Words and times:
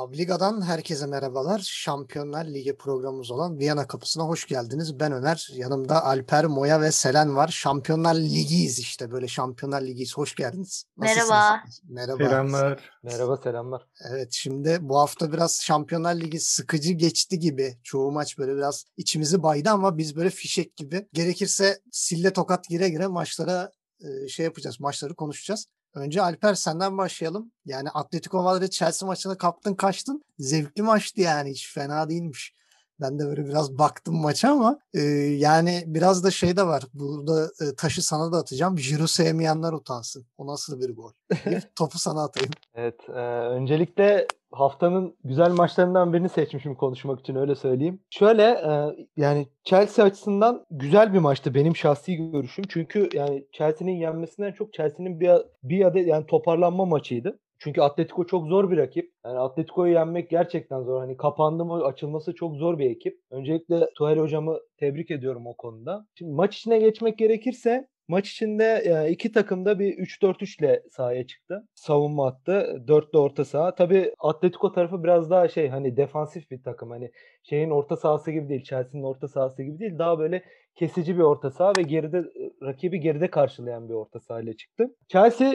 Publiga'dan 0.00 0.62
herkese 0.62 1.06
merhabalar. 1.06 1.58
Şampiyonlar 1.64 2.44
Ligi 2.44 2.76
programımız 2.76 3.30
olan 3.30 3.58
Viyana 3.58 3.86
Kapısı'na 3.86 4.24
hoş 4.24 4.46
geldiniz. 4.46 5.00
Ben 5.00 5.12
Öner, 5.12 5.48
yanımda 5.54 6.04
Alper, 6.04 6.44
Moya 6.44 6.80
ve 6.80 6.92
Selen 6.92 7.36
var. 7.36 7.48
Şampiyonlar 7.48 8.14
Ligi'yiz 8.14 8.78
işte 8.78 9.10
böyle 9.12 9.28
Şampiyonlar 9.28 9.82
Ligi'yiz. 9.82 10.16
Hoş 10.16 10.34
geldiniz. 10.34 10.84
Merhaba. 10.96 11.60
Merhaba. 11.88 12.24
Selamlar. 12.24 12.90
Merhaba 13.02 13.36
selamlar. 13.36 13.86
Evet 14.10 14.28
şimdi 14.32 14.78
bu 14.80 14.98
hafta 14.98 15.32
biraz 15.32 15.62
Şampiyonlar 15.62 16.14
Ligi 16.14 16.40
sıkıcı 16.40 16.92
geçti 16.92 17.38
gibi. 17.38 17.78
Çoğu 17.82 18.12
maç 18.12 18.38
böyle 18.38 18.56
biraz 18.56 18.84
içimizi 18.96 19.42
baydı 19.42 19.70
ama 19.70 19.98
biz 19.98 20.16
böyle 20.16 20.30
fişek 20.30 20.76
gibi. 20.76 21.08
Gerekirse 21.12 21.80
sille 21.92 22.32
tokat 22.32 22.68
gire 22.68 22.88
gire 22.88 23.06
maçlara 23.06 23.70
e, 24.00 24.28
şey 24.28 24.44
yapacağız. 24.44 24.80
Maçları 24.80 25.14
konuşacağız. 25.14 25.66
Önce 25.94 26.22
Alper 26.22 26.54
senden 26.54 26.98
başlayalım. 26.98 27.52
Yani 27.64 27.90
Atletico 27.90 28.42
Madrid 28.42 28.68
Chelsea 28.68 29.06
maçına 29.06 29.38
kaptın 29.38 29.74
kaçtın. 29.74 30.24
Zevkli 30.38 30.82
maçtı 30.82 31.20
yani 31.20 31.50
hiç 31.50 31.72
fena 31.74 32.10
değilmiş. 32.10 32.54
Ben 33.00 33.18
de 33.18 33.26
böyle 33.26 33.46
biraz 33.46 33.78
baktım 33.78 34.20
maça 34.20 34.52
ama 34.52 34.78
e, 34.94 35.00
yani 35.38 35.84
biraz 35.86 36.24
da 36.24 36.30
şey 36.30 36.56
de 36.56 36.66
var. 36.66 36.84
Burada 36.94 37.50
e, 37.60 37.74
taşı 37.74 38.06
sana 38.06 38.32
da 38.32 38.36
atacağım. 38.36 38.78
Jiro 38.78 39.06
sevmeyenler 39.06 39.72
utansın. 39.72 40.26
O 40.38 40.46
nasıl 40.46 40.80
bir 40.80 40.96
gol? 40.96 41.12
Bir 41.46 41.60
topu 41.76 41.98
sana 41.98 42.24
atayım. 42.24 42.50
Evet, 42.74 43.00
e, 43.08 43.20
öncelikle 43.48 44.26
haftanın 44.52 45.16
güzel 45.24 45.50
maçlarından 45.50 46.12
birini 46.12 46.28
seçmişim 46.28 46.74
konuşmak 46.74 47.20
için 47.20 47.34
öyle 47.34 47.54
söyleyeyim. 47.54 48.00
Şöyle 48.10 48.42
e, 48.42 48.70
yani 49.16 49.46
Chelsea 49.64 50.04
açısından 50.04 50.66
güzel 50.70 51.14
bir 51.14 51.18
maçtı 51.18 51.54
benim 51.54 51.76
şahsi 51.76 52.16
görüşüm. 52.16 52.64
Çünkü 52.68 53.08
yani 53.12 53.46
Chelsea'nin 53.52 53.96
yenmesinden 53.96 54.52
çok 54.52 54.72
Chelsea'nin 54.72 55.20
bir 55.20 55.30
bir 55.62 55.84
adet 55.84 56.06
yani 56.06 56.26
toparlanma 56.26 56.84
maçıydı. 56.84 57.38
Çünkü 57.62 57.80
Atletico 57.80 58.26
çok 58.26 58.46
zor 58.46 58.70
bir 58.70 58.76
rakip. 58.76 59.12
Yani 59.24 59.38
Atletico'yu 59.38 59.92
yenmek 59.92 60.30
gerçekten 60.30 60.82
zor. 60.82 61.00
Hani 61.00 61.16
kapandı 61.16 61.64
mı 61.64 61.84
açılması 61.84 62.34
çok 62.34 62.56
zor 62.56 62.78
bir 62.78 62.90
ekip. 62.90 63.20
Öncelikle 63.30 63.88
Tuchel 63.94 64.18
hocamı 64.18 64.58
tebrik 64.76 65.10
ediyorum 65.10 65.46
o 65.46 65.56
konuda. 65.56 66.06
Şimdi 66.14 66.32
maç 66.32 66.56
içine 66.56 66.78
geçmek 66.78 67.18
gerekirse 67.18 67.88
Maç 68.10 68.30
içinde 68.30 69.06
iki 69.10 69.32
takım 69.32 69.64
da 69.64 69.78
bir 69.78 69.98
3-4-3 69.98 70.60
ile 70.60 70.82
sahaya 70.90 71.26
çıktı. 71.26 71.68
Savunma 71.74 72.26
attı. 72.26 72.82
4'lü 72.86 73.18
orta 73.18 73.44
saha. 73.44 73.74
Tabii 73.74 74.14
Atletico 74.18 74.72
tarafı 74.72 75.04
biraz 75.04 75.30
daha 75.30 75.48
şey 75.48 75.68
hani 75.68 75.96
defansif 75.96 76.50
bir 76.50 76.62
takım. 76.62 76.90
Hani 76.90 77.10
şeyin 77.42 77.70
orta 77.70 77.96
sahası 77.96 78.30
gibi 78.30 78.48
değil. 78.48 78.64
Chelsea'nin 78.64 79.04
orta 79.04 79.28
sahası 79.28 79.62
gibi 79.62 79.78
değil. 79.78 79.98
Daha 79.98 80.18
böyle 80.18 80.44
kesici 80.74 81.16
bir 81.16 81.22
orta 81.22 81.50
saha 81.50 81.72
ve 81.78 81.82
geride 81.82 82.24
rakibi 82.62 83.00
geride 83.00 83.30
karşılayan 83.30 83.88
bir 83.88 83.94
orta 83.94 84.20
saha 84.20 84.40
ile 84.40 84.56
çıktı. 84.56 84.96
Chelsea 85.08 85.54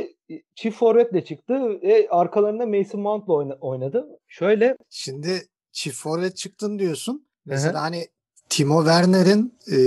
çift 0.56 0.78
forvetle 0.78 1.24
çıktı 1.24 1.82
ve 1.82 2.08
arkalarında 2.10 2.66
Mason 2.66 3.02
Mount'la 3.02 3.34
oynadı. 3.60 4.08
Şöyle 4.28 4.78
şimdi 4.90 5.42
çift 5.72 5.98
forvet 5.98 6.38
çıktın 6.38 6.80
diyorsun. 6.80 7.28
Mesela 7.46 7.74
Hı-hı. 7.74 7.82
hani 7.82 8.08
Timo 8.50 8.84
Werner'in 8.84 9.54
e, 9.72 9.78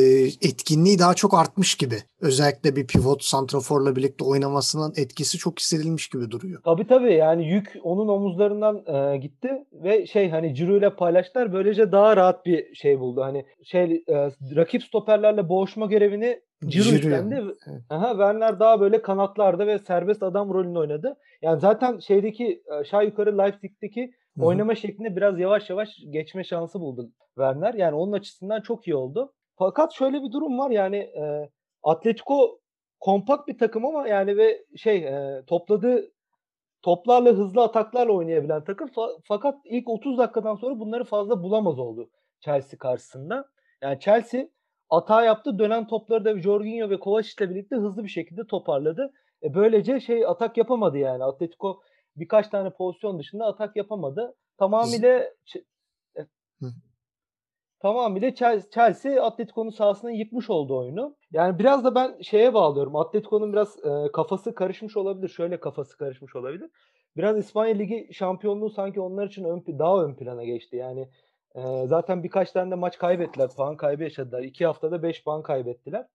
etkinliği 0.49 0.99
daha 0.99 1.15
çok 1.15 1.35
artmış 1.35 1.75
gibi. 1.75 1.95
Özellikle 2.21 2.77
bir 2.77 2.87
pivot 2.87 3.25
santraforla 3.25 3.97
birlikte 3.97 4.25
oynamasının 4.25 4.93
etkisi 4.97 5.39
çok 5.39 5.61
hissedilmiş 5.61 6.09
gibi 6.09 6.31
duruyor. 6.31 6.63
Tabii 6.65 6.87
tabii 6.87 7.15
yani 7.15 7.49
yük 7.49 7.73
onun 7.83 8.09
omuzlarından 8.09 8.77
e, 8.87 9.17
gitti 9.17 9.51
ve 9.73 10.07
şey 10.07 10.31
hani 10.31 10.55
Ciro 10.55 10.77
ile 10.77 10.97
paylaştılar. 10.97 11.53
Böylece 11.53 11.93
daha 11.93 12.17
rahat 12.17 12.47
bir 12.47 12.75
şey 12.75 13.01
buldu. 13.01 13.23
Hani 13.23 13.45
şey 13.65 14.05
e, 14.09 14.15
rakip 14.57 14.83
stoperlerle 14.83 15.49
boğuşma 15.49 15.87
görevini 15.87 16.41
Ciro 16.67 16.95
üstlendi. 16.95 17.35
Evet. 17.35 17.83
Aha, 17.91 18.11
Werner 18.11 18.61
daha 18.61 18.81
böyle 18.81 19.03
kanatlarda 19.03 19.67
ve 19.67 19.79
serbest 19.79 20.23
adam 20.23 20.55
rolünü 20.55 20.79
oynadı. 20.79 21.17
Yani 21.43 21.61
zaten 21.61 21.99
şeydeki 21.99 22.63
aşağı 22.81 23.05
yukarı 23.05 23.39
Leipzig'teki 23.39 24.11
Hı-hı. 24.39 24.47
oynama 24.47 24.75
şeklinde 24.75 25.17
biraz 25.17 25.41
yavaş 25.41 25.71
yavaş 25.71 25.89
geçme 26.11 26.45
şansı 26.45 26.81
buldu 26.81 27.11
Werner. 27.35 27.75
Yani 27.75 27.95
onun 27.97 28.13
açısından 28.13 28.61
çok 28.61 28.89
iyi 28.89 28.95
oldu. 28.95 29.33
Fakat 29.59 29.93
şöyle 29.93 30.23
bir 30.23 30.33
durum 30.33 30.59
var 30.59 30.71
yani 30.71 30.97
e, 30.97 31.51
Atletico 31.83 32.61
kompakt 33.01 33.49
bir 33.49 33.59
takım 33.59 33.87
ama 33.87 34.09
yani 34.09 34.37
ve 34.37 34.65
şey 34.77 34.97
e, 34.97 35.43
topladığı 35.47 36.13
toplarla 36.83 37.31
hızlı 37.31 37.63
ataklarla 37.63 38.13
oynayabilen 38.13 38.65
takım. 38.65 38.89
Fa- 38.89 39.21
fakat 39.25 39.55
ilk 39.65 39.89
30 39.89 40.19
dakikadan 40.19 40.55
sonra 40.55 40.81
bunları 40.81 41.05
fazla 41.05 41.43
bulamaz 41.43 41.79
oldu 41.79 42.11
Chelsea 42.41 42.79
karşısında. 42.79 43.49
Yani 43.83 44.01
Chelsea 44.01 44.49
hata 44.89 45.25
yaptı. 45.25 45.59
Dönen 45.59 45.87
topları 45.87 46.25
da 46.25 46.41
Jorginho 46.41 46.91
ve 46.91 47.01
Kovacic 47.01 47.45
ile 47.45 47.51
birlikte 47.51 47.77
hızlı 47.77 48.05
bir 48.05 48.09
şekilde 48.09 48.47
toparladı. 48.47 49.13
E 49.43 49.55
böylece 49.55 50.01
şey 50.01 50.27
atak 50.27 50.57
yapamadı 50.57 50.99
yani. 50.99 51.25
Atletico 51.25 51.81
birkaç 52.21 52.49
tane 52.49 52.71
pozisyon 52.71 53.19
dışında 53.19 53.47
atak 53.47 53.77
yapamadı. 53.77 54.35
Tamamıyla 54.59 55.25
e, 56.17 56.21
tamamıyla 57.81 58.35
Chelsea 58.71 59.25
Atletico'nun 59.25 59.71
sahasını 59.71 60.13
yıkmış 60.13 60.51
oldu 60.51 60.79
oyunu. 60.79 61.17
Yani 61.33 61.59
biraz 61.59 61.85
da 61.85 61.95
ben 61.95 62.21
şeye 62.23 62.55
bağlıyorum. 62.55 62.97
Atletico'nun 62.97 63.53
biraz 63.53 63.85
e, 63.85 64.13
kafası 64.13 64.55
karışmış 64.55 64.97
olabilir. 64.97 65.29
Şöyle 65.29 65.61
kafası 65.61 65.97
karışmış 65.97 66.37
olabilir. 66.37 66.71
Biraz 67.17 67.39
İspanya 67.39 67.75
Ligi 67.75 68.09
şampiyonluğu 68.13 68.71
sanki 68.71 69.01
onlar 69.01 69.27
için 69.27 69.45
ön, 69.45 69.65
daha 69.79 70.05
ön 70.05 70.15
plana 70.15 70.45
geçti. 70.45 70.77
Yani 70.77 71.09
e, 71.55 71.87
zaten 71.87 72.23
birkaç 72.23 72.53
tane 72.53 72.71
de 72.71 72.75
maç 72.75 72.99
kaybettiler. 72.99 73.51
Puan 73.57 73.77
kaybı 73.77 74.03
yaşadılar. 74.03 74.43
İki 74.43 74.67
haftada 74.67 75.03
5 75.03 75.25
puan 75.25 75.43
kaybettiler. 75.43 76.07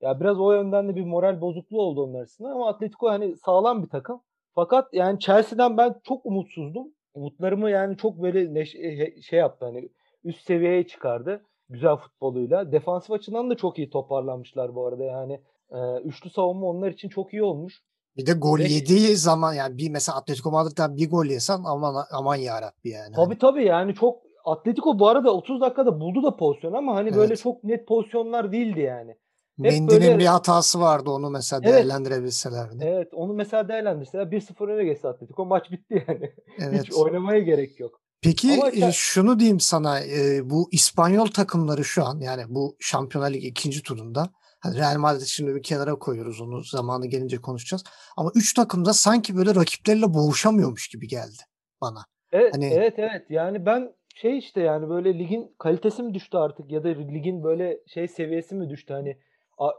Ya 0.00 0.20
biraz 0.20 0.40
o 0.40 0.52
yönden 0.52 0.88
de 0.88 0.96
bir 0.96 1.04
moral 1.04 1.40
bozukluğu 1.40 1.82
oldu 1.82 2.02
onlar 2.02 2.22
açısından 2.22 2.50
ama 2.50 2.68
Atletico 2.68 3.08
hani 3.08 3.36
sağlam 3.36 3.82
bir 3.82 3.88
takım. 3.88 4.20
Fakat 4.58 4.94
yani 4.94 5.18
Chelsea'den 5.20 5.76
ben 5.76 5.94
çok 6.04 6.26
umutsuzdum. 6.26 6.88
Umutlarımı 7.14 7.70
yani 7.70 7.96
çok 7.96 8.22
böyle 8.22 8.54
neş- 8.54 9.24
şey 9.24 9.38
yaptı 9.38 9.64
hani 9.64 9.88
üst 10.24 10.46
seviyeye 10.46 10.86
çıkardı 10.86 11.42
güzel 11.68 11.96
futboluyla. 11.96 12.72
Defansif 12.72 13.10
açıdan 13.10 13.50
da 13.50 13.56
çok 13.56 13.78
iyi 13.78 13.90
toparlanmışlar 13.90 14.74
bu 14.74 14.86
arada 14.86 15.04
yani. 15.04 15.40
E, 15.70 15.78
üçlü 16.04 16.30
savunma 16.30 16.66
onlar 16.66 16.90
için 16.90 17.08
çok 17.08 17.32
iyi 17.32 17.42
olmuş. 17.42 17.82
Bir 18.16 18.26
de 18.26 18.32
gol 18.32 18.58
Ve, 18.58 18.62
yediği 18.62 19.16
zaman 19.16 19.54
yani 19.54 19.78
bir 19.78 19.90
mesela 19.90 20.18
Atletico 20.18 20.50
Madrid'den 20.50 20.96
bir 20.96 21.10
gol 21.10 21.26
yesen 21.26 21.60
aman 21.64 22.04
aman 22.12 22.36
yarabbi 22.36 22.88
yani. 22.88 23.14
Tabii 23.14 23.26
hani. 23.26 23.38
tabii 23.38 23.64
yani 23.64 23.94
çok 23.94 24.22
Atletico 24.44 24.98
bu 24.98 25.08
arada 25.08 25.34
30 25.34 25.60
dakikada 25.60 26.00
buldu 26.00 26.22
da 26.22 26.36
pozisyon 26.36 26.72
ama 26.72 26.94
hani 26.94 27.08
evet. 27.08 27.18
böyle 27.18 27.36
çok 27.36 27.64
net 27.64 27.86
pozisyonlar 27.88 28.52
değildi 28.52 28.80
yani. 28.80 29.16
Böyle... 29.58 30.18
bir 30.18 30.26
hatası 30.26 30.80
vardı 30.80 31.10
onu 31.10 31.30
mesela 31.30 31.60
evet. 31.64 31.74
değerlendirebilselerdi. 31.74 32.84
Evet 32.84 33.08
onu 33.12 33.34
mesela 33.34 33.68
değerlendirseler 33.68 34.26
1-0 34.26 34.72
öne 34.72 34.84
geçti 34.84 35.08
Atletico 35.08 35.46
maç 35.46 35.70
bitti 35.70 36.04
yani. 36.08 36.32
Evet. 36.60 36.82
Hiç 36.82 36.92
oynamaya 36.92 37.40
gerek 37.40 37.80
yok. 37.80 38.00
Peki 38.22 38.52
Ama 38.52 38.70
sen... 38.70 38.90
şunu 38.90 39.38
diyeyim 39.38 39.60
sana 39.60 40.00
bu 40.42 40.68
İspanyol 40.72 41.26
takımları 41.26 41.84
şu 41.84 42.04
an 42.04 42.20
yani 42.20 42.42
bu 42.48 42.76
Şampiyonlar 42.80 43.30
Ligi 43.30 43.46
ikinci 43.46 43.82
turunda 43.82 44.30
hani 44.60 44.78
Real 44.78 44.98
Madrid 44.98 45.26
şimdi 45.26 45.54
bir 45.54 45.62
kenara 45.62 45.94
koyuyoruz 45.94 46.40
onu 46.40 46.60
zamanı 46.60 47.06
gelince 47.06 47.36
konuşacağız. 47.36 47.84
Ama 48.16 48.30
üç 48.34 48.54
takım 48.54 48.84
da 48.84 48.92
sanki 48.92 49.36
böyle 49.36 49.54
rakipleriyle 49.54 50.14
boğuşamıyormuş 50.14 50.88
gibi 50.88 51.08
geldi 51.08 51.42
bana. 51.80 52.04
Evet, 52.32 52.54
hani... 52.54 52.66
evet 52.66 52.94
evet 52.98 53.26
yani 53.30 53.66
ben 53.66 53.92
şey 54.14 54.38
işte 54.38 54.60
yani 54.60 54.88
böyle 54.88 55.18
ligin 55.18 55.54
kalitesi 55.58 56.02
mi 56.02 56.14
düştü 56.14 56.36
artık 56.36 56.70
ya 56.70 56.84
da 56.84 56.88
ligin 56.88 57.44
böyle 57.44 57.80
şey 57.86 58.08
seviyesi 58.08 58.54
mi 58.54 58.70
düştü 58.70 58.92
hani 58.94 59.18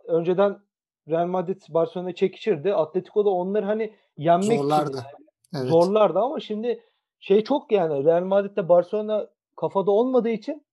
önceden 0.07 0.59
Real 1.09 1.27
Madrid 1.27 1.61
Barcelona'ya 1.69 2.15
çekişirdi. 2.15 2.73
Atletico 2.73 3.25
da 3.25 3.29
onları 3.29 3.65
hani 3.65 3.93
yenmek 4.17 4.59
zorlardı. 4.59 4.97
yani. 4.97 5.25
evet. 5.55 5.71
zorlardı 5.71 6.19
ama 6.19 6.39
şimdi 6.39 6.83
şey 7.19 7.43
çok 7.43 7.71
yani 7.71 8.05
Real 8.05 8.23
Madrid'de 8.23 8.69
Barcelona 8.69 9.27
kafada 9.57 9.91
olmadığı 9.91 10.29
için 10.29 10.65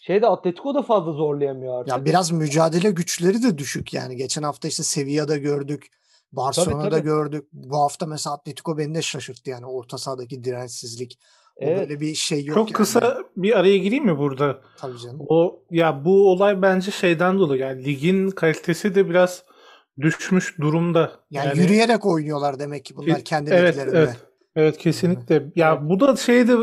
şeyde 0.00 0.26
Atletico 0.26 0.74
da 0.74 0.82
fazla 0.82 1.12
zorlayamıyor 1.12 1.80
artık. 1.80 1.88
Ya 1.88 2.04
biraz 2.04 2.30
mücadele 2.30 2.90
güçleri 2.90 3.42
de 3.42 3.58
düşük 3.58 3.94
yani. 3.94 4.16
Geçen 4.16 4.42
hafta 4.42 4.68
işte 4.68 4.82
Sevilla'da 4.82 5.36
gördük. 5.36 5.90
Barcelona'da 6.32 6.82
tabii, 6.82 6.90
tabii. 6.90 7.02
gördük. 7.02 7.48
Bu 7.52 7.78
hafta 7.78 8.06
mesela 8.06 8.34
Atletico 8.34 8.78
beni 8.78 8.94
de 8.94 9.02
şaşırttı 9.02 9.50
yani 9.50 9.66
orta 9.66 9.98
sahadaki 9.98 10.44
dirençsizlik. 10.44 11.18
Evet. 11.56 11.78
böyle 11.78 12.00
bir 12.00 12.14
şey 12.14 12.44
yok. 12.44 12.54
Çok 12.54 12.68
yani. 12.68 12.72
kısa 12.72 13.18
bir 13.36 13.58
araya 13.58 13.78
gireyim 13.78 14.04
mi 14.04 14.18
burada? 14.18 14.60
Tabii 14.76 14.98
canım. 14.98 15.20
O 15.28 15.62
ya 15.70 16.04
bu 16.04 16.30
olay 16.30 16.62
bence 16.62 16.90
şeyden 16.90 17.38
dolayı 17.38 17.60
yani 17.60 17.84
ligin 17.84 18.30
kalitesi 18.30 18.94
de 18.94 19.08
biraz 19.08 19.44
düşmüş 20.00 20.58
durumda. 20.60 21.12
Yani, 21.30 21.48
yani 21.48 21.60
yürüyerek 21.60 22.06
oynuyorlar 22.06 22.58
demek 22.58 22.84
ki 22.84 22.96
bunlar 22.96 23.20
kendi 23.20 23.50
evet, 23.50 23.74
liglerinde. 23.74 23.98
Evet. 23.98 24.16
Evet 24.56 24.78
kesinlikle. 24.78 25.36
Hı. 25.36 25.52
Ya 25.56 25.72
evet. 25.72 25.90
bu 25.90 26.00
da 26.00 26.16
şeyde 26.16 26.56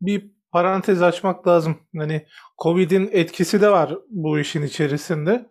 bir 0.00 0.30
parantez 0.52 1.02
açmak 1.02 1.48
lazım. 1.48 1.76
Hani 1.96 2.26
Covid'in 2.62 3.08
etkisi 3.12 3.60
de 3.60 3.70
var 3.70 3.98
bu 4.10 4.38
işin 4.38 4.62
içerisinde. 4.62 5.50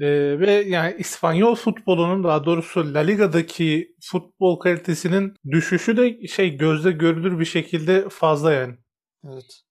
Ee, 0.00 0.40
ve 0.40 0.50
yani 0.50 0.94
İspanyol 0.98 1.54
futbolunun 1.54 2.24
daha 2.24 2.44
doğrusu 2.44 2.94
La 2.94 2.98
Liga'daki 2.98 3.94
futbol 4.00 4.58
kalitesinin 4.58 5.34
düşüşü 5.50 5.96
de 5.96 6.26
şey 6.26 6.56
gözle 6.56 6.90
görülür 6.90 7.40
bir 7.40 7.44
şekilde 7.44 8.08
fazla 8.08 8.52
yani. 8.52 8.74
Evet. 9.24 9.62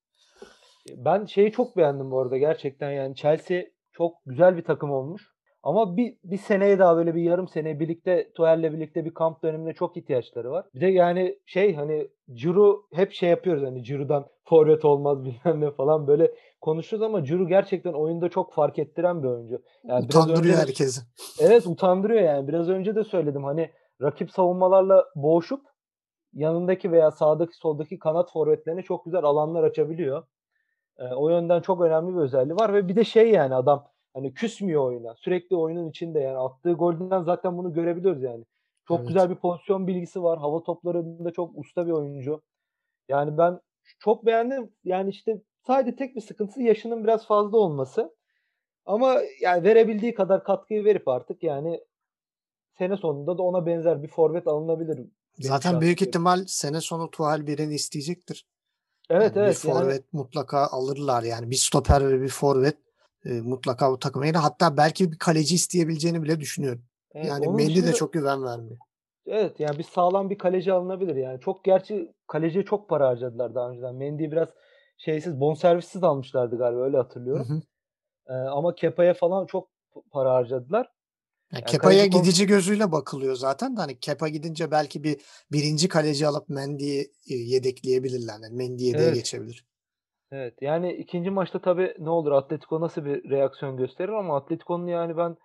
Ben 0.96 1.26
şeyi 1.26 1.52
çok 1.52 1.78
beğendim 1.78 2.12
bu 2.12 2.22
arada 2.22 2.38
gerçekten 2.38 2.92
yani 2.92 3.16
Chelsea 3.16 3.64
çok 3.92 4.14
güzel 4.26 4.58
bir 4.58 4.64
takım 4.64 4.92
olmuş. 4.92 5.38
Ama 5.64 5.98
bir, 5.98 6.18
bir 6.24 6.38
seneye 6.38 6.80
daha 6.80 6.98
böyle 6.98 7.16
bir 7.16 7.22
yarım 7.22 7.48
sene 7.48 7.80
birlikte 7.80 8.32
Tuhel'le 8.36 8.74
birlikte 8.74 9.06
bir 9.06 9.14
kamp 9.14 9.44
döneminde 9.44 9.74
çok 9.74 9.98
ihtiyaçları 9.98 10.52
var. 10.52 10.66
Bir 10.76 10.82
de 10.82 10.88
yani 10.88 11.40
şey 11.46 11.76
hani 11.76 12.08
Ciro 12.34 12.82
hep 12.94 13.12
şey 13.14 13.30
yapıyoruz 13.30 13.64
hani 13.64 13.84
Ciro'dan 13.84 14.28
forvet 14.44 14.86
olmaz 14.86 15.26
bilmem 15.26 15.62
ne 15.62 15.72
falan 15.72 16.08
böyle 16.08 16.32
konuşuyoruz 16.62 17.06
ama 17.06 17.24
Ciro 17.24 17.48
gerçekten 17.48 17.94
oyunda 17.94 18.30
çok 18.30 18.54
fark 18.54 18.80
ettiren 18.80 19.24
bir 19.24 19.28
oyuncu. 19.28 19.62
Yani 19.84 20.06
Utandırıyor 20.06 20.44
biraz 20.44 20.54
önce 20.54 20.62
herkesi. 20.62 21.02
Evet 21.40 21.68
utandırıyor 21.68 22.22
yani. 22.22 22.48
Biraz 22.48 22.70
önce 22.70 22.96
de 22.96 23.04
söyledim 23.04 23.44
hani 23.44 23.72
rakip 24.02 24.32
savunmalarla 24.32 25.06
boğuşup 25.16 25.62
yanındaki 26.34 26.92
veya 26.92 27.12
sağdaki 27.12 27.58
soldaki 27.58 28.00
kanat 28.00 28.32
forvetlerine 28.32 28.82
çok 28.82 29.06
güzel 29.06 29.24
alanlar 29.24 29.64
açabiliyor. 29.64 30.24
E, 30.98 31.04
o 31.04 31.30
yönden 31.30 31.62
çok 31.62 31.82
önemli 31.82 32.16
bir 32.16 32.22
özelliği 32.22 32.56
var 32.56 32.74
ve 32.74 32.88
bir 32.88 32.96
de 32.96 33.04
şey 33.04 33.32
yani 33.32 33.56
adam 33.56 33.88
hani 34.14 34.34
küsmüyor 34.34 34.84
oyuna. 34.84 35.16
Sürekli 35.16 35.56
oyunun 35.56 35.90
içinde 35.90 36.20
yani 36.20 36.38
attığı 36.38 36.74
golden 36.74 37.24
zaten 37.24 37.58
bunu 37.58 37.74
görebiliyoruz 37.74 38.24
yani. 38.24 38.46
Çok 38.88 38.98
evet. 38.98 39.08
güzel 39.08 39.30
bir 39.30 39.36
pozisyon 39.36 39.88
bilgisi 39.88 40.24
var. 40.24 40.40
Hava 40.40 40.64
toplarında 40.64 41.32
çok 41.32 41.58
usta 41.58 41.88
bir 41.88 41.92
oyuncu. 41.92 42.42
Yani 43.10 43.38
ben 43.38 43.60
çok 44.00 44.26
beğendim. 44.26 44.72
Yani 44.84 45.10
işte 45.10 45.42
sadece 45.68 45.96
tek 45.96 46.16
bir 46.16 46.22
sıkıntısı 46.22 46.62
yaşının 46.62 47.04
biraz 47.04 47.28
fazla 47.28 47.58
olması. 47.58 48.16
Ama 48.86 49.18
yani 49.42 49.64
verebildiği 49.64 50.14
kadar 50.14 50.44
katkıyı 50.44 50.86
verip 50.86 51.08
artık 51.08 51.44
yani 51.44 51.84
sene 52.78 52.98
sonunda 52.98 53.38
da 53.38 53.44
ona 53.44 53.66
benzer 53.66 54.04
bir 54.04 54.08
forvet 54.08 54.48
alınabilir. 54.48 55.08
Zaten 55.40 55.82
büyük 55.82 56.02
ihtimal 56.02 56.46
sene 56.48 56.82
sonu 56.82 57.12
Tuhal 57.12 57.48
birini 57.48 57.74
isteyecektir. 57.74 58.48
Evet 59.10 59.36
yani 59.36 59.46
evet. 59.46 59.64
Bir 59.64 59.70
forvet 59.70 59.92
yani... 59.92 60.04
mutlaka 60.12 60.68
alırlar 60.68 61.24
yani. 61.24 61.50
Bir 61.50 61.56
stoper 61.56 62.10
ve 62.10 62.22
bir 62.22 62.30
forvet 62.30 62.78
e, 63.26 63.30
mutlaka 63.30 63.92
bu 63.92 64.00
takıma 64.00 64.26
yine. 64.26 64.38
Hatta 64.38 64.78
belki 64.78 65.12
bir 65.12 65.18
kaleci 65.18 65.56
isteyebileceğini 65.56 66.24
bile 66.24 66.40
düşünüyorum. 66.40 66.84
Evet, 67.14 67.28
yani 67.28 67.48
Mendy 67.48 67.64
dışında... 67.64 67.88
de 67.88 67.94
çok 67.94 68.14
güven 68.14 68.44
vermiyor. 68.44 68.78
Evet 69.26 69.60
yani 69.60 69.78
bir 69.78 69.84
sağlam 69.84 70.30
bir 70.30 70.38
kaleci 70.38 70.74
alınabilir 70.74 71.16
yani. 71.16 71.40
Çok 71.40 71.64
gerçi 71.64 72.14
kaleciye 72.28 72.66
çok 72.66 72.90
para 72.90 73.08
harcadılar 73.08 73.56
daha 73.56 73.70
önceden. 73.70 73.96
Mendy'yi 73.96 74.32
biraz 74.32 74.48
şeysiz 74.98 75.40
bonservissiz 75.40 76.04
almışlardı 76.04 76.58
galiba 76.58 76.82
öyle 76.82 76.98
hatırlıyorum. 76.98 77.50
Hı 77.50 77.54
hı. 77.54 77.62
Ee, 78.30 78.34
ama 78.34 78.76
Kepa'ya 78.76 79.14
falan 79.14 79.46
çok 79.46 79.70
para 80.12 80.34
harcadılar. 80.34 80.92
Yani 81.52 81.62
yani 81.62 81.72
Kepa'ya 81.72 82.06
gidici 82.06 82.48
gözüyle 82.48 82.92
bakılıyor 82.92 83.36
zaten 83.36 83.78
de 83.78 83.82
hani 83.82 84.00
Kepa 84.00 84.28
gidince 84.28 84.72
belki 84.72 85.04
bir 85.04 85.22
birinci 85.52 85.88
kaleci 85.88 86.28
alıp 86.28 86.50
Mendy'yi 86.50 87.12
e, 87.30 87.34
yedekleyebilirler. 87.36 88.34
Yani 88.44 88.56
Mendy 88.56 88.84
yedeğe 88.84 89.04
evet. 89.04 89.16
geçebilir. 89.16 89.66
Evet 90.32 90.54
yani 90.62 90.94
ikinci 90.94 91.30
maçta 91.30 91.62
tabii 91.62 91.96
ne 92.00 92.10
olur 92.10 92.32
Atletico 92.32 92.82
nasıl 92.82 93.06
bir 93.06 93.30
reaksiyon 93.30 93.78
gösterir 93.78 94.10
ama 94.10 94.38
Atletico'nun 94.38 94.88
yani 94.88 95.18
ben 95.18 95.38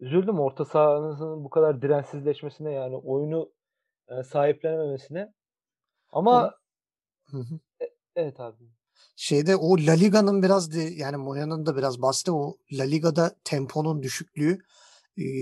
üzüldüm 0.00 0.40
orta 0.40 0.64
sahanın 0.64 1.44
bu 1.44 1.50
kadar 1.50 1.82
dirensizleşmesine 1.82 2.72
yani 2.72 2.96
oyunu 2.96 3.52
e, 4.08 4.22
sahiplenememesine. 4.22 5.32
Ama 6.12 6.54
hı 7.24 7.38
hı. 7.38 7.60
E, 7.80 7.84
evet 8.16 8.40
abi. 8.40 8.64
Şeyde 9.16 9.56
o 9.56 9.78
La 9.78 9.92
Liga'nın 9.92 10.42
biraz 10.42 10.72
de, 10.72 10.80
yani 10.80 11.16
Moya'nın 11.16 11.66
da 11.66 11.76
biraz 11.76 12.02
bastı 12.02 12.34
o 12.34 12.56
La 12.72 12.84
Liga'da 12.84 13.36
temponun 13.44 14.02
düşüklüğü 14.02 14.58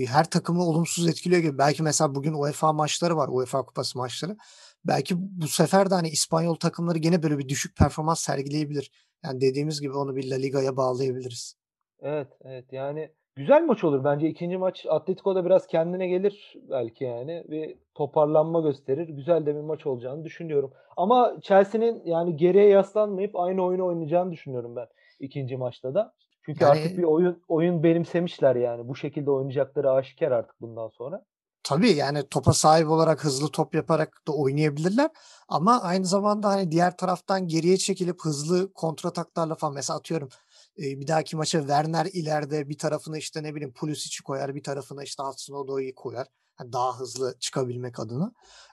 her 0.07 0.29
takımı 0.29 0.63
olumsuz 0.63 1.07
etkiliyor 1.07 1.41
gibi. 1.41 1.57
Belki 1.57 1.83
mesela 1.83 2.15
bugün 2.15 2.33
UEFA 2.33 2.73
maçları 2.73 3.17
var. 3.17 3.29
UEFA 3.31 3.65
Kupası 3.65 3.97
maçları. 3.97 4.37
Belki 4.85 5.15
bu 5.17 5.47
sefer 5.47 5.89
de 5.89 5.95
hani 5.95 6.09
İspanyol 6.09 6.55
takımları 6.55 6.97
gene 6.97 7.23
böyle 7.23 7.37
bir 7.37 7.49
düşük 7.49 7.77
performans 7.77 8.19
sergileyebilir. 8.19 8.91
Yani 9.23 9.41
dediğimiz 9.41 9.81
gibi 9.81 9.93
onu 9.93 10.15
bir 10.15 10.31
La 10.31 10.35
Liga'ya 10.35 10.77
bağlayabiliriz. 10.77 11.55
Evet, 11.99 12.27
evet. 12.41 12.65
Yani 12.71 13.11
güzel 13.35 13.65
maç 13.65 13.83
olur 13.83 14.03
bence. 14.03 14.27
ikinci 14.27 14.57
maç 14.57 14.85
Atletico 14.89 15.35
da 15.35 15.45
biraz 15.45 15.67
kendine 15.67 16.07
gelir 16.07 16.53
belki 16.69 17.03
yani. 17.03 17.43
Bir 17.49 17.75
toparlanma 17.95 18.61
gösterir. 18.61 19.09
Güzel 19.09 19.45
de 19.45 19.55
bir 19.55 19.61
maç 19.61 19.85
olacağını 19.85 20.23
düşünüyorum. 20.23 20.71
Ama 20.97 21.35
Chelsea'nin 21.41 22.01
yani 22.05 22.37
geriye 22.37 22.67
yaslanmayıp 22.67 23.35
aynı 23.35 23.63
oyunu 23.65 23.85
oynayacağını 23.85 24.31
düşünüyorum 24.31 24.75
ben 24.75 24.87
ikinci 25.19 25.57
maçta 25.57 25.93
da. 25.93 26.13
Çünkü 26.45 26.63
yani, 26.63 26.71
artık 26.71 26.97
bir 26.97 27.03
oyun 27.03 27.43
oyun 27.47 27.83
benimsemişler 27.83 28.55
yani. 28.55 28.87
Bu 28.87 28.95
şekilde 28.95 29.31
oynayacakları 29.31 29.91
aşikar 29.91 30.31
artık 30.31 30.61
bundan 30.61 30.87
sonra. 30.87 31.25
Tabii 31.63 31.91
yani 31.91 32.23
topa 32.29 32.53
sahip 32.53 32.89
olarak 32.89 33.23
hızlı 33.23 33.51
top 33.51 33.75
yaparak 33.75 34.21
da 34.27 34.31
oynayabilirler. 34.31 35.09
Ama 35.47 35.81
aynı 35.81 36.05
zamanda 36.05 36.49
hani 36.49 36.71
diğer 36.71 36.97
taraftan 36.97 37.47
geriye 37.47 37.77
çekilip 37.77 38.21
hızlı 38.21 38.73
kontrataklarla 38.73 39.55
falan 39.55 39.73
mesela 39.73 39.99
atıyorum 39.99 40.29
bir 40.77 41.07
dahaki 41.07 41.35
maça 41.35 41.59
Werner 41.59 42.05
ileride 42.13 42.69
bir 42.69 42.77
tarafına 42.77 43.17
işte 43.17 43.43
ne 43.43 43.55
bileyim 43.55 43.73
Pulisic'i 43.73 44.23
koyar 44.23 44.55
bir 44.55 44.63
tarafına 44.63 45.03
işte 45.03 45.23
Hudson-Odoi'yi 45.23 45.95
koyar. 45.95 46.27
Yani 46.59 46.73
daha 46.73 46.99
hızlı 46.99 47.35
çıkabilmek 47.39 47.99
adına. 47.99 48.31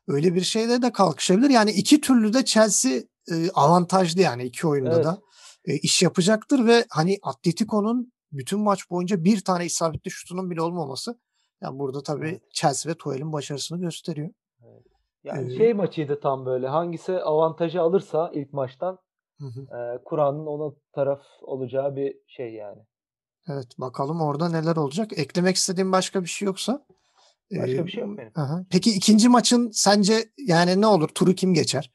Öyle 0.08 0.34
bir 0.34 0.40
şeyde 0.40 0.82
de 0.82 0.92
kalkışabilir. 0.92 1.50
Yani 1.50 1.70
iki 1.70 2.00
türlü 2.00 2.34
de 2.34 2.44
Chelsea 2.44 3.02
avantajlı 3.54 4.20
yani 4.20 4.44
iki 4.44 4.66
oyunda 4.66 4.94
evet. 4.94 5.04
da 5.04 5.20
e, 5.64 5.74
iş 5.74 6.02
yapacaktır 6.02 6.66
ve 6.66 6.84
hani 6.90 7.18
Atletico'nun 7.22 8.12
bütün 8.32 8.60
maç 8.60 8.90
boyunca 8.90 9.24
bir 9.24 9.44
tane 9.44 9.66
isabetli 9.66 10.10
şutunun 10.10 10.50
bile 10.50 10.62
olmaması 10.62 11.18
yani 11.62 11.78
burada 11.78 12.02
tabii 12.02 12.28
evet. 12.28 12.52
Chelsea 12.54 12.90
ve 12.92 12.94
Tuchel'in 12.94 13.32
başarısını 13.32 13.80
gösteriyor. 13.80 14.30
Evet. 14.62 14.86
Yani 15.24 15.54
ee, 15.54 15.56
şey 15.56 15.74
maçıydı 15.74 16.20
tam 16.20 16.46
böyle. 16.46 16.68
Hangisi 16.68 17.12
avantajı 17.12 17.80
alırsa 17.80 18.30
ilk 18.34 18.52
maçtan 18.52 18.98
E, 19.48 19.98
Kur'an'ın 20.04 20.46
ona 20.46 20.74
taraf 20.92 21.22
olacağı 21.42 21.96
bir 21.96 22.16
şey 22.26 22.54
yani. 22.54 22.82
Evet 23.48 23.78
bakalım 23.78 24.20
orada 24.20 24.48
neler 24.48 24.76
olacak. 24.76 25.18
Eklemek 25.18 25.56
istediğim 25.56 25.92
başka 25.92 26.22
bir 26.22 26.28
şey 26.28 26.46
yoksa. 26.46 26.86
Başka 27.52 27.86
bir 27.86 27.90
şey 27.90 28.02
yok 28.02 28.18
benim. 28.18 28.32
Aha. 28.34 28.64
Peki 28.70 28.90
ikinci 28.90 29.28
maçın 29.28 29.70
sence 29.72 30.14
yani 30.38 30.80
ne 30.80 30.86
olur? 30.86 31.08
Turu 31.08 31.34
kim 31.34 31.54
geçer? 31.54 31.90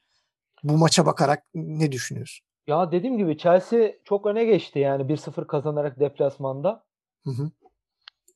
Bu 0.62 0.76
maça 0.76 1.06
bakarak 1.06 1.44
ne 1.54 1.92
düşünüyorsun? 1.92 2.46
Ya 2.66 2.92
dediğim 2.92 3.18
gibi 3.18 3.38
Chelsea 3.38 3.92
çok 4.04 4.26
öne 4.26 4.44
geçti 4.44 4.78
yani 4.78 5.02
1-0 5.02 5.46
kazanarak 5.46 6.00
deplasmanda. 6.00 6.84
Hı 7.24 7.30
hı. 7.30 7.50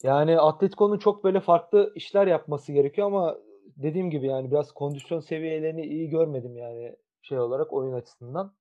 Yani 0.02 0.40
Atletico'nun 0.40 0.98
çok 0.98 1.24
böyle 1.24 1.40
farklı 1.40 1.92
işler 1.94 2.26
yapması 2.26 2.72
gerekiyor 2.72 3.06
ama 3.06 3.36
dediğim 3.76 4.10
gibi 4.10 4.26
yani 4.26 4.50
biraz 4.50 4.72
kondisyon 4.72 5.20
seviyelerini 5.20 5.86
iyi 5.86 6.10
görmedim 6.10 6.56
yani 6.56 6.96
şey 7.22 7.38
olarak 7.38 7.72
oyun 7.72 7.92
açısından. 7.92 8.54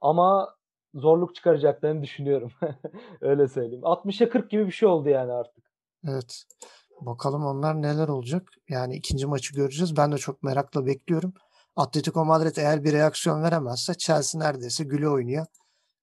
Ama 0.00 0.56
zorluk 0.94 1.34
çıkaracaklarını 1.34 2.02
düşünüyorum. 2.02 2.52
Öyle 3.20 3.48
söyleyeyim. 3.48 3.84
60'a 3.84 4.28
40 4.28 4.50
gibi 4.50 4.66
bir 4.66 4.72
şey 4.72 4.88
oldu 4.88 5.08
yani 5.08 5.32
artık. 5.32 5.64
Evet. 6.08 6.44
Bakalım 7.00 7.46
onlar 7.46 7.82
neler 7.82 8.08
olacak. 8.08 8.48
Yani 8.68 8.96
ikinci 8.96 9.26
maçı 9.26 9.54
göreceğiz. 9.54 9.96
Ben 9.96 10.12
de 10.12 10.18
çok 10.18 10.42
merakla 10.42 10.86
bekliyorum. 10.86 11.34
Atletico 11.76 12.24
Madrid 12.24 12.56
eğer 12.56 12.84
bir 12.84 12.92
reaksiyon 12.92 13.42
veremezse 13.42 13.94
Chelsea 13.94 14.40
neredeyse 14.40 14.84
güle 14.84 15.08
oynuyor. 15.08 15.46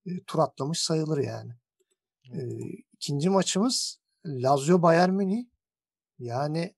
E, 0.05 0.23
tur 0.27 0.39
atlamış 0.39 0.79
sayılır 0.79 1.17
yani. 1.17 1.51
E, 2.33 2.39
ikinci 2.93 3.29
maçımız 3.29 3.99
Lazio 4.25 4.81
Bayern 4.81 5.13
Münih. 5.13 5.45
Yani 6.19 6.75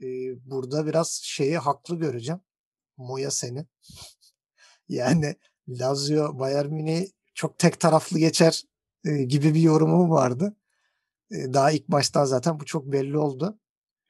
e, 0.00 0.06
burada 0.50 0.86
biraz 0.86 1.20
şeyi 1.24 1.58
haklı 1.58 1.98
göreceğim. 1.98 2.40
Moya 2.96 3.30
seni. 3.30 3.66
yani 4.88 5.36
Lazio 5.68 6.38
Bayern 6.38 6.72
Münih 6.72 7.06
çok 7.34 7.58
tek 7.58 7.80
taraflı 7.80 8.18
geçer 8.18 8.62
e, 9.04 9.24
gibi 9.24 9.54
bir 9.54 9.60
yorumum 9.60 10.10
vardı. 10.10 10.56
E, 11.30 11.54
daha 11.54 11.70
ilk 11.70 11.88
baştan 11.88 12.24
zaten 12.24 12.60
bu 12.60 12.64
çok 12.64 12.92
belli 12.92 13.18
oldu. 13.18 13.58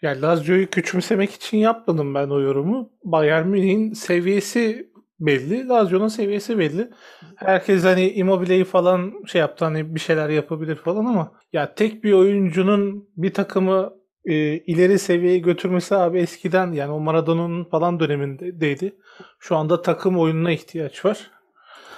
Yani 0.02 0.23
Lazio'yu 0.23 0.70
küçümsemek 0.70 1.30
için 1.30 1.56
yapmadım 1.58 2.14
ben 2.14 2.28
o 2.28 2.40
yorumu. 2.40 2.92
Bayern 3.04 3.49
Münih'in 3.49 3.92
seviyesi 3.92 4.90
belli. 5.20 5.68
Lazio'nun 5.68 6.08
seviyesi 6.08 6.58
belli. 6.58 6.90
Herkes 7.37 7.84
hani 7.84 8.11
Immobile'yi 8.11 8.64
falan 8.64 9.12
şey 9.26 9.40
yaptı 9.40 9.64
hani 9.64 9.94
bir 9.94 10.00
şeyler 10.00 10.28
yapabilir 10.28 10.76
falan 10.76 11.04
ama 11.04 11.32
ya 11.52 11.75
tek 11.75 12.04
bir 12.04 12.12
oyuncunun 12.12 13.08
bir 13.16 13.34
takımı 13.34 13.92
e, 14.25 14.34
ileri 14.58 14.99
seviyeye 14.99 15.38
götürmesi 15.38 15.94
abi 15.94 16.18
eskiden 16.18 16.73
yani 16.73 16.92
o 16.92 17.00
Maradona'nın 17.00 17.64
falan 17.64 18.00
dönemindeydi. 18.00 18.96
Şu 19.38 19.56
anda 19.56 19.82
takım 19.82 20.18
oyununa 20.18 20.50
ihtiyaç 20.50 21.04
var. 21.04 21.30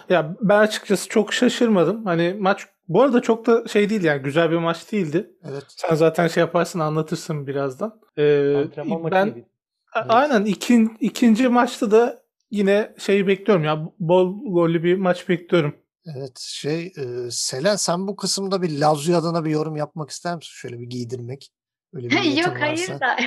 Ya 0.09 0.37
ben 0.41 0.59
açıkçası 0.59 1.09
çok 1.09 1.33
şaşırmadım. 1.33 2.05
Hani 2.05 2.37
maç 2.39 2.67
bu 2.89 3.03
arada 3.03 3.23
çok 3.23 3.47
da 3.47 3.69
şey 3.69 3.91
değil 3.91 4.05
yani 4.05 4.23
güzel 4.23 4.51
bir 4.51 4.57
maç 4.57 4.93
değildi. 4.93 5.31
Evet. 5.51 5.65
Sen 5.69 5.95
zaten 5.95 6.29
şey 6.29 6.41
yaparsın 6.41 6.79
anlatırsın 6.79 7.47
birazdan. 7.47 8.01
Ee, 8.19 8.65
ben 9.11 9.27
evet. 9.27 10.07
aynen 10.09 10.45
ikin, 10.45 10.97
ikinci 11.01 11.49
maçta 11.49 11.91
da 11.91 12.23
yine 12.51 12.95
şeyi 12.99 13.27
bekliyorum 13.27 13.65
ya 13.65 13.93
bol 13.99 14.53
gollü 14.53 14.83
bir 14.83 14.97
maç 14.97 15.29
bekliyorum. 15.29 15.77
Evet 16.17 16.39
şey 16.39 16.87
e, 16.87 17.31
Selen 17.31 17.77
sen 17.77 18.07
bu 18.07 18.17
kısımda 18.17 18.63
bir 18.63 18.81
Lazio 18.81 19.17
adına 19.17 19.45
bir 19.45 19.51
yorum 19.51 19.77
yapmak 19.77 20.11
ister 20.11 20.37
misin? 20.37 20.51
Şöyle 20.53 20.81
bir 20.81 20.87
giydirmek. 20.87 21.53
Öyle 21.95 22.11
bir 22.11 22.23
Yok 22.45 22.57
hayır 22.61 22.89
da. 22.89 23.17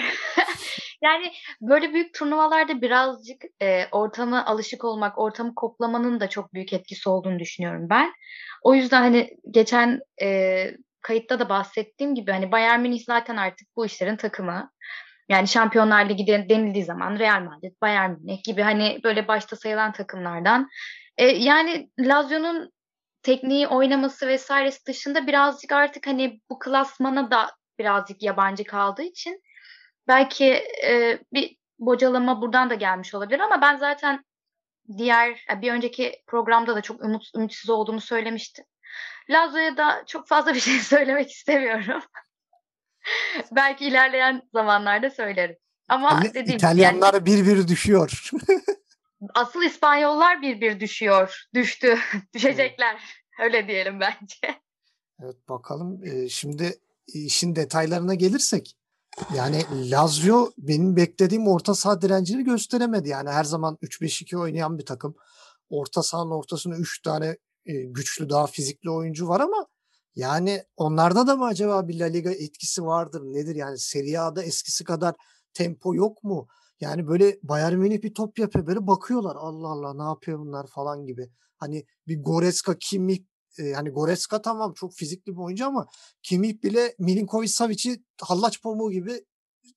yani 1.02 1.32
böyle 1.62 1.94
büyük 1.94 2.14
turnuvalarda 2.14 2.82
birazcık 2.82 3.44
e, 3.62 3.86
ortama 3.92 4.46
alışık 4.46 4.84
olmak, 4.84 5.18
ortamı 5.18 5.56
koklamanın 5.56 6.20
da 6.20 6.30
çok 6.30 6.54
büyük 6.54 6.74
etkisi 6.74 7.10
olduğunu 7.10 7.40
düşünüyorum 7.40 7.88
ben. 7.90 8.14
O 8.64 8.76
yüzden 8.76 9.02
hani 9.02 9.38
geçen 9.52 10.02
e, 10.22 10.72
kayıtta 11.02 11.40
da 11.40 11.50
bahsettiğim 11.50 12.16
gibi 12.16 12.32
hani 12.32 12.52
Bayern 12.52 12.80
Münih 12.80 13.04
zaten 13.06 13.38
artık 13.38 13.68
bu 13.76 13.86
işlerin 13.86 14.16
takımı. 14.16 14.72
Yani 15.30 15.48
Şampiyonlar 15.48 16.10
Ligi 16.10 16.28
denildiği 16.28 16.84
zaman 16.84 17.20
Real 17.20 17.42
Madrid, 17.42 17.76
Bayern 17.82 18.12
Münih 18.12 18.44
gibi 18.44 18.62
hani 18.62 19.00
böyle 19.04 19.28
başta 19.28 19.56
sayılan 19.56 19.92
takımlardan. 19.92 20.70
E, 21.18 21.26
yani 21.26 21.90
Lazio'nun 22.00 22.72
tekniği 23.24 23.68
oynaması 23.68 24.28
vesairesi 24.28 24.86
dışında 24.86 25.28
birazcık 25.28 25.72
artık 25.72 26.08
hani 26.08 26.42
bu 26.50 26.60
klasmana 26.60 27.32
da 27.32 27.50
birazcık 27.80 28.24
yabancı 28.24 28.64
kaldığı 28.64 29.04
için 29.04 29.42
belki 30.10 30.46
e, 30.84 31.20
bir 31.34 31.58
bocalama 31.80 32.42
buradan 32.42 32.70
da 32.70 32.76
gelmiş 32.76 33.16
olabilir 33.16 33.40
ama 33.40 33.62
ben 33.62 33.78
zaten 33.78 34.26
diğer 34.98 35.46
bir 35.62 35.72
önceki 35.72 36.24
programda 36.28 36.76
da 36.76 36.82
çok 36.82 37.04
umut, 37.04 37.32
ümitsiz 37.36 37.70
olduğunu 37.70 38.02
söylemiştim. 38.02 38.66
Lazio'ya 39.30 39.78
da 39.78 40.04
çok 40.08 40.28
fazla 40.28 40.54
bir 40.54 40.60
şey 40.70 40.80
söylemek 40.80 41.32
istemiyorum. 41.32 42.02
Belki 43.52 43.86
ilerleyen 43.86 44.42
zamanlarda 44.54 45.10
söylerim. 45.10 45.58
Ama 45.88 46.12
Yani 46.12 46.34
dediğim 46.34 46.58
İtalyanlar 46.58 47.14
yani 47.14 47.26
bir 47.26 47.46
bir 47.46 47.68
düşüyor. 47.68 48.30
asıl 49.34 49.64
İspanyollar 49.64 50.42
bir 50.42 50.62
bir 50.62 50.80
düşüyor. 50.80 51.48
Düştü. 51.54 51.98
Düşecekler. 52.34 53.02
Öyle 53.40 53.68
diyelim 53.68 54.00
bence. 54.00 54.62
Evet 55.24 55.50
bakalım. 55.50 56.02
Ee, 56.06 56.30
şimdi 56.30 56.80
işin 57.08 57.56
detaylarına 57.56 58.16
gelirsek 58.16 58.79
yani 59.36 59.66
Lazio 59.92 60.52
benim 60.58 60.96
beklediğim 60.96 61.48
orta 61.48 61.76
saha 61.76 62.02
direncini 62.02 62.44
gösteremedi. 62.44 63.10
Yani 63.10 63.30
her 63.30 63.44
zaman 63.44 63.78
3-5-2 63.82 64.38
oynayan 64.38 64.78
bir 64.78 64.86
takım. 64.86 65.16
Orta 65.70 66.04
sahanın 66.04 66.32
ortasında 66.32 66.76
3 66.76 67.02
tane 67.02 67.38
e, 67.66 67.74
güçlü 67.74 68.30
daha 68.30 68.48
fizikli 68.48 68.90
oyuncu 68.90 69.28
var 69.28 69.40
ama 69.40 69.68
yani 70.16 70.64
onlarda 70.78 71.28
da 71.28 71.36
mı 71.36 71.46
acaba 71.46 71.88
bir 71.88 72.00
La 72.00 72.06
Liga 72.06 72.32
etkisi 72.32 72.84
vardır? 72.84 73.22
Nedir 73.22 73.56
yani 73.56 73.80
Serie 73.80 74.18
A'da 74.18 74.44
eskisi 74.44 74.84
kadar 74.84 75.16
tempo 75.54 75.96
yok 75.96 76.24
mu? 76.24 76.48
Yani 76.80 77.08
böyle 77.08 77.40
Bayern 77.44 77.76
Münih 77.78 78.04
bir 78.04 78.14
top 78.14 78.40
yapıyor 78.40 78.68
böyle 78.68 78.88
bakıyorlar 78.88 79.36
Allah 79.36 79.68
Allah 79.68 79.94
ne 79.94 80.04
yapıyor 80.04 80.40
bunlar 80.40 80.68
falan 80.68 81.06
gibi. 81.06 81.30
Hani 81.58 81.86
bir 82.08 82.24
Goretzka, 82.24 82.78
Kimmich 82.80 83.24
e, 83.60 83.90
Goretzka 83.90 84.42
tamam 84.42 84.74
çok 84.74 84.94
fizikli 84.94 85.32
bir 85.32 85.42
oyuncu 85.42 85.66
ama 85.66 85.88
Kimmich 86.24 86.64
bile 86.64 86.96
Milinkovic 87.00 87.48
Savic'i 87.48 88.04
hallaç 88.22 88.62
pamuğu 88.62 88.92
gibi 88.92 89.26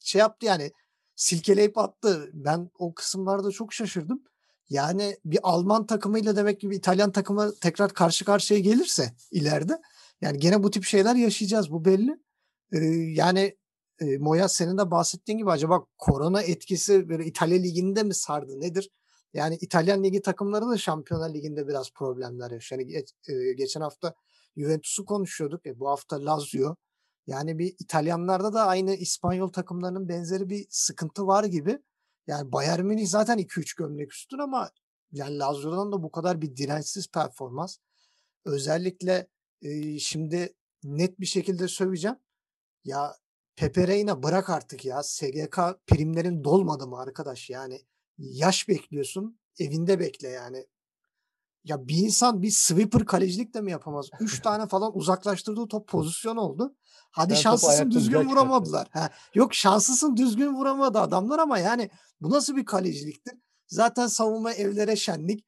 şey 0.00 0.18
yaptı 0.18 0.46
yani 0.46 0.72
silkeleyip 1.16 1.78
attı. 1.78 2.30
Ben 2.32 2.70
o 2.78 2.94
kısımlarda 2.94 3.50
çok 3.50 3.72
şaşırdım. 3.72 4.22
Yani 4.70 5.16
bir 5.24 5.38
Alman 5.42 5.86
takımıyla 5.86 6.36
demek 6.36 6.60
ki 6.60 6.70
bir 6.70 6.76
İtalyan 6.76 7.12
takımı 7.12 7.54
tekrar 7.60 7.94
karşı 7.94 8.24
karşıya 8.24 8.60
gelirse 8.60 9.12
ileride 9.30 9.80
yani 10.20 10.38
gene 10.38 10.62
bu 10.62 10.70
tip 10.70 10.84
şeyler 10.84 11.14
yaşayacağız 11.14 11.70
bu 11.70 11.84
belli. 11.84 12.18
Ee, 12.72 12.78
yani 13.14 13.56
e, 14.00 14.18
Moya 14.18 14.48
senin 14.48 14.78
de 14.78 14.90
bahsettiğin 14.90 15.38
gibi 15.38 15.50
acaba 15.50 15.84
korona 15.98 16.42
etkisi 16.42 17.08
böyle 17.08 17.26
İtalya 17.26 17.58
liginde 17.58 18.02
mi 18.02 18.14
sardı 18.14 18.60
nedir? 18.60 18.90
Yani 19.34 19.58
İtalyan 19.60 20.04
ligi 20.04 20.22
takımları 20.22 20.68
da 20.68 20.78
Şampiyonlar 20.78 21.34
Ligi'nde 21.34 21.68
biraz 21.68 21.92
problemler 21.92 22.50
yaşıyor. 22.50 22.80
Yani 22.80 22.92
geç, 22.92 23.12
e, 23.28 23.52
geçen 23.52 23.80
hafta 23.80 24.14
Juventus'u 24.56 25.04
konuşuyorduk. 25.04 25.66
E, 25.66 25.80
bu 25.80 25.88
hafta 25.88 26.24
Lazio. 26.24 26.76
Yani 27.26 27.58
bir 27.58 27.74
İtalyanlarda 27.78 28.52
da 28.52 28.66
aynı 28.66 28.94
İspanyol 28.94 29.48
takımlarının 29.48 30.08
benzeri 30.08 30.48
bir 30.48 30.66
sıkıntı 30.70 31.26
var 31.26 31.44
gibi. 31.44 31.78
Yani 32.26 32.52
Bayern 32.52 32.84
Münih 32.84 33.06
zaten 33.06 33.38
2-3 33.38 33.76
gömlek 33.76 34.12
üstün 34.12 34.38
ama 34.38 34.70
yani 35.12 35.38
Lazio'dan 35.38 35.92
da 35.92 36.02
bu 36.02 36.10
kadar 36.10 36.42
bir 36.42 36.56
dirençsiz 36.56 37.08
performans. 37.08 37.76
Özellikle 38.44 39.28
e, 39.62 39.98
şimdi 39.98 40.54
net 40.84 41.20
bir 41.20 41.26
şekilde 41.26 41.68
söyleyeceğim. 41.68 42.16
Ya 42.84 43.16
Pepe 43.56 43.86
Reina 43.86 44.22
bırak 44.22 44.50
artık 44.50 44.84
ya. 44.84 45.02
SGK 45.02 45.58
primlerin 45.86 46.44
dolmadı 46.44 46.86
mı 46.86 46.98
arkadaş? 47.00 47.50
Yani 47.50 47.80
yaş 48.18 48.68
bekliyorsun. 48.68 49.38
Evinde 49.58 50.00
bekle 50.00 50.28
yani. 50.28 50.66
Ya 51.64 51.88
bir 51.88 51.96
insan 51.96 52.42
bir 52.42 52.50
sweeper 52.50 53.06
kalecilik 53.06 53.54
de 53.54 53.60
mi 53.60 53.70
yapamaz? 53.70 54.08
Üç 54.20 54.42
tane 54.42 54.66
falan 54.66 54.96
uzaklaştırdığı 54.96 55.68
top 55.68 55.88
pozisyon 55.88 56.36
oldu. 56.36 56.76
Hadi 57.10 57.30
Ben 57.30 57.36
şanslısın 57.36 57.90
düzgün 57.90 58.28
vuramadılar. 58.28 58.88
Ha, 58.90 59.10
yok 59.34 59.54
şanslısın 59.54 60.16
düzgün 60.16 60.54
vuramadı 60.54 60.98
adamlar 60.98 61.38
ama 61.38 61.58
yani 61.58 61.90
bu 62.20 62.30
nasıl 62.30 62.56
bir 62.56 62.64
kaleciliktir? 62.64 63.34
Zaten 63.68 64.06
savunma 64.06 64.52
evlere 64.52 64.96
şenlik. 64.96 65.46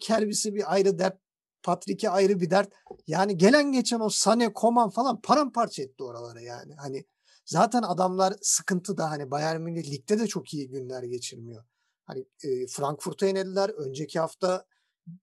Kerbisi 0.00 0.54
bir 0.54 0.72
ayrı 0.72 0.98
dert. 0.98 1.22
Patrick'e 1.62 2.10
ayrı 2.10 2.40
bir 2.40 2.50
dert. 2.50 2.72
Yani 3.06 3.36
gelen 3.36 3.72
geçen 3.72 4.00
o 4.00 4.08
Sane, 4.08 4.52
Koman 4.52 4.90
falan 4.90 5.20
paramparça 5.20 5.82
etti 5.82 6.02
oraları 6.02 6.42
yani. 6.42 6.74
Hani 6.74 7.04
zaten 7.44 7.82
adamlar 7.82 8.34
sıkıntıda 8.42 9.10
hani 9.10 9.30
Bayern 9.30 9.60
Münih 9.60 9.90
ligde 9.90 10.18
de 10.18 10.26
çok 10.26 10.54
iyi 10.54 10.68
günler 10.68 11.02
geçirmiyor. 11.02 11.64
Hani 12.04 12.24
e, 12.44 12.66
Frankfurt'a 12.66 13.26
yenildiler. 13.26 13.68
Önceki 13.68 14.20
hafta 14.20 14.64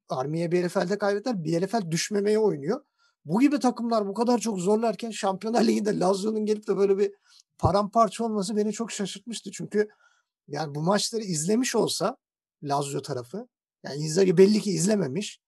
Armiye 0.09 0.51
Bielefeld'e 0.51 0.97
kaybettiler. 0.97 1.43
Bielefeld 1.43 1.91
düşmemeye 1.91 2.39
oynuyor. 2.39 2.81
Bu 3.25 3.39
gibi 3.39 3.59
takımlar 3.59 4.07
bu 4.07 4.13
kadar 4.13 4.37
çok 4.37 4.59
zorlarken 4.59 5.11
Şampiyonlar 5.11 5.63
Ligi'nde 5.63 5.99
Lazio'nun 5.99 6.45
gelip 6.45 6.67
de 6.67 6.77
böyle 6.77 6.97
bir 6.97 7.11
paramparça 7.57 8.23
olması 8.23 8.57
beni 8.57 8.73
çok 8.73 8.91
şaşırtmıştı. 8.91 9.51
Çünkü 9.51 9.87
yani 10.47 10.75
bu 10.75 10.81
maçları 10.81 11.23
izlemiş 11.23 11.75
olsa 11.75 12.17
Lazio 12.63 13.01
tarafı 13.01 13.47
yani 13.83 13.95
Inzaghi 13.95 14.37
belli 14.37 14.61
ki 14.61 14.71
izlememiş. 14.71 15.39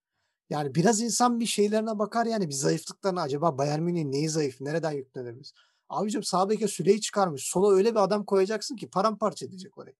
Yani 0.50 0.74
biraz 0.74 1.00
insan 1.00 1.40
bir 1.40 1.46
şeylerine 1.46 1.98
bakar 1.98 2.26
yani 2.26 2.48
bir 2.48 2.54
zayıflıklarına 2.54 3.22
acaba 3.22 3.58
Bayern 3.58 3.82
Münih 3.82 4.04
neyi 4.04 4.28
zayıf, 4.28 4.60
nereden 4.60 4.92
yüklenir 4.92 5.40
biz? 5.40 5.52
Abicim 5.92 6.22
sağ 6.22 6.50
beke 6.50 6.68
Süleyi 6.68 7.00
çıkarmış. 7.00 7.44
Sola 7.44 7.72
öyle 7.72 7.90
bir 7.90 8.02
adam 8.02 8.24
koyacaksın 8.24 8.76
ki 8.76 8.90
paramparça 8.90 9.46
edecek 9.46 9.78
orayı. 9.78 9.96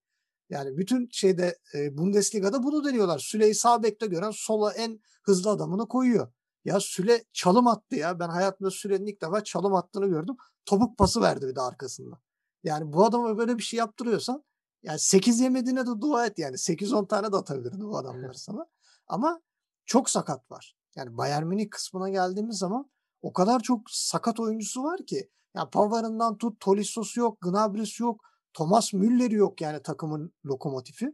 Yani 0.50 0.76
bütün 0.78 1.08
şeyde 1.12 1.58
e, 1.74 1.98
Bundesliga'da 1.98 2.62
bunu 2.62 2.84
deniyorlar. 2.84 3.18
Süleyi 3.18 3.54
sağ 3.54 3.82
bekte 3.82 4.06
gören 4.06 4.30
sola 4.30 4.72
en 4.72 5.00
hızlı 5.22 5.50
adamını 5.50 5.88
koyuyor. 5.88 6.32
Ya 6.64 6.80
Süle 6.80 7.24
çalım 7.32 7.66
attı 7.66 7.96
ya. 7.96 8.18
Ben 8.18 8.28
hayatımda 8.28 8.70
Süle'nin 8.70 9.06
ilk 9.06 9.22
defa 9.22 9.44
çalım 9.44 9.74
attığını 9.74 10.06
gördüm. 10.06 10.36
Topuk 10.66 10.98
pası 10.98 11.20
verdi 11.20 11.46
bir 11.48 11.56
de 11.56 11.60
arkasında. 11.60 12.18
Yani 12.64 12.92
bu 12.92 13.04
adama 13.04 13.38
böyle 13.38 13.58
bir 13.58 13.62
şey 13.62 13.78
yaptırıyorsan 13.78 14.44
yani 14.82 14.98
8 14.98 15.40
yemediğine 15.40 15.86
de 15.86 16.00
dua 16.00 16.26
et 16.26 16.38
yani. 16.38 16.54
8-10 16.56 17.08
tane 17.08 17.32
de 17.32 17.36
atabilirdi 17.36 17.80
bu 17.84 17.98
adamlar 17.98 18.32
sana. 18.34 18.66
Ama 19.06 19.42
çok 19.86 20.10
sakat 20.10 20.50
var. 20.50 20.76
Yani 20.96 21.16
Bayern 21.16 21.46
Münih 21.46 21.70
kısmına 21.70 22.08
geldiğimiz 22.10 22.58
zaman 22.58 22.90
o 23.22 23.32
kadar 23.32 23.60
çok 23.60 23.90
sakat 23.90 24.40
oyuncusu 24.40 24.82
var 24.82 25.06
ki. 25.06 25.30
Yani 25.56 25.70
Pavar'ından 25.70 26.38
tut 26.38 26.60
Tolisso 26.60 27.02
yok, 27.16 27.40
Gnabry's 27.40 28.00
yok, 28.00 28.20
Thomas 28.54 28.92
Müller 28.92 29.30
yok 29.30 29.60
yani 29.60 29.82
takımın 29.82 30.34
lokomotifi. 30.46 31.12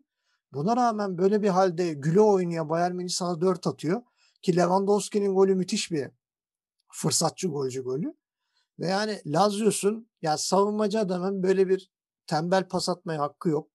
Buna 0.53 0.77
rağmen 0.77 1.19
böyle 1.19 1.43
bir 1.43 1.49
halde 1.49 1.93
güle 1.93 2.21
oynuyor 2.21 2.69
Bayern 2.69 2.95
Münih 2.95 3.11
sana 3.11 3.41
4 3.41 3.67
atıyor. 3.67 4.03
Ki 4.43 4.57
Lewandowski'nin 4.57 5.35
golü 5.35 5.55
müthiş 5.55 5.91
bir 5.91 6.11
fırsatçı 6.93 7.49
golcü 7.49 7.83
golü. 7.83 8.15
Ve 8.79 8.87
yani 8.87 9.23
Lazio'sun 9.27 10.11
ya 10.23 10.39
savunmacı 10.39 11.01
adamın 11.01 11.43
böyle 11.43 11.69
bir 11.69 11.91
tembel 12.27 12.69
pas 12.69 12.89
atmaya 12.89 13.21
hakkı 13.21 13.49
yok. 13.49 13.71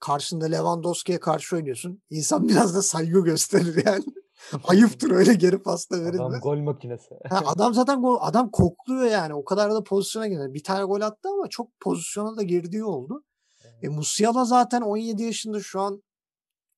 Karşında 0.00 0.44
Lewandowski'ye 0.46 1.20
karşı 1.20 1.56
oynuyorsun. 1.56 2.02
İnsan 2.10 2.48
biraz 2.48 2.74
da 2.74 2.82
saygı 2.82 3.20
gösterir 3.20 3.86
yani. 3.86 4.04
Ayıptır 4.64 5.10
öyle 5.10 5.34
geri 5.34 5.62
pasta 5.62 5.96
Adam 5.96 6.06
verilmez. 6.06 6.42
gol 6.42 6.56
makinesi. 6.56 7.14
Ha, 7.28 7.42
adam 7.46 7.74
zaten 7.74 8.00
gol, 8.00 8.18
adam 8.20 8.50
kokluyor 8.50 9.06
yani. 9.06 9.34
O 9.34 9.44
kadar 9.44 9.72
da 9.74 9.84
pozisyona 9.84 10.28
girdi. 10.28 10.54
Bir 10.54 10.62
tane 10.62 10.84
gol 10.84 11.00
attı 11.00 11.28
ama 11.28 11.48
çok 11.48 11.80
pozisyona 11.80 12.36
da 12.36 12.42
girdiği 12.42 12.84
oldu. 12.84 13.24
E, 13.82 13.88
Musiala 13.88 14.44
zaten 14.44 14.80
17 14.80 15.22
yaşında 15.22 15.60
şu 15.60 15.80
an 15.80 16.02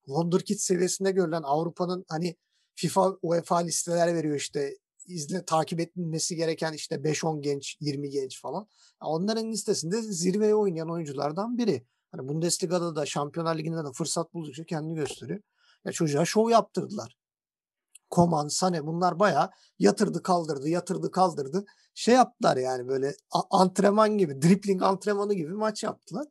Wonderkid 0.05 0.59
seviyesinde 0.59 1.11
görülen 1.11 1.43
Avrupa'nın 1.43 2.05
hani 2.09 2.37
FIFA 2.75 3.17
UEFA 3.23 3.57
listeler 3.57 4.15
veriyor 4.15 4.37
işte 4.37 4.75
izle 5.07 5.45
takip 5.45 5.81
edilmesi 5.81 6.37
gereken 6.37 6.73
işte 6.73 6.95
5-10 6.95 7.41
genç, 7.41 7.77
20 7.81 8.11
genç 8.11 8.41
falan. 8.41 8.69
Onların 9.01 9.51
listesinde 9.53 10.03
zirveye 10.03 10.55
oynayan 10.55 10.91
oyunculardan 10.91 11.59
biri. 11.59 11.87
Hani 12.13 12.29
Bundesliga'da 12.29 12.97
da 12.97 13.07
Şampiyonlar 13.07 13.59
Ligi'nde 13.59 13.85
de 13.85 13.93
fırsat 13.95 14.35
buldukça 14.35 14.65
kendini 14.65 14.95
gösteriyor. 14.95 15.41
Ya 15.85 15.93
çocuğa 15.93 16.25
şov 16.25 16.51
yaptırdılar. 16.51 17.17
Koman, 18.11 18.49
Sane 18.49 18.87
bunlar 18.87 19.19
bayağı 19.19 19.51
yatırdı 19.79 20.23
kaldırdı, 20.23 20.69
yatırdı 20.69 21.11
kaldırdı. 21.11 21.65
Şey 21.95 22.15
yaptılar 22.15 22.57
yani 22.57 22.89
böyle 22.89 23.17
antrenman 23.51 24.19
gibi, 24.19 24.43
dribbling 24.43 24.83
antrenmanı 24.83 25.35
gibi 25.35 25.53
maç 25.53 25.83
yaptılar. 25.83 26.27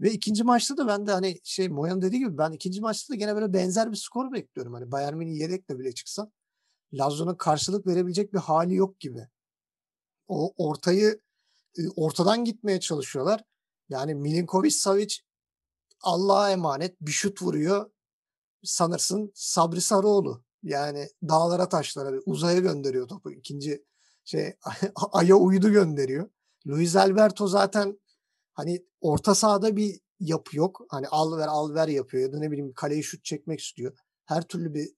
Ve 0.00 0.12
ikinci 0.12 0.44
maçta 0.44 0.76
da 0.76 0.86
ben 0.86 1.06
de 1.06 1.12
hani 1.12 1.40
şey 1.44 1.68
Moyan 1.68 2.02
dediği 2.02 2.18
gibi 2.18 2.38
ben 2.38 2.52
ikinci 2.52 2.80
maçta 2.80 3.12
da 3.12 3.16
gene 3.16 3.34
böyle 3.34 3.52
benzer 3.52 3.92
bir 3.92 3.96
skor 3.96 4.32
bekliyorum. 4.32 4.74
Hani 4.74 4.92
Bayern 4.92 5.16
Münih 5.16 5.40
yedekle 5.40 5.78
bile 5.78 5.94
çıksa 5.94 6.30
Lazio'nun 6.92 7.34
karşılık 7.34 7.86
verebilecek 7.86 8.32
bir 8.32 8.38
hali 8.38 8.74
yok 8.74 9.00
gibi. 9.00 9.28
O 10.28 10.54
ortayı 10.56 11.20
e, 11.78 11.80
ortadan 11.96 12.44
gitmeye 12.44 12.80
çalışıyorlar. 12.80 13.44
Yani 13.88 14.14
Milinkovic 14.14 14.70
Savic 14.70 15.14
Allah'a 16.02 16.50
emanet 16.50 17.00
bir 17.00 17.10
şut 17.10 17.42
vuruyor. 17.42 17.90
Sanırsın 18.64 19.32
Sabri 19.34 19.80
Sarıoğlu. 19.80 20.44
Yani 20.64 21.08
dağlara 21.28 21.68
taşlara 21.68 22.16
uzaya 22.26 22.60
gönderiyor 22.60 23.08
topu 23.08 23.30
ikinci 23.30 23.84
şey 24.24 24.52
Ay'a 25.12 25.36
uydu 25.36 25.70
gönderiyor. 25.70 26.30
Luis 26.66 26.96
Alberto 26.96 27.46
zaten 27.46 28.00
hani 28.52 28.84
orta 29.00 29.34
sahada 29.34 29.76
bir 29.76 30.00
yapı 30.20 30.56
yok. 30.56 30.80
Hani 30.88 31.08
al 31.08 31.36
ver 31.38 31.48
al 31.48 31.74
ver 31.74 31.88
yapıyor 31.88 32.22
ya 32.22 32.32
da 32.32 32.38
ne 32.38 32.50
bileyim 32.50 32.72
kaleyi 32.72 33.04
şut 33.04 33.24
çekmek 33.24 33.60
istiyor. 33.60 33.96
Her 34.24 34.42
türlü 34.42 34.74
bir 34.74 34.88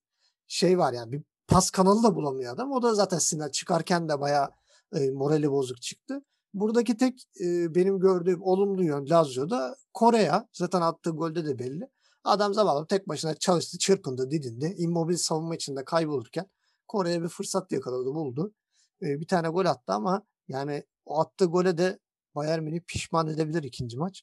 şey 0.47 0.79
var 0.79 0.93
yani 0.93 1.13
bir 1.13 1.23
pas 1.49 1.71
kanalı 1.71 2.03
da 2.03 2.15
bulamıyor 2.15 2.55
adam. 2.55 2.73
O 2.73 2.83
da 2.83 2.95
zaten 2.95 3.19
sinir 3.19 3.51
çıkarken 3.51 4.09
de 4.09 4.21
bayağı 4.21 4.51
e, 4.95 5.11
morali 5.11 5.51
bozuk 5.51 5.83
çıktı. 5.83 6.23
Buradaki 6.55 6.97
tek 6.97 7.29
e, 7.41 7.75
benim 7.75 8.01
gördüğüm 8.01 8.43
olumlu 8.43 8.85
yön 8.85 9.11
Lazio'da 9.11 9.77
Kore'ya. 9.95 10.49
Zaten 10.53 10.81
attığı 10.81 11.11
golde 11.11 11.47
de 11.47 11.59
belli. 11.59 11.89
Adam 12.26 12.54
zavallı 12.54 12.87
tek 12.87 13.09
başına 13.09 13.35
çalıştı, 13.35 13.78
çırpındı, 13.78 14.30
didindi. 14.30 14.75
Immobil 14.78 15.16
savunma 15.16 15.54
içinde 15.54 15.85
kaybolurken 15.85 16.47
Kore'ye 16.88 17.23
bir 17.23 17.28
fırsat 17.28 17.73
yakaladı, 17.73 18.14
buldu. 18.14 18.54
E, 19.02 19.21
bir 19.21 19.26
tane 19.26 19.49
gol 19.49 19.64
attı 19.66 19.92
ama 19.92 20.23
yani 20.49 20.85
o 21.04 21.21
attığı 21.21 21.45
gole 21.45 21.78
de 21.78 21.99
Bayern 22.35 22.62
Münih 22.62 22.80
pişman 22.87 23.26
edebilir 23.26 23.62
ikinci 23.62 23.99
maç. 23.99 24.23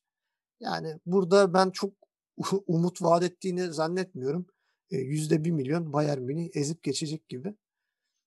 Yani 0.59 0.99
burada 1.05 1.53
ben 1.53 1.69
çok 1.69 1.93
umut 2.67 3.01
vaat 3.01 3.23
ettiğini 3.23 3.73
zannetmiyorum. 3.73 4.45
Yüzde 4.91 5.43
bir 5.43 5.51
milyon 5.51 5.93
Bayern 5.93 6.21
Münih 6.21 6.49
ezip 6.53 6.83
geçecek 6.83 7.29
gibi. 7.29 7.55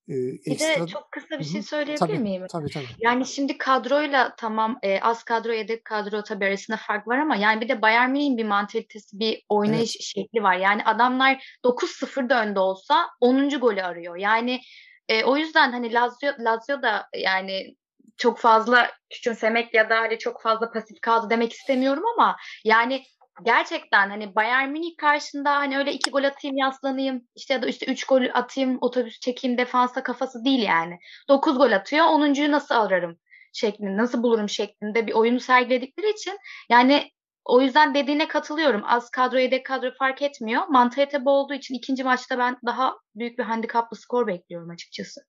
Bir 0.08 0.52
ekstra... 0.52 0.82
de 0.82 0.86
çok 0.86 1.12
kısa 1.12 1.38
bir 1.38 1.44
şey 1.44 1.62
söyleyebilir 1.62 2.06
tabii, 2.06 2.18
miyim? 2.18 2.46
Tabii 2.52 2.70
tabii. 2.70 2.86
Yani 2.98 3.26
şimdi 3.26 3.58
kadroyla 3.58 4.34
tamam 4.36 4.78
e, 4.82 5.00
az 5.00 5.24
kadro 5.24 5.52
yedek 5.52 5.84
kadro 5.84 6.22
tabii 6.22 6.44
arasında 6.44 6.76
fark 6.76 7.08
var 7.08 7.18
ama 7.18 7.36
yani 7.36 7.60
bir 7.60 7.68
de 7.68 7.82
Bayern 7.82 8.10
Münih'in 8.10 8.36
bir 8.36 8.44
mantalitesi, 8.44 9.18
bir 9.18 9.42
oynayış 9.48 9.96
evet. 9.96 10.02
şekli 10.02 10.42
var. 10.42 10.56
Yani 10.56 10.84
adamlar 10.84 11.58
9-0'da 11.64 12.42
önde 12.42 12.60
olsa 12.60 13.06
10. 13.20 13.48
golü 13.48 13.82
arıyor. 13.82 14.16
Yani 14.16 14.60
e, 15.08 15.24
o 15.24 15.36
yüzden 15.36 15.72
hani 15.72 15.92
Lazio, 15.92 16.30
Lazio 16.38 16.82
da 16.82 17.08
yani 17.16 17.76
çok 18.16 18.38
fazla 18.38 18.90
küçümsemek 19.10 19.74
ya 19.74 19.90
da 19.90 20.00
hani 20.00 20.18
çok 20.18 20.42
fazla 20.42 20.70
pasif 20.70 21.00
kaldı 21.00 21.30
demek 21.30 21.52
istemiyorum 21.52 22.02
ama 22.14 22.36
yani 22.64 23.02
gerçekten 23.42 24.10
hani 24.10 24.34
Bayern 24.34 24.70
Münih 24.70 24.96
karşısında 24.96 25.56
hani 25.56 25.78
öyle 25.78 25.92
iki 25.92 26.10
gol 26.10 26.24
atayım 26.24 26.56
yaslanayım 26.56 27.22
işte 27.34 27.54
ya 27.54 27.62
da 27.62 27.66
işte 27.66 27.86
üç 27.86 28.04
gol 28.04 28.22
atayım 28.34 28.78
otobüs 28.80 29.20
çekeyim 29.20 29.58
defansa 29.58 30.02
kafası 30.02 30.44
değil 30.44 30.62
yani. 30.62 30.98
Dokuz 31.28 31.58
gol 31.58 31.72
atıyor 31.72 32.06
onuncuyu 32.06 32.52
nasıl 32.52 32.74
ararım 32.74 33.18
şeklinde 33.52 33.96
nasıl 33.96 34.22
bulurum 34.22 34.48
şeklinde 34.48 35.06
bir 35.06 35.12
oyunu 35.12 35.40
sergiledikleri 35.40 36.10
için 36.10 36.38
yani 36.70 37.10
o 37.44 37.60
yüzden 37.60 37.94
dediğine 37.94 38.28
katılıyorum. 38.28 38.82
Az 38.84 39.10
kadro 39.10 39.38
yedek 39.38 39.66
kadro 39.66 39.90
fark 39.98 40.22
etmiyor. 40.22 40.62
Mantalite 40.68 41.24
bu 41.24 41.30
olduğu 41.30 41.54
için 41.54 41.74
ikinci 41.74 42.04
maçta 42.04 42.38
ben 42.38 42.56
daha 42.66 42.94
büyük 43.14 43.38
bir 43.38 43.44
handikaplı 43.44 43.96
skor 43.96 44.26
bekliyorum 44.26 44.70
açıkçası. 44.70 45.20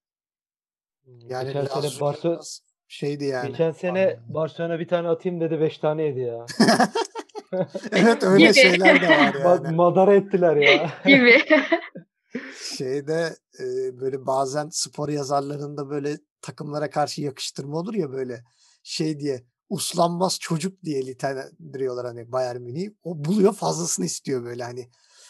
Yani 1.05 1.47
geçen 1.47 1.65
sene 1.65 2.01
Barcelona 2.01 2.39
şeydi 2.87 3.25
yani. 3.25 3.49
Geçen 3.49 3.71
sene 3.71 4.19
Barcelona 4.27 4.79
bir 4.79 4.87
tane 4.87 5.07
atayım 5.07 5.41
dedi 5.41 5.59
beş 5.59 5.77
tane 5.77 6.03
yedi 6.03 6.19
ya. 6.19 6.45
evet 7.91 8.23
öyle 8.23 8.43
Gibi. 8.43 8.53
şeyler 8.53 9.01
de 9.01 9.09
var 9.09 9.35
yani. 9.41 9.75
Madara 9.75 10.15
ettiler 10.15 10.55
ya. 10.55 10.91
Gibi. 11.05 11.43
Şeyde 12.77 13.35
e, 13.59 13.65
böyle 13.99 14.25
bazen 14.25 14.69
spor 14.71 15.09
yazarlarında 15.09 15.89
böyle 15.89 16.17
takımlara 16.41 16.89
karşı 16.89 17.21
yakıştırma 17.21 17.77
olur 17.77 17.93
ya 17.93 18.11
böyle 18.11 18.43
şey 18.83 19.19
diye 19.19 19.43
uslanmaz 19.69 20.39
çocuk 20.39 20.83
diye 20.83 21.01
nitelendiriyorlar 21.01 22.05
hani 22.05 22.31
Bayern 22.31 22.61
Münih. 22.61 22.89
O 23.03 23.25
buluyor 23.25 23.53
fazlasını 23.53 24.05
istiyor 24.05 24.43
böyle 24.43 24.63
hani. 24.63 24.89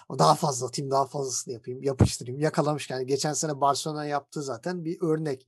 O 0.09 0.19
daha 0.19 0.36
fazla 0.36 0.67
atayım, 0.67 0.91
daha 0.91 1.05
fazlasını 1.05 1.53
yapayım, 1.53 1.83
yapıştırayım. 1.83 2.39
Yakalamış 2.39 2.89
yani. 2.89 3.05
Geçen 3.05 3.33
sene 3.33 3.62
Barcelona 3.62 4.05
yaptığı 4.05 4.43
zaten 4.43 4.86
bir 4.86 4.97
örnek. 5.01 5.47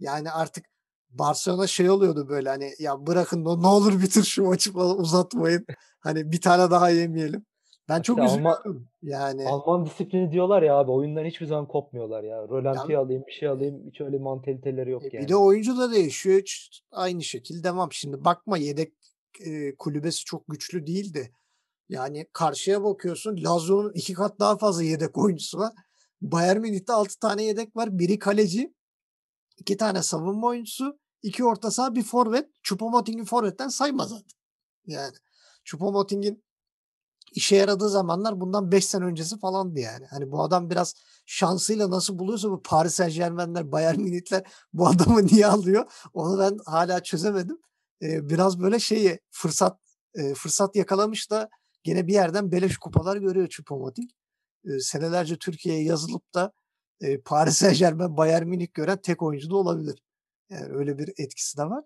Yani 0.00 0.30
artık 0.30 0.64
Barcelona 1.10 1.66
şey 1.66 1.90
oluyordu 1.90 2.28
böyle 2.28 2.48
hani 2.48 2.70
ya 2.78 3.06
bırakın 3.06 3.44
ne 3.44 3.66
olur 3.66 4.02
bitir 4.02 4.22
şu 4.22 4.44
maçı 4.44 4.72
falan 4.72 4.98
uzatmayın. 4.98 5.66
Hani 6.00 6.32
bir 6.32 6.40
tane 6.40 6.70
daha 6.70 6.90
yemeyelim. 6.90 7.46
Ben 7.88 8.02
çok 8.02 8.18
işte 8.18 8.26
üzülüyorum. 8.26 8.60
Alman, 8.66 8.86
yani 9.02 9.48
Alman 9.48 9.86
disiplini 9.86 10.32
diyorlar 10.32 10.62
ya 10.62 10.74
abi 10.74 10.90
oyundan 10.90 11.24
hiçbir 11.24 11.46
zaman 11.46 11.68
kopmuyorlar 11.68 12.22
ya. 12.22 12.48
Rölanti 12.48 12.92
yani, 12.92 13.04
alayım 13.04 13.24
bir 13.26 13.32
şey 13.32 13.48
alayım 13.48 13.82
hiç 13.90 14.00
öyle 14.00 14.18
mantaliteleri 14.18 14.90
yok 14.90 15.02
e, 15.04 15.08
yani. 15.12 15.24
Bir 15.24 15.28
de 15.28 15.36
oyuncu 15.36 15.78
da 15.78 15.92
değişiyor. 15.92 16.40
Hiç 16.40 16.82
aynı 16.92 17.22
şekilde 17.22 17.64
devam. 17.64 17.92
Şimdi 17.92 18.24
bakma 18.24 18.58
yedek 18.58 18.92
e, 19.44 19.76
kulübesi 19.76 20.24
çok 20.24 20.48
güçlü 20.48 20.86
değildi. 20.86 21.32
Yani 21.88 22.26
karşıya 22.32 22.84
bakıyorsun 22.84 23.36
Lazio'nun 23.44 23.92
iki 23.94 24.12
kat 24.12 24.40
daha 24.40 24.56
fazla 24.56 24.82
yedek 24.82 25.18
oyuncusu 25.18 25.58
var. 25.58 25.72
Bayern 26.20 26.60
Münih'te 26.60 26.92
altı 26.92 27.18
tane 27.18 27.44
yedek 27.44 27.76
var. 27.76 27.98
Biri 27.98 28.18
kaleci, 28.18 28.74
iki 29.58 29.76
tane 29.76 30.02
savunma 30.02 30.46
oyuncusu, 30.46 30.98
iki 31.22 31.44
orta 31.44 31.70
saha, 31.70 31.94
bir 31.94 32.02
forvet. 32.02 32.48
Choupo-Moting'i 32.62 33.24
forvetten 33.24 33.68
sayma 33.68 34.06
zaten. 34.06 34.38
Yani 34.86 35.14
Choupo-Moting'in 35.64 36.42
işe 37.34 37.56
yaradığı 37.56 37.88
zamanlar 37.88 38.40
bundan 38.40 38.72
5 38.72 38.84
sene 38.86 39.04
öncesi 39.04 39.38
falandı 39.38 39.80
yani. 39.80 40.06
Hani 40.06 40.30
bu 40.30 40.42
adam 40.42 40.70
biraz 40.70 40.94
şansıyla 41.26 41.90
nasıl 41.90 42.18
buluyorsa 42.18 42.50
bu 42.50 42.62
Paris 42.62 42.94
Saint 42.94 43.14
Germain'ler, 43.14 43.72
Bayern 43.72 44.00
Münih'ler 44.00 44.42
bu 44.72 44.86
adamı 44.86 45.26
niye 45.26 45.46
alıyor? 45.46 45.92
Onu 46.14 46.38
ben 46.38 46.58
hala 46.66 47.02
çözemedim. 47.02 47.58
Ee, 48.02 48.28
biraz 48.28 48.60
böyle 48.60 48.78
şeyi 48.78 49.20
fırsat 49.30 49.80
e, 50.14 50.34
fırsat 50.34 50.76
yakalamış 50.76 51.30
da 51.30 51.48
gene 51.82 52.06
bir 52.06 52.12
yerden 52.12 52.52
beleş 52.52 52.78
kupalar 52.78 53.16
görüyor 53.16 53.48
Choupo-Moting. 53.48 54.10
Ee, 54.64 54.80
senelerce 54.80 55.36
Türkiye'ye 55.38 55.82
yazılıp 55.84 56.34
da 56.34 56.52
e, 57.00 57.20
Paris 57.20 57.56
Saint 57.56 57.78
Germain, 57.78 58.16
Bayern 58.16 58.46
Münih 58.46 58.74
gören 58.74 58.98
tek 59.02 59.22
oyuncu 59.22 59.50
da 59.50 59.56
olabilir. 59.56 60.02
Yani 60.50 60.72
öyle 60.72 60.98
bir 60.98 61.08
etkisi 61.08 61.58
de 61.58 61.64
var. 61.64 61.84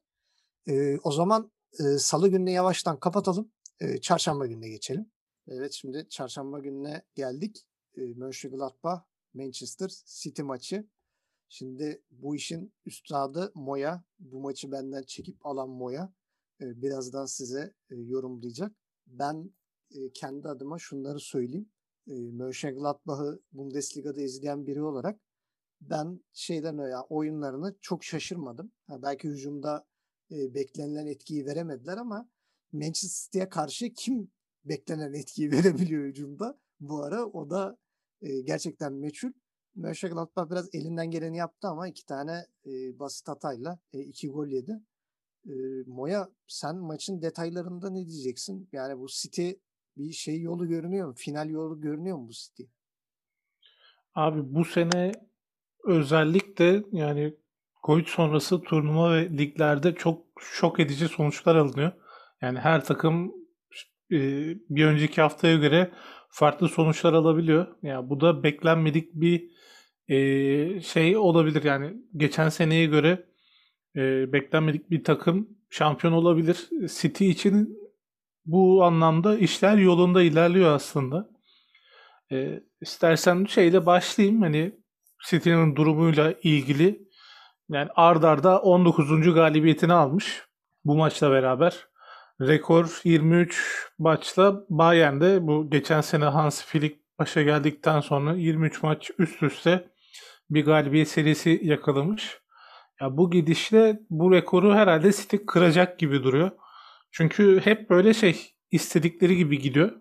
E, 0.68 0.98
o 0.98 1.12
zaman 1.12 1.52
e, 1.80 1.98
salı 1.98 2.28
gününe 2.28 2.52
yavaştan 2.52 3.00
kapatalım. 3.00 3.52
E, 3.80 4.00
çarşamba 4.00 4.46
gününe 4.46 4.68
geçelim. 4.68 5.10
Evet 5.48 5.72
şimdi 5.72 6.06
çarşamba 6.08 6.58
gününe 6.58 7.02
geldik. 7.14 7.66
E, 7.96 8.00
Mönchengladbach, 8.00 9.02
Manchester 9.34 9.90
City 10.06 10.42
maçı. 10.42 10.86
Şimdi 11.48 12.02
bu 12.10 12.36
işin 12.36 12.72
üstadı 12.86 13.52
Moya. 13.54 14.04
Bu 14.18 14.40
maçı 14.40 14.72
benden 14.72 15.02
çekip 15.02 15.46
alan 15.46 15.68
Moya. 15.68 16.12
E, 16.60 16.82
birazdan 16.82 17.26
size 17.26 17.74
e, 17.90 17.94
yorumlayacak. 17.96 18.72
Ben 19.06 19.50
e, 19.94 20.12
kendi 20.12 20.48
adıma 20.48 20.78
şunları 20.78 21.20
söyleyeyim. 21.20 21.70
E, 22.06 22.12
Mönchengladbach'ı 22.12 23.40
Bundesliga'da 23.52 24.20
izleyen 24.20 24.66
biri 24.66 24.82
olarak 24.82 25.20
ben 25.80 26.20
şeyden 26.32 26.90
ya 26.90 27.02
oyunlarını 27.02 27.74
çok 27.80 28.04
şaşırmadım. 28.04 28.72
Ha, 28.86 29.02
belki 29.02 29.28
hücumda 29.28 29.86
e, 30.30 30.54
beklenilen 30.54 31.06
etkiyi 31.06 31.46
veremediler 31.46 31.96
ama 31.96 32.28
Manchester 32.72 33.24
City'ye 33.24 33.48
karşı 33.48 33.92
kim 33.92 34.30
beklenen 34.64 35.12
etkiyi 35.12 35.50
verebiliyor 35.52 36.04
hücumda 36.04 36.58
bu 36.80 37.02
ara 37.02 37.26
o 37.26 37.50
da 37.50 37.78
e, 38.22 38.40
gerçekten 38.40 38.92
meçhul. 38.92 39.32
Mönchengladbach 39.74 40.50
biraz 40.50 40.74
elinden 40.74 41.10
geleni 41.10 41.36
yaptı 41.36 41.68
ama 41.68 41.88
iki 41.88 42.06
tane 42.06 42.46
e, 42.66 42.98
basit 42.98 43.28
hatayla 43.28 43.78
e, 43.92 44.00
iki 44.00 44.28
gol 44.28 44.46
yedi. 44.46 44.80
E, 45.46 45.52
Moya 45.86 46.30
sen 46.46 46.76
maçın 46.76 47.22
detaylarında 47.22 47.90
ne 47.90 48.06
diyeceksin? 48.06 48.68
Yani 48.72 48.98
bu 48.98 49.06
City 49.08 49.50
bir 49.96 50.12
şey 50.12 50.40
yolu 50.40 50.68
görünüyor 50.68 51.08
mu? 51.08 51.14
Final 51.16 51.50
yolu 51.50 51.80
görünüyor 51.80 52.16
mu 52.16 52.28
bu 52.28 52.32
City? 52.32 52.62
Abi 54.14 54.54
bu 54.54 54.64
sene 54.64 55.12
özellikle 55.84 56.84
yani 56.92 57.34
Covid 57.84 58.06
sonrası 58.06 58.62
turnuva 58.62 59.12
ve 59.12 59.28
liglerde 59.28 59.94
çok 59.94 60.26
şok 60.40 60.80
edici 60.80 61.08
sonuçlar 61.08 61.56
alınıyor. 61.56 61.92
Yani 62.40 62.58
her 62.58 62.84
takım 62.84 63.34
e, 64.12 64.18
bir 64.70 64.84
önceki 64.84 65.20
haftaya 65.20 65.56
göre 65.56 65.92
farklı 66.28 66.68
sonuçlar 66.68 67.12
alabiliyor. 67.12 67.66
Yani 67.82 68.10
bu 68.10 68.20
da 68.20 68.42
beklenmedik 68.42 69.14
bir 69.14 69.50
e, 70.08 70.80
şey 70.80 71.16
olabilir. 71.16 71.64
Yani 71.64 71.94
geçen 72.16 72.48
seneye 72.48 72.86
göre 72.86 73.26
e, 73.96 74.32
beklenmedik 74.32 74.90
bir 74.90 75.04
takım 75.04 75.48
şampiyon 75.70 76.12
olabilir. 76.12 76.68
City 77.00 77.30
için 77.30 77.81
bu 78.44 78.84
anlamda 78.84 79.38
işler 79.38 79.76
yolunda 79.76 80.22
ilerliyor 80.22 80.74
aslında. 80.74 81.28
E, 82.32 82.60
istersen 82.80 83.44
şeyle 83.44 83.86
başlayayım. 83.86 84.42
Hani 84.42 84.72
City'nin 85.28 85.76
durumuyla 85.76 86.34
ilgili 86.42 87.08
yani 87.68 87.88
ard 87.96 88.22
arda 88.22 88.62
19. 88.62 89.34
galibiyetini 89.34 89.92
almış 89.92 90.46
bu 90.84 90.96
maçla 90.96 91.30
beraber. 91.30 91.86
Rekor 92.40 93.00
23 93.04 93.88
maçla 93.98 94.64
Bayern'de 94.68 95.46
bu 95.46 95.70
geçen 95.70 96.00
sene 96.00 96.24
Hans 96.24 96.64
Flick 96.64 97.02
başa 97.18 97.42
geldikten 97.42 98.00
sonra 98.00 98.34
23 98.34 98.82
maç 98.82 99.10
üst 99.18 99.42
üste 99.42 99.88
bir 100.50 100.64
galibiyet 100.64 101.08
serisi 101.08 101.60
yakalamış. 101.62 102.38
Ya 103.00 103.16
bu 103.16 103.30
gidişle 103.30 104.00
bu 104.10 104.32
rekoru 104.32 104.74
herhalde 104.74 105.12
City 105.12 105.36
kıracak 105.46 105.98
gibi 105.98 106.22
duruyor. 106.22 106.50
Çünkü 107.12 107.60
hep 107.64 107.90
böyle 107.90 108.14
şey 108.14 108.54
istedikleri 108.70 109.36
gibi 109.36 109.58
gidiyor 109.58 109.92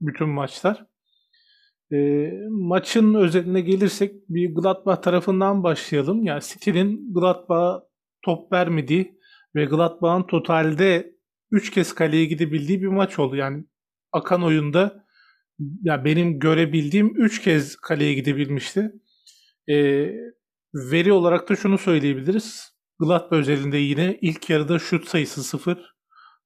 bütün 0.00 0.28
maçlar. 0.28 0.86
E, 1.92 2.30
maçın 2.50 3.14
özeline 3.14 3.60
gelirsek 3.60 4.14
bir 4.28 4.54
Gladbach 4.54 5.02
tarafından 5.02 5.62
başlayalım. 5.62 6.24
Yani 6.24 6.42
City'nin 6.42 7.14
Gladbach'a 7.14 7.82
top 8.22 8.52
vermediği 8.52 9.18
ve 9.54 9.64
Gladbach'ın 9.64 10.26
totalde 10.26 11.14
3 11.50 11.70
kez 11.70 11.94
kaleye 11.94 12.24
gidebildiği 12.24 12.82
bir 12.82 12.86
maç 12.86 13.18
oldu. 13.18 13.36
Yani 13.36 13.64
akan 14.12 14.42
oyunda 14.42 15.04
ya 15.82 16.04
benim 16.04 16.38
görebildiğim 16.38 17.14
3 17.16 17.42
kez 17.42 17.76
kaleye 17.76 18.14
gidebilmişti. 18.14 18.92
E, 19.68 20.06
veri 20.74 21.12
olarak 21.12 21.48
da 21.48 21.56
şunu 21.56 21.78
söyleyebiliriz. 21.78 22.72
Gladbach 22.98 23.38
özelinde 23.38 23.76
yine 23.76 24.18
ilk 24.20 24.50
yarıda 24.50 24.78
şut 24.78 25.08
sayısı 25.08 25.44
0. 25.44 25.99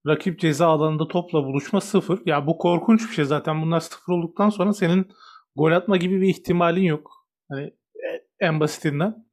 Rakip 0.07 0.41
ceza 0.41 0.67
alanında 0.67 1.09
topla 1.09 1.45
buluşma 1.45 1.81
0. 1.81 2.19
Ya 2.27 2.47
bu 2.47 2.59
korkunç 2.59 3.09
bir 3.09 3.15
şey 3.15 3.25
zaten. 3.25 3.63
Bunlar 3.63 3.81
0 3.81 4.13
olduktan 4.13 4.51
sonra 4.51 4.73
senin 4.73 5.09
gol 5.57 5.73
atma 5.73 5.97
gibi 5.97 6.21
bir 6.21 6.29
ihtimalin 6.29 6.83
yok. 6.83 7.11
Hani 7.49 7.63
e, 7.95 8.09
en 8.41 8.61
basitinden. 8.61 9.27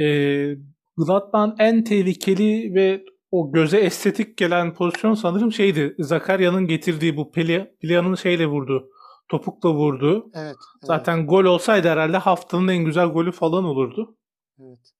Ee, 0.00 0.56
Gladbach'ın 0.96 1.54
en 1.58 1.84
tehlikeli 1.84 2.74
ve 2.74 3.04
o 3.30 3.52
göze 3.52 3.78
estetik 3.78 4.36
gelen 4.36 4.74
pozisyon 4.74 5.14
sanırım 5.14 5.52
şeydi. 5.52 5.94
Zakarya'nın 5.98 6.66
getirdiği 6.66 7.16
bu 7.16 7.32
Pelia'nın 7.32 8.14
şeyle 8.14 8.46
vurdu. 8.46 8.90
Topukla 9.28 9.74
vurdu. 9.74 10.30
Evet, 10.34 10.44
evet. 10.44 10.56
Zaten 10.82 11.26
gol 11.26 11.44
olsaydı 11.44 11.88
herhalde 11.88 12.16
haftanın 12.16 12.68
en 12.68 12.84
güzel 12.84 13.06
golü 13.06 13.32
falan 13.32 13.64
olurdu. 13.64 14.16
Evet. 14.60 14.92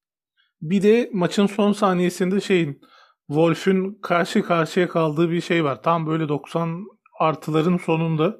Bir 0.62 0.82
de 0.82 1.10
maçın 1.12 1.46
son 1.46 1.72
saniyesinde 1.72 2.40
şeyin 2.40 2.80
Wolf'ün 3.30 3.98
karşı 4.02 4.42
karşıya 4.42 4.88
kaldığı 4.88 5.30
bir 5.30 5.40
şey 5.40 5.64
var. 5.64 5.82
Tam 5.82 6.06
böyle 6.06 6.28
90 6.28 6.84
artıların 7.20 7.76
sonunda. 7.76 8.36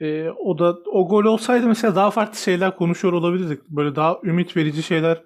Ee, 0.00 0.28
o 0.28 0.58
da 0.58 0.76
o 0.92 1.08
gol 1.08 1.24
olsaydı 1.24 1.66
mesela 1.66 1.96
daha 1.96 2.10
farklı 2.10 2.38
şeyler 2.38 2.76
konuşuyor 2.76 3.14
olabilirdik. 3.14 3.68
Böyle 3.68 3.96
daha 3.96 4.18
ümit 4.24 4.56
verici 4.56 4.82
şeyler 4.82 5.22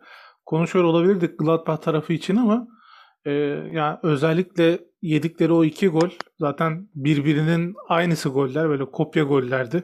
konuşuyor 0.46 0.84
olabilirdik 0.84 1.38
Gladbach 1.38 1.80
tarafı 1.82 2.12
için 2.12 2.36
ama 2.36 2.66
e, 3.24 3.32
yani 3.72 3.98
özellikle 4.02 4.78
yedikleri 5.02 5.52
o 5.52 5.64
iki 5.64 5.88
gol 5.88 6.10
zaten 6.38 6.88
birbirinin 6.94 7.74
aynısı 7.88 8.28
goller 8.28 8.68
böyle 8.68 8.84
kopya 8.84 9.22
gollerdi. 9.22 9.76
Ya 9.76 9.82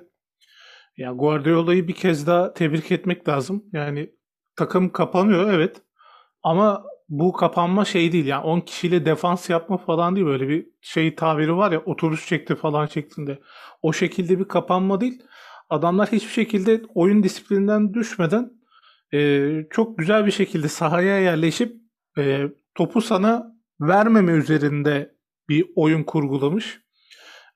yani 0.97 1.19
Guardiola'yı 1.19 1.89
bir 1.89 1.95
kez 1.95 2.27
daha 2.27 2.53
tebrik 2.53 2.93
etmek 2.93 3.29
lazım. 3.29 3.65
Yani 3.73 4.11
takım 4.57 4.93
kapanıyor 4.93 5.53
evet. 5.53 5.83
Ama 6.43 6.85
bu 7.09 7.33
kapanma 7.33 7.85
şey 7.85 8.13
değil 8.13 8.27
yani 8.27 8.45
10 8.45 8.61
kişiyle 8.61 9.07
defans 9.07 9.51
yapma 9.51 9.77
falan 9.77 10.17
değil 10.17 10.27
böyle 10.27 10.49
bir 10.49 10.67
şey 10.81 11.15
tabiri 11.15 11.57
var 11.57 11.73
ya 11.73 11.81
otobüs 11.81 12.27
çekti 12.27 12.55
falan 12.55 12.87
şeklinde. 12.87 13.41
O 13.83 13.93
şekilde 13.93 14.39
bir 14.39 14.45
kapanma 14.45 15.01
değil. 15.01 15.23
Adamlar 15.71 16.13
hiçbir 16.13 16.33
şekilde 16.33 16.83
oyun 16.95 17.23
disiplininden 17.23 17.95
düşmeden 17.95 18.51
e, 19.15 19.51
çok 19.71 19.99
güzel 19.99 20.27
bir 20.27 20.31
şekilde 20.31 20.69
sahaya 20.69 21.21
yerleşip 21.21 21.77
e, 22.19 22.43
topu 22.75 23.01
sana 23.01 23.55
vermeme 23.81 24.33
üzerinde 24.33 25.15
bir 25.49 25.67
oyun 25.77 26.03
kurgulamış. 26.03 26.81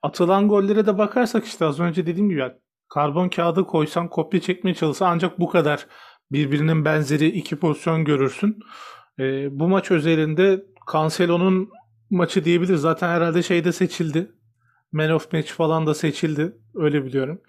Atılan 0.03 0.49
gollere 0.49 0.87
de 0.87 0.99
bakarsak 0.99 1.45
işte 1.45 1.65
az 1.65 1.81
önce 1.81 2.07
dediğim 2.07 2.29
gibi 2.29 2.41
yani 2.41 2.53
karbon 2.89 3.29
kağıdı 3.29 3.65
koysan 3.65 4.09
kopya 4.09 4.41
çekmeye 4.41 4.75
çalışsa 4.75 5.07
ancak 5.07 5.41
bu 5.41 5.49
kadar 5.49 5.87
birbirinin 6.33 6.85
benzeri 6.85 7.27
iki 7.27 7.57
pozisyon 7.57 8.05
görürsün. 8.05 8.59
E, 9.19 9.59
bu 9.59 9.69
maç 9.69 9.91
özelinde 9.91 10.65
Cancelo'nun 10.93 11.71
maçı 12.11 12.45
diyebiliriz. 12.45 12.81
Zaten 12.81 13.09
herhalde 13.09 13.43
şeyde 13.43 13.73
seçildi. 13.73 14.33
Man 14.93 15.11
of 15.11 15.33
Match 15.33 15.51
falan 15.51 15.87
da 15.87 15.95
seçildi. 15.95 16.57
Öyle 16.75 17.05
biliyorum. 17.05 17.41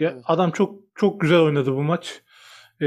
Evet. 0.00 0.22
Adam 0.24 0.50
çok 0.50 0.74
çok 0.94 1.20
güzel 1.20 1.38
oynadı 1.38 1.72
bu 1.72 1.82
maç. 1.82 2.22
Ee, 2.80 2.86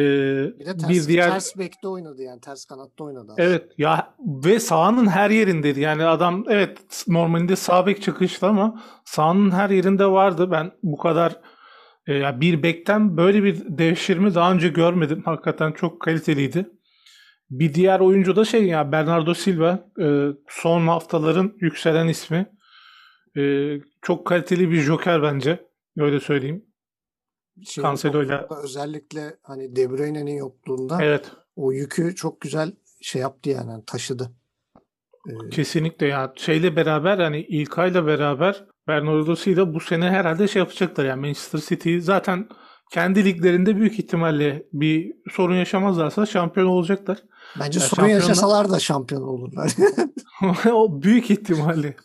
bir 0.59 0.65
de 0.65 0.77
ters, 0.77 0.89
bir 0.89 1.07
diğer... 1.07 1.29
ters 1.29 1.57
bekte 1.57 1.87
oynadı 1.87 2.21
yani 2.21 2.41
ters 2.41 2.65
kanatta 2.65 3.03
oynadı. 3.03 3.31
Aslında. 3.31 3.43
Evet 3.49 3.71
ya 3.77 4.13
ve 4.19 4.59
sahanın 4.59 5.07
her 5.07 5.29
yerindeydi. 5.29 5.79
Yani 5.79 6.05
adam 6.05 6.45
evet 6.47 7.03
normalde 7.07 7.55
sağ 7.55 7.87
bek 7.87 8.01
çıkışlı 8.01 8.47
ama 8.47 8.81
sahanın 9.05 9.51
her 9.51 9.69
yerinde 9.69 10.05
vardı. 10.05 10.51
Ben 10.51 10.71
bu 10.83 10.97
kadar 10.97 11.41
e, 12.07 12.41
bir 12.41 12.63
bekten 12.63 13.17
böyle 13.17 13.43
bir 13.43 13.63
devşirme 13.67 14.35
daha 14.35 14.53
önce 14.53 14.69
görmedim. 14.69 15.21
Hakikaten 15.25 15.71
çok 15.71 16.01
kaliteliydi. 16.01 16.69
Bir 17.51 17.73
diğer 17.73 17.99
oyuncu 17.99 18.35
da 18.35 18.45
şey 18.45 18.65
ya 18.65 18.91
Bernardo 18.91 19.33
Silva 19.33 19.89
e, 20.01 20.27
son 20.47 20.87
haftaların 20.87 21.53
yükselen 21.59 22.07
ismi. 22.07 22.51
E, 23.37 23.73
çok 24.01 24.27
kaliteli 24.27 24.71
bir 24.71 24.81
joker 24.81 25.23
bence. 25.23 25.69
Öyle 25.97 26.19
söyleyeyim. 26.19 26.65
Şey, 27.65 27.81
Cancelo'yla. 27.81 28.47
Özellikle 28.63 29.37
hani 29.43 29.75
De 29.75 29.89
Bruyne'nin 29.89 30.35
yokluğunda 30.35 30.97
evet. 31.01 31.31
o 31.55 31.71
yükü 31.71 32.15
çok 32.15 32.41
güzel 32.41 32.71
şey 33.01 33.21
yaptı 33.21 33.49
yani 33.49 33.71
hani 33.71 33.85
taşıdı. 33.85 34.31
Ee... 35.29 35.49
Kesinlikle 35.49 36.07
ya. 36.07 36.33
Şeyle 36.35 36.75
beraber 36.75 37.17
hani 37.17 37.41
İlkay'la 37.41 38.07
beraber 38.07 38.65
Bernardo 38.87 39.35
Silva 39.35 39.73
bu 39.73 39.79
sene 39.79 40.09
herhalde 40.09 40.47
şey 40.47 40.59
yapacaklar 40.59 41.05
yani 41.05 41.21
Manchester 41.21 41.59
City 41.59 41.97
zaten 41.97 42.49
kendi 42.89 43.25
liglerinde 43.25 43.75
büyük 43.75 43.99
ihtimalle 43.99 44.65
bir 44.73 45.13
sorun 45.31 45.55
yaşamazlarsa 45.55 46.25
şampiyon 46.25 46.67
olacaklar. 46.67 47.17
Bence 47.59 47.79
ya 47.79 47.85
sorun 47.85 48.01
şampiyonlar... 48.01 48.27
yaşasalar 48.27 48.71
da 48.71 48.79
şampiyon 48.79 49.21
olurlar. 49.21 49.71
o 50.71 51.01
büyük 51.01 51.31
ihtimalle. 51.31 51.95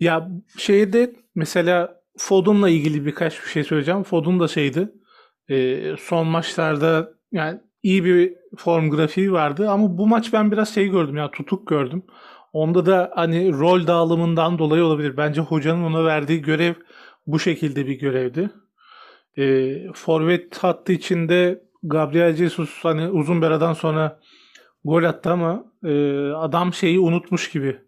Ya 0.00 0.28
şeyde 0.58 1.16
mesela 1.34 2.00
Foden'la 2.18 2.68
ilgili 2.68 3.06
birkaç 3.06 3.42
bir 3.42 3.48
şey 3.48 3.64
söyleyeceğim. 3.64 4.02
Foden 4.02 4.40
da 4.40 4.48
şeydi. 4.48 4.92
E, 5.48 5.82
son 5.96 6.26
maçlarda 6.26 7.10
yani 7.32 7.60
iyi 7.82 8.04
bir 8.04 8.34
form 8.56 8.90
grafiği 8.90 9.32
vardı 9.32 9.70
ama 9.70 9.98
bu 9.98 10.06
maç 10.06 10.32
ben 10.32 10.52
biraz 10.52 10.74
şey 10.74 10.88
gördüm 10.88 11.16
ya 11.16 11.30
tutuk 11.30 11.68
gördüm. 11.68 12.02
Onda 12.52 12.86
da 12.86 13.12
hani 13.14 13.52
rol 13.52 13.86
dağılımından 13.86 14.58
dolayı 14.58 14.84
olabilir. 14.84 15.16
Bence 15.16 15.40
hocanın 15.40 15.84
ona 15.84 16.04
verdiği 16.04 16.42
görev 16.42 16.74
bu 17.26 17.38
şekilde 17.38 17.86
bir 17.86 17.98
görevdi. 17.98 18.50
E, 19.38 19.76
forvet 19.94 20.58
hattı 20.58 20.92
içinde 20.92 21.62
Gabriel 21.82 22.34
Jesus 22.34 22.70
hani 22.82 23.08
uzun 23.08 23.42
bir 23.42 23.46
aradan 23.46 23.72
sonra 23.72 24.20
gol 24.84 25.04
attı 25.04 25.30
ama 25.30 25.64
e, 25.84 26.18
adam 26.30 26.74
şeyi 26.74 27.00
unutmuş 27.00 27.50
gibi. 27.50 27.78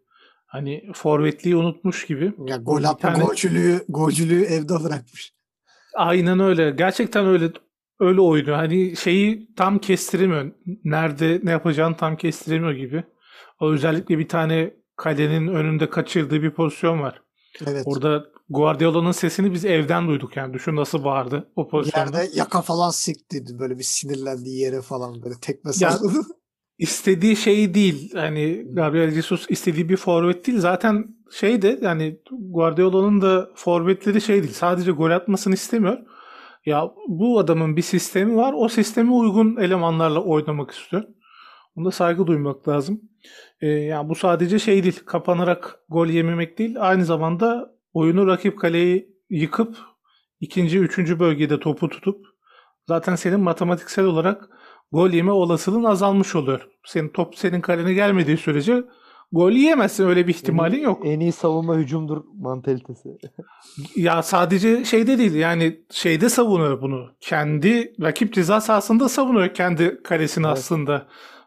Hani 0.46 0.90
forvetliği 0.94 1.56
unutmuş 1.56 2.06
gibi. 2.06 2.32
Ya 2.46 2.56
gol 2.56 2.84
atma 2.84 3.12
tane... 3.12 3.24
golcülüğü, 3.24 3.84
golcülüğü 3.88 4.42
evde 4.42 4.84
bırakmış. 4.84 5.32
Aynen 5.94 6.40
öyle. 6.40 6.70
Gerçekten 6.70 7.26
öyle 7.26 7.50
öyle 8.00 8.20
oynuyor. 8.20 8.56
Hani 8.56 8.96
şeyi 8.96 9.54
tam 9.54 9.78
kestiremiyor. 9.78 10.52
Nerede 10.84 11.40
ne 11.42 11.50
yapacağını 11.50 11.96
tam 11.96 12.16
kestiremiyor 12.16 12.72
gibi. 12.72 13.04
O 13.60 13.70
özellikle 13.70 14.18
bir 14.18 14.28
tane 14.28 14.74
kalenin 14.96 15.48
önünde 15.48 15.90
kaçırdığı 15.90 16.42
bir 16.42 16.50
pozisyon 16.50 17.00
var. 17.00 17.22
Evet. 17.66 17.82
Orada 17.86 18.24
Guardiola'nın 18.48 19.12
sesini 19.12 19.52
biz 19.52 19.64
evden 19.64 20.08
duyduk 20.08 20.36
yani. 20.36 20.54
Düşün 20.54 20.76
nasıl 20.76 21.04
bağırdı 21.04 21.52
o 21.56 21.68
pozisyonda. 21.68 22.18
Yerde 22.18 22.38
yaka 22.38 22.62
falan 22.62 22.90
sikti 22.90 23.44
böyle 23.58 23.78
bir 23.78 23.82
sinirlendiği 23.82 24.60
yere 24.60 24.82
falan 24.82 25.22
böyle 25.22 25.34
tekme 25.40 25.72
salladı. 25.72 26.20
istediği 26.78 27.36
şey 27.36 27.74
değil. 27.74 28.12
Hani 28.14 28.66
Gabriel 28.72 29.10
Jesus 29.10 29.46
istediği 29.48 29.88
bir 29.88 29.96
forvet 29.96 30.46
değil. 30.46 30.58
Zaten 30.58 31.04
şey 31.32 31.62
de 31.62 31.78
yani 31.82 32.20
Guardiola'nın 32.30 33.20
da 33.20 33.50
forvetleri 33.54 34.20
şey 34.20 34.42
değil. 34.42 34.54
Sadece 34.54 34.90
gol 34.90 35.10
atmasını 35.10 35.54
istemiyor. 35.54 35.98
Ya 36.66 36.90
bu 37.08 37.38
adamın 37.38 37.76
bir 37.76 37.82
sistemi 37.82 38.36
var. 38.36 38.54
O 38.56 38.68
sisteme 38.68 39.12
uygun 39.12 39.56
elemanlarla 39.56 40.20
oynamak 40.20 40.70
istiyor. 40.70 41.04
Bunda 41.76 41.90
saygı 41.90 42.26
duymak 42.26 42.68
lazım. 42.68 43.00
Ee, 43.60 43.66
yani 43.66 44.08
bu 44.08 44.14
sadece 44.14 44.58
şey 44.58 44.82
değil. 44.82 45.00
Kapanarak 45.06 45.80
gol 45.88 46.06
yememek 46.06 46.58
değil. 46.58 46.76
Aynı 46.78 47.04
zamanda 47.04 47.75
oyunu 47.96 48.26
rakip 48.26 48.58
kaleyi 48.58 49.08
yıkıp 49.30 49.76
ikinci, 50.40 50.78
üçüncü 50.78 51.20
bölgede 51.20 51.60
topu 51.60 51.88
tutup 51.88 52.26
zaten 52.88 53.14
senin 53.14 53.40
matematiksel 53.40 54.04
olarak 54.04 54.48
gol 54.92 55.10
yeme 55.10 55.32
olasılığın 55.32 55.84
azalmış 55.84 56.34
oluyor. 56.34 56.68
Senin 56.86 57.08
top 57.08 57.34
senin 57.36 57.60
kalene 57.60 57.94
gelmediği 57.94 58.36
sürece 58.36 58.84
gol 59.32 59.52
yiyemezsin 59.52 60.06
öyle 60.06 60.26
bir 60.26 60.34
ihtimalin 60.34 60.80
yok. 60.80 61.02
En 61.04 61.20
iyi 61.20 61.32
savunma 61.32 61.76
hücumdur 61.76 62.24
mantalitesi. 62.34 63.08
ya 63.96 64.22
sadece 64.22 64.84
şeyde 64.84 65.18
değil 65.18 65.34
yani 65.34 65.80
şeyde 65.90 66.28
savunuyor 66.28 66.82
bunu. 66.82 67.06
Kendi 67.20 67.94
rakip 68.02 68.34
ceza 68.34 68.60
sahasında 68.60 69.08
savunuyor 69.08 69.54
kendi 69.54 70.02
kalesini 70.02 70.46
evet. 70.46 70.58
aslında. 70.58 71.06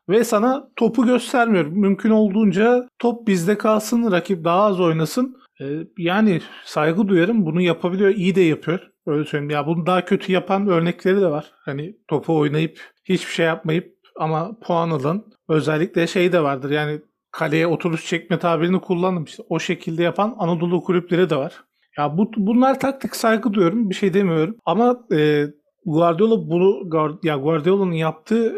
Ve 0.09 0.23
sana 0.23 0.69
topu 0.75 1.05
göstermiyor. 1.05 1.65
Mümkün 1.65 2.09
olduğunca 2.09 2.87
top 2.99 3.27
bizde 3.27 3.57
kalsın, 3.57 4.11
rakip 4.11 4.43
daha 4.43 4.63
az 4.63 4.79
oynasın. 4.79 5.38
Ee, 5.61 5.87
yani 5.97 6.41
saygı 6.65 7.07
duyarım. 7.07 7.45
Bunu 7.45 7.61
yapabiliyor, 7.61 8.09
iyi 8.09 8.35
de 8.35 8.41
yapıyor. 8.41 8.79
Öyle 9.07 9.25
söyleyeyim. 9.25 9.49
Ya 9.49 9.67
bunu 9.67 9.85
daha 9.85 10.05
kötü 10.05 10.31
yapan 10.31 10.67
örnekleri 10.67 11.21
de 11.21 11.27
var. 11.27 11.51
Hani 11.65 11.95
topu 12.07 12.37
oynayıp 12.37 12.79
hiçbir 13.05 13.31
şey 13.31 13.45
yapmayıp 13.45 13.95
ama 14.15 14.59
puan 14.61 14.89
alan 14.89 15.25
özellikle 15.49 16.07
şey 16.07 16.31
de 16.31 16.43
vardır. 16.43 16.69
Yani 16.71 17.01
kaleye 17.31 17.67
otobüs 17.67 18.05
çekme 18.05 18.39
tabirini 18.39 18.81
kullandım 18.81 19.23
işte. 19.23 19.43
O 19.49 19.59
şekilde 19.59 20.03
yapan 20.03 20.35
Anadolu 20.39 20.83
kulüpleri 20.83 21.29
de 21.29 21.35
var. 21.35 21.63
Ya 21.97 22.17
bu 22.17 22.31
bunlar 22.37 22.79
taktik 22.79 23.15
saygı 23.15 23.53
duyuyorum. 23.53 23.89
Bir 23.89 23.95
şey 23.95 24.13
demiyorum. 24.13 24.55
Ama 24.65 25.07
e, 25.13 25.45
Guardiola 25.85 26.49
bunu 26.49 26.89
ya 27.23 27.37
Guardiola'nın 27.37 27.91
yaptığı 27.91 28.55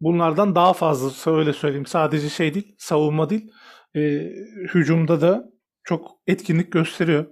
bunlardan 0.00 0.54
daha 0.54 0.72
fazlası 0.72 1.30
öyle 1.30 1.52
söyleyeyim. 1.52 1.86
Sadece 1.86 2.28
şey 2.28 2.54
değil, 2.54 2.74
savunma 2.78 3.30
değil. 3.30 3.50
e, 3.96 4.00
hücumda 4.74 5.20
da 5.20 5.51
çok 5.84 6.10
etkinlik 6.26 6.72
gösteriyor. 6.72 7.26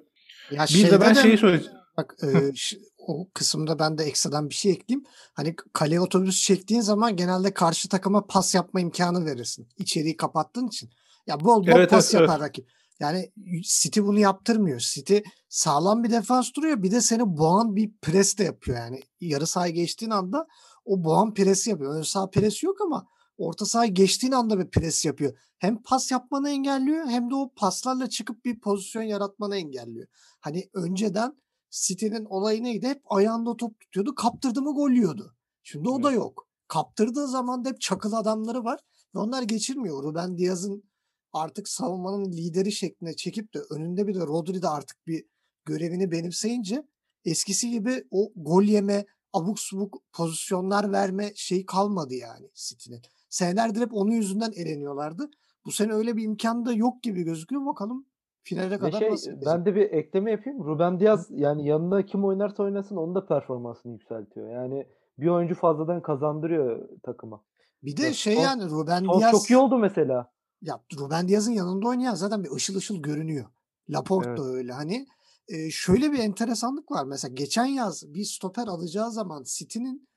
Ya 0.50 0.66
Bir 0.74 0.90
de 0.90 1.00
ben 1.00 1.14
de- 1.14 1.22
şeyi 1.22 1.38
söyleyeceğim. 1.38 1.78
Bak 1.96 2.16
e, 2.22 2.52
o 2.98 3.28
kısımda 3.34 3.78
ben 3.78 3.98
de 3.98 4.04
ekstradan 4.04 4.48
bir 4.48 4.54
şey 4.54 4.72
ekleyeyim. 4.72 5.06
Hani 5.34 5.56
kaleye 5.72 6.00
otobüs 6.00 6.42
çektiğin 6.42 6.80
zaman 6.80 7.16
genelde 7.16 7.54
karşı 7.54 7.88
takıma 7.88 8.26
pas 8.26 8.54
yapma 8.54 8.80
imkanı 8.80 9.26
verirsin. 9.26 9.68
İçeriği 9.78 10.16
kapattığın 10.16 10.66
için. 10.66 10.90
Ya 11.26 11.40
bol 11.40 11.66
bol 11.66 11.72
Evet, 11.78 11.90
pas 11.90 12.14
evet, 12.14 12.20
yapar 12.20 12.40
rakip. 12.40 12.68
Yani 13.00 13.32
City 13.62 14.00
bunu 14.00 14.18
yaptırmıyor. 14.18 14.80
City 14.80 15.18
sağlam 15.48 16.04
bir 16.04 16.10
defans 16.10 16.54
duruyor. 16.56 16.82
Bir 16.82 16.90
de 16.90 17.00
seni 17.00 17.36
boğan 17.36 17.76
bir 17.76 17.92
pres 18.02 18.38
de 18.38 18.44
yapıyor 18.44 18.78
yani. 18.78 19.00
Yarı 19.20 19.46
sahayı 19.46 19.74
geçtiğin 19.74 20.10
anda 20.10 20.46
o 20.84 21.04
boğan 21.04 21.34
presi 21.34 21.70
yapıyor. 21.70 21.94
Ön 21.96 22.02
saha 22.02 22.30
presi 22.30 22.66
yok 22.66 22.80
ama 22.80 23.06
orta 23.40 23.66
sahayı 23.66 23.94
geçtiğin 23.94 24.33
anda 24.33 24.59
bir 24.59 24.70
pres 24.70 25.05
yapıyor. 25.05 25.38
Hem 25.59 25.83
pas 25.83 26.11
yapmanı 26.11 26.50
engelliyor 26.50 27.07
hem 27.07 27.31
de 27.31 27.35
o 27.35 27.53
paslarla 27.57 28.09
çıkıp 28.09 28.44
bir 28.44 28.61
pozisyon 28.61 29.03
yaratmanı 29.03 29.57
engelliyor. 29.57 30.07
Hani 30.40 30.70
önceden 30.74 31.37
City'nin 31.70 32.24
olayı 32.24 32.64
neydi? 32.64 32.88
Hep 32.88 33.03
ayağında 33.12 33.57
top 33.57 33.81
tutuyordu. 33.81 34.14
Kaptırdı 34.14 34.62
mı 34.62 34.74
gol 34.74 34.90
yiyordu. 34.90 35.37
Şimdi 35.62 35.88
o 35.88 36.03
da 36.03 36.12
yok. 36.12 36.48
Kaptırdığı 36.68 37.29
zaman 37.29 37.64
da 37.64 37.68
hep 37.68 37.81
çakıl 37.81 38.12
adamları 38.12 38.64
var. 38.64 38.81
Ve 39.14 39.18
onlar 39.18 39.42
geçirmiyor. 39.42 40.03
Ruben 40.03 40.38
Diaz'ın 40.38 40.85
artık 41.33 41.68
savunmanın 41.68 42.33
lideri 42.33 42.72
şeklinde 42.72 43.16
çekip 43.16 43.55
de 43.55 43.59
önünde 43.70 44.07
bir 44.07 44.14
de 44.14 44.20
Rodri 44.20 44.62
de 44.62 44.68
artık 44.68 45.07
bir 45.07 45.24
görevini 45.64 46.11
benimseyince 46.11 46.87
eskisi 47.24 47.70
gibi 47.70 48.05
o 48.11 48.33
gol 48.37 48.62
yeme, 48.62 49.07
abuk 49.33 49.61
subuk 49.61 50.03
pozisyonlar 50.12 50.92
verme 50.92 51.33
şeyi 51.35 51.66
kalmadı 51.66 52.14
yani 52.14 52.50
City'nin. 52.55 53.03
Senelerdir 53.30 53.80
hep 53.80 53.94
onun 53.94 54.10
yüzünden 54.10 54.52
eleniyorlardı. 54.52 55.30
Bu 55.66 55.72
sene 55.72 55.92
öyle 55.92 56.16
bir 56.16 56.22
imkan 56.22 56.66
da 56.66 56.72
yok 56.72 57.02
gibi 57.02 57.22
gözüküyor. 57.22 57.66
Bakalım 57.66 58.06
finale 58.42 58.78
kadar 58.78 58.98
şey, 58.98 59.10
nasıl 59.10 59.30
gidecek? 59.30 59.46
ben 59.46 59.64
de 59.64 59.74
bir 59.74 59.90
ekleme 59.90 60.30
yapayım. 60.30 60.64
Ruben 60.64 61.00
Diaz 61.00 61.26
yani 61.30 61.66
yanında 61.66 62.06
kim 62.06 62.24
oynarsa 62.24 62.62
oynasın 62.62 62.96
onun 62.96 63.14
da 63.14 63.26
performansını 63.26 63.92
yükseltiyor. 63.92 64.50
Yani 64.50 64.86
bir 65.18 65.28
oyuncu 65.28 65.54
fazladan 65.54 66.02
kazandırıyor 66.02 66.88
takıma. 67.02 67.42
Bir 67.82 67.96
de 67.96 68.02
Ya 68.02 68.12
şey 68.12 68.34
son- 68.34 68.42
yani 68.42 68.64
Ruben 68.70 69.04
Son 69.04 69.20
Diaz 69.20 69.30
çok 69.30 69.50
iyi 69.50 69.56
oldu 69.56 69.78
mesela. 69.78 70.32
ya 70.62 70.80
Ruben 70.98 71.28
Diaz'ın 71.28 71.52
yanında 71.52 71.88
oynayan 71.88 72.14
zaten 72.14 72.44
bir 72.44 72.50
ışıl 72.50 72.76
ışıl 72.76 73.02
görünüyor. 73.02 73.46
Laporte 73.90 74.28
Evet. 74.28 74.38
da 74.38 74.44
öyle. 74.44 74.72
Hani 74.72 75.06
e, 75.48 75.70
şöyle 75.70 76.12
bir 76.12 76.18
enteresanlık 76.18 76.90
var. 76.90 77.04
Mesela 77.04 77.34
geçen 77.34 77.66
yaz 77.66 78.14
bir 78.14 78.24
stoper 78.24 78.66
alacağı 78.66 79.10
zaman 79.10 79.42
City'nin 79.46 80.08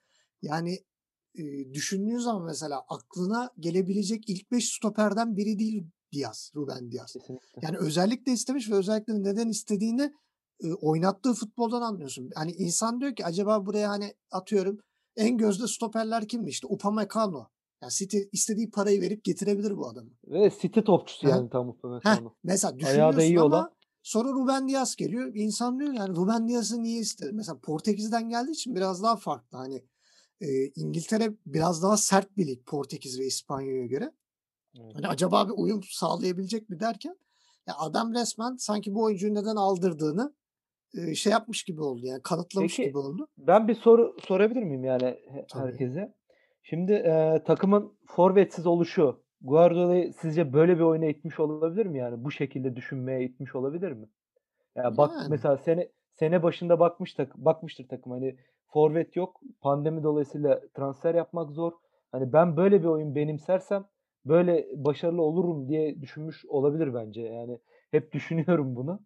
yani 0.41 0.79
e, 1.35 1.73
düşündüğü 1.73 2.19
zaman 2.19 2.45
mesela 2.45 2.81
aklına 2.89 3.49
gelebilecek 3.59 4.23
ilk 4.29 4.51
5 4.51 4.69
stoperden 4.75 5.35
biri 5.35 5.59
değil 5.59 5.83
Diaz, 6.13 6.51
Ruben 6.55 6.91
Diaz. 6.91 7.13
Kesinlikle. 7.13 7.61
Yani 7.61 7.77
özellikle 7.77 8.31
istemiş 8.31 8.69
ve 8.69 8.75
özellikle 8.75 9.13
neden 9.13 9.47
istediğini 9.47 10.13
e, 10.63 10.73
oynattığı 10.73 11.33
futboldan 11.33 11.81
anlıyorsun. 11.81 12.29
Hani 12.35 12.51
insan 12.51 12.99
diyor 12.99 13.15
ki 13.15 13.25
acaba 13.25 13.65
buraya 13.65 13.89
hani 13.89 14.13
atıyorum 14.31 14.77
en 15.15 15.37
gözde 15.37 15.67
stoperler 15.67 16.27
kimdi? 16.27 16.49
İşte 16.49 16.67
Upamecano. 16.67 17.47
Yani 17.81 17.91
City 17.91 18.17
istediği 18.31 18.69
parayı 18.71 19.01
verip 19.01 19.23
getirebilir 19.23 19.77
bu 19.77 19.87
adamı. 19.87 20.09
Ve 20.27 20.51
City 20.61 20.79
topçusu 20.79 21.27
yani 21.27 21.49
tam 21.49 21.69
Upamecano. 21.69 22.33
mesela 22.43 22.79
düşünüyorsun 22.79 23.19
da 23.19 23.23
iyi 23.23 23.39
ama 23.39 23.47
olan. 23.47 23.71
sonra 24.03 24.29
Ruben 24.29 24.67
Diaz 24.67 24.95
geliyor. 24.95 25.31
İnsan 25.35 25.79
diyor 25.79 25.93
yani 25.93 26.15
Ruben 26.15 26.47
Diaz'ı 26.47 26.81
niye 26.81 26.99
istedi? 26.99 27.31
Mesela 27.33 27.59
Portekiz'den 27.63 28.29
geldiği 28.29 28.51
için 28.51 28.75
biraz 28.75 29.03
daha 29.03 29.15
farklı. 29.15 29.57
Hani 29.57 29.83
e, 30.43 30.65
İngiltere 30.75 31.31
biraz 31.45 31.83
daha 31.83 31.97
sert 31.97 32.37
bir 32.37 32.47
lig 32.47 32.65
Portekiz 32.65 33.19
ve 33.19 33.25
İspanya'ya 33.25 33.85
göre. 33.85 34.11
Evet. 34.79 34.95
Hani 34.95 35.07
acaba 35.07 35.47
bir 35.47 35.53
uyum 35.55 35.81
sağlayabilecek 35.83 36.69
mi 36.69 36.79
derken 36.79 37.17
ya 37.67 37.73
adam 37.77 38.13
resmen 38.13 38.55
sanki 38.55 38.93
bu 38.93 39.03
oyuncuyu 39.03 39.33
neden 39.33 39.55
aldırdığını 39.55 40.33
e, 40.97 41.15
şey 41.15 41.31
yapmış 41.31 41.63
gibi 41.63 41.81
oldu 41.81 42.05
yani 42.05 42.21
kanıtlamış 42.21 42.77
Peki, 42.77 42.89
gibi 42.89 42.97
oldu. 42.97 43.27
Ben 43.37 43.67
bir 43.67 43.75
soru 43.75 44.15
sorabilir 44.27 44.63
miyim 44.63 44.83
yani 44.83 45.19
Tabii. 45.49 45.71
herkese? 45.71 46.13
Şimdi 46.63 46.91
e, 46.93 47.43
takımın 47.45 47.97
forvetsiz 48.05 48.65
oluşu 48.65 49.23
Guardiola'yı 49.41 50.13
sizce 50.13 50.53
böyle 50.53 50.75
bir 50.75 50.83
oyuna 50.83 51.05
itmiş 51.05 51.39
olabilir 51.39 51.85
mi 51.85 51.99
yani? 51.99 52.23
Bu 52.23 52.31
şekilde 52.31 52.75
düşünmeye 52.75 53.23
itmiş 53.25 53.55
olabilir 53.55 53.91
mi? 53.91 54.09
Ya 54.75 54.97
bak 54.97 55.11
Yani. 55.17 55.27
mesela 55.29 55.57
sene 55.57 55.89
sene 56.11 56.43
başında 56.43 56.79
bakmış 56.79 57.13
tak, 57.13 57.37
bakmıştır 57.37 57.87
takım 57.87 58.11
hani 58.11 58.37
forvet 58.73 59.15
yok. 59.15 59.41
Pandemi 59.61 60.03
dolayısıyla 60.03 60.61
transfer 60.73 61.15
yapmak 61.15 61.51
zor. 61.51 61.71
Hani 62.11 62.33
ben 62.33 62.57
böyle 62.57 62.81
bir 62.81 62.87
oyun 62.87 63.15
benimsersem 63.15 63.85
böyle 64.25 64.67
başarılı 64.75 65.21
olurum 65.21 65.67
diye 65.69 66.01
düşünmüş 66.01 66.45
olabilir 66.45 66.93
bence. 66.93 67.21
Yani 67.21 67.59
hep 67.91 68.11
düşünüyorum 68.13 68.75
bunu. 68.75 68.99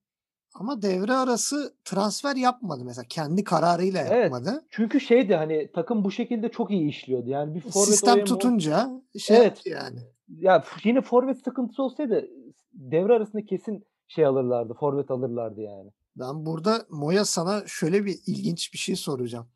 Ama 0.55 0.81
devre 0.81 1.13
arası 1.13 1.73
transfer 1.85 2.35
yapmadı 2.35 2.83
mesela 2.85 3.05
kendi 3.09 3.43
kararıyla 3.43 4.01
Evet. 4.01 4.23
yapmadı. 4.23 4.65
Çünkü 4.69 4.99
şeydi 4.99 5.35
hani 5.35 5.71
takım 5.71 6.03
bu 6.03 6.11
şekilde 6.11 6.49
çok 6.49 6.71
iyi 6.71 6.89
işliyordu. 6.89 7.29
Yani 7.29 7.55
bir 7.55 7.61
forvet 7.61 7.87
Sistem 7.87 8.25
tutunca 8.25 8.89
şey 9.19 9.37
Evet. 9.37 9.65
yani. 9.65 9.99
ya 10.27 10.63
yine 10.83 11.01
forvet 11.01 11.43
sıkıntısı 11.43 11.83
olsaydı 11.83 12.27
devre 12.73 13.13
arasında 13.13 13.45
kesin 13.45 13.83
şey 14.07 14.25
alırlardı. 14.25 14.73
Forvet 14.73 15.11
alırlardı 15.11 15.61
yani. 15.61 15.91
Ben 16.15 16.45
burada 16.45 16.85
Moya 16.89 17.25
sana 17.25 17.63
şöyle 17.67 18.05
bir 18.05 18.15
ilginç 18.27 18.73
bir 18.73 18.77
şey 18.77 18.95
soracağım. 18.95 19.47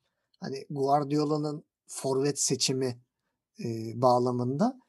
Hani 0.41 0.65
Guardiola'nın 0.69 1.63
forvet 1.88 2.39
seçimi 2.39 3.01
e, 3.60 3.65
bağlamında. 4.01 4.80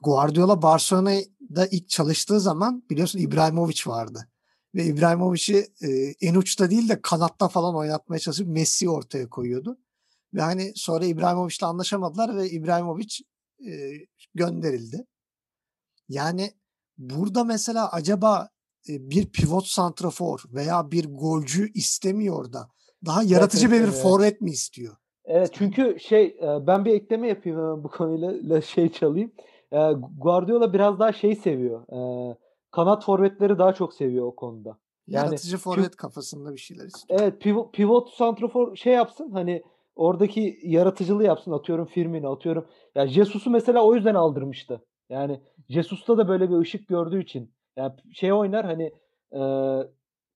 Guardiola 0.00 0.62
Barcelona'da 0.62 1.66
ilk 1.66 1.88
çalıştığı 1.88 2.40
zaman 2.40 2.84
biliyorsun 2.90 3.18
İbrahimovic 3.18 3.82
vardı. 3.86 4.28
Ve 4.74 4.84
İbrahimovic'i 4.84 5.66
e, 5.82 5.88
en 6.20 6.34
uçta 6.34 6.70
değil 6.70 6.88
de 6.88 7.00
kanatta 7.02 7.48
falan 7.48 7.76
oynatmaya 7.76 8.18
çalışıp 8.18 8.48
Messi'yi 8.48 8.90
ortaya 8.90 9.28
koyuyordu. 9.28 9.78
Ve 10.34 10.42
hani 10.42 10.72
sonra 10.74 11.04
İbrahimovic'le 11.04 11.62
anlaşamadılar 11.62 12.36
ve 12.36 12.50
İbrahimovic 12.50 13.14
e, 13.66 13.92
gönderildi. 14.34 15.06
Yani 16.08 16.52
burada 16.98 17.44
mesela 17.44 17.92
acaba 17.92 18.48
bir 18.88 19.26
pivot 19.26 19.66
santrafor 19.66 20.44
veya 20.48 20.90
bir 20.90 21.04
golcü 21.04 21.72
istemiyor 21.72 22.52
da 22.52 22.68
daha 23.06 23.22
yaratıcı 23.22 23.66
bir 23.66 23.70
Gerçekten 23.70 23.92
evet. 23.92 24.02
forvet 24.02 24.40
mi 24.40 24.50
istiyor? 24.50 24.96
Evet 25.24 25.50
çünkü 25.52 25.96
şey 26.00 26.24
e, 26.24 26.66
ben 26.66 26.84
bir 26.84 26.94
ekleme 26.94 27.28
yapayım 27.28 27.58
hemen 27.58 27.84
bu 27.84 27.88
konuyla 27.88 28.32
la 28.54 28.60
şey 28.60 28.92
çalayım. 28.92 29.32
E, 29.72 29.78
Guardiola 30.18 30.72
biraz 30.72 30.98
daha 30.98 31.12
şey 31.12 31.36
seviyor. 31.36 31.82
E, 31.92 32.36
kanat 32.70 33.04
forvetleri 33.04 33.58
daha 33.58 33.72
çok 33.72 33.94
seviyor 33.94 34.26
o 34.26 34.36
konuda. 34.36 34.78
Yani 35.08 35.24
Yaratıcı 35.24 35.58
forvet 35.58 35.96
kafasında 35.96 36.52
bir 36.52 36.60
şeyler 36.60 36.84
istiyor. 36.84 37.20
Evet 37.20 37.40
pivot, 37.40 37.74
pivot 37.74 38.10
santrafor 38.10 38.76
şey 38.76 38.92
yapsın 38.92 39.30
hani 39.30 39.62
oradaki 39.96 40.58
yaratıcılığı 40.62 41.24
yapsın 41.24 41.52
atıyorum 41.52 41.86
Firmino 41.86 42.32
atıyorum. 42.32 42.66
Ya 42.94 43.06
Jesus'u 43.06 43.50
mesela 43.50 43.84
o 43.84 43.94
yüzden 43.94 44.14
aldırmıştı. 44.14 44.82
Yani 45.08 45.40
Jesus'ta 45.68 46.18
da 46.18 46.28
böyle 46.28 46.50
bir 46.50 46.56
ışık 46.56 46.88
gördüğü 46.88 47.22
için. 47.22 47.50
Yani 47.76 47.92
şey 48.12 48.32
oynar 48.32 48.66
hani 48.66 48.92
e, 49.32 49.40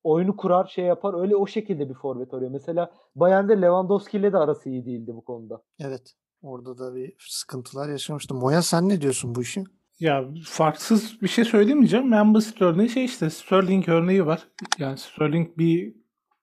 oyunu 0.03 0.35
kurar 0.35 0.65
şey 0.67 0.85
yapar 0.85 1.21
öyle 1.21 1.35
o 1.35 1.47
şekilde 1.47 1.89
bir 1.89 1.93
forvet 1.93 2.33
arıyor. 2.33 2.51
Mesela 2.51 2.91
Bayern'de 3.15 3.61
Lewandowski 3.61 4.17
ile 4.17 4.33
de 4.33 4.37
arası 4.37 4.69
iyi 4.69 4.85
değildi 4.85 5.11
bu 5.13 5.25
konuda. 5.25 5.61
Evet. 5.79 6.13
Orada 6.41 6.77
da 6.77 6.95
bir 6.95 7.13
sıkıntılar 7.19 7.89
yaşamıştım. 7.89 8.37
Moya 8.37 8.61
sen 8.61 8.89
ne 8.89 9.01
diyorsun 9.01 9.35
bu 9.35 9.41
işe? 9.41 9.63
Ya 9.99 10.25
farksız 10.45 11.21
bir 11.21 11.27
şey 11.27 11.45
söylemeyeceğim. 11.45 12.13
En 12.13 12.33
basit 12.33 12.61
örneği 12.61 12.89
şey 12.89 13.05
işte 13.05 13.29
Sterling 13.29 13.89
örneği 13.89 14.25
var. 14.25 14.47
Yani 14.79 14.97
Sterling 14.97 15.57
bir 15.57 15.95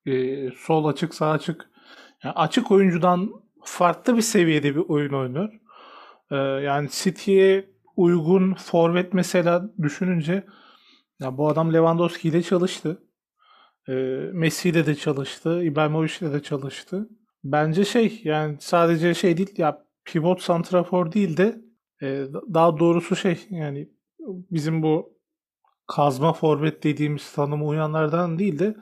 e, 0.06 0.48
sol 0.56 0.84
açık 0.84 1.14
sağ 1.14 1.30
açık 1.30 1.70
yani 2.24 2.34
açık 2.34 2.70
oyuncudan 2.70 3.30
farklı 3.64 4.16
bir 4.16 4.22
seviyede 4.22 4.74
bir 4.74 4.88
oyun 4.88 5.12
oynuyor. 5.12 5.60
E, 6.30 6.36
yani 6.36 6.88
City'ye 6.90 7.70
uygun 7.96 8.54
forvet 8.54 9.14
mesela 9.14 9.70
düşününce 9.82 10.46
ya 11.20 11.38
bu 11.38 11.48
adam 11.48 11.72
Lewandowski 11.72 12.28
ile 12.28 12.42
çalıştı. 12.42 13.02
E, 13.88 13.92
Messi 14.32 14.68
ile 14.68 14.86
de 14.86 14.94
çalıştı. 14.94 15.62
İbrahimovic 15.62 16.12
ile 16.20 16.32
de 16.32 16.42
çalıştı. 16.42 17.08
Bence 17.44 17.84
şey 17.84 18.20
yani 18.24 18.56
sadece 18.60 19.14
şey 19.14 19.36
değil 19.36 19.54
ya 19.56 19.84
pivot 20.04 20.42
santrafor 20.42 21.12
değil 21.12 21.36
de 21.36 21.60
e, 22.02 22.26
daha 22.54 22.78
doğrusu 22.78 23.16
şey 23.16 23.46
yani 23.50 23.88
bizim 24.50 24.82
bu 24.82 25.18
kazma 25.86 26.32
forvet 26.32 26.84
dediğimiz 26.84 27.32
tanıma 27.32 27.66
uyanlardan 27.66 28.38
değil 28.38 28.58
de 28.58 28.76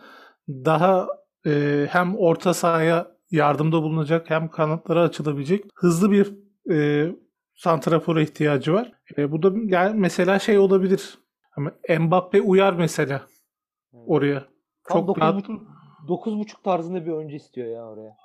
daha 0.49 1.09
e, 1.47 1.87
hem 1.91 2.17
orta 2.17 2.55
sahaya 2.55 3.17
yardımda 3.31 3.83
bulunacak 3.83 4.31
hem 4.31 4.49
kanatlara 4.49 5.03
açılabilecek 5.03 5.65
hızlı 5.75 6.11
bir 6.11 6.35
e, 6.71 7.11
santrafora 7.55 8.23
ihtiyacı 8.23 8.73
var. 8.73 8.93
E, 9.19 9.33
bu 9.33 9.43
da 9.43 9.53
yani 9.65 10.01
mesela 10.01 10.39
şey 10.39 10.59
olabilir. 10.59 11.19
Ama 11.57 11.73
Mbappe 11.99 12.41
uyar 12.41 12.73
mesela 12.73 13.27
oraya. 13.93 14.56
Tam 14.89 15.07
Çok 15.07 15.19
rahat 15.19 15.35
9.5 15.35 15.61
9.5 16.09 16.63
tarzında 16.65 17.07
bir 17.07 17.11
oyuncu 17.11 17.37
istiyor 17.37 17.69
ya 17.69 17.85
oraya. 17.87 18.17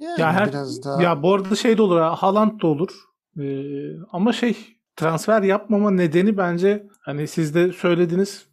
Yani 0.00 0.20
Ya 0.20 0.32
her 0.32 0.48
biraz 0.48 0.84
daha 0.84 1.02
ya 1.02 1.22
bu 1.22 1.34
arada 1.34 1.54
şey 1.54 1.78
de 1.78 1.82
olur, 1.82 1.98
ha, 1.98 2.14
Haaland 2.14 2.60
da 2.60 2.66
olur. 2.66 2.90
Ee, 3.40 3.62
ama 4.12 4.32
şey 4.32 4.56
transfer 4.96 5.42
yapmama 5.42 5.90
nedeni 5.90 6.36
bence 6.36 6.86
hani 7.00 7.26
siz 7.26 7.54
de 7.54 7.72
söylediniz 7.72 8.48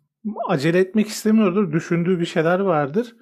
acele 0.47 0.79
etmek 0.79 1.07
istemiyordur. 1.07 1.71
Düşündüğü 1.71 2.19
bir 2.19 2.25
şeyler 2.25 2.59
vardır. 2.59 3.15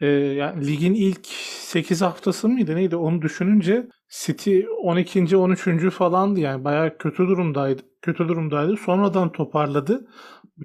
Ee, 0.00 0.06
yani 0.06 0.66
ligin 0.66 0.94
ilk 0.94 1.26
8 1.26 2.02
haftası 2.02 2.48
mıydı 2.48 2.76
neydi 2.76 2.96
onu 2.96 3.22
düşününce 3.22 3.88
City 4.08 4.60
12. 4.82 5.36
13. 5.36 5.90
falandı 5.90 6.40
yani 6.40 6.64
bayağı 6.64 6.98
kötü 6.98 7.18
durumdaydı. 7.28 7.82
Kötü 8.02 8.28
durumdaydı. 8.28 8.76
Sonradan 8.76 9.32
toparladı. 9.32 10.06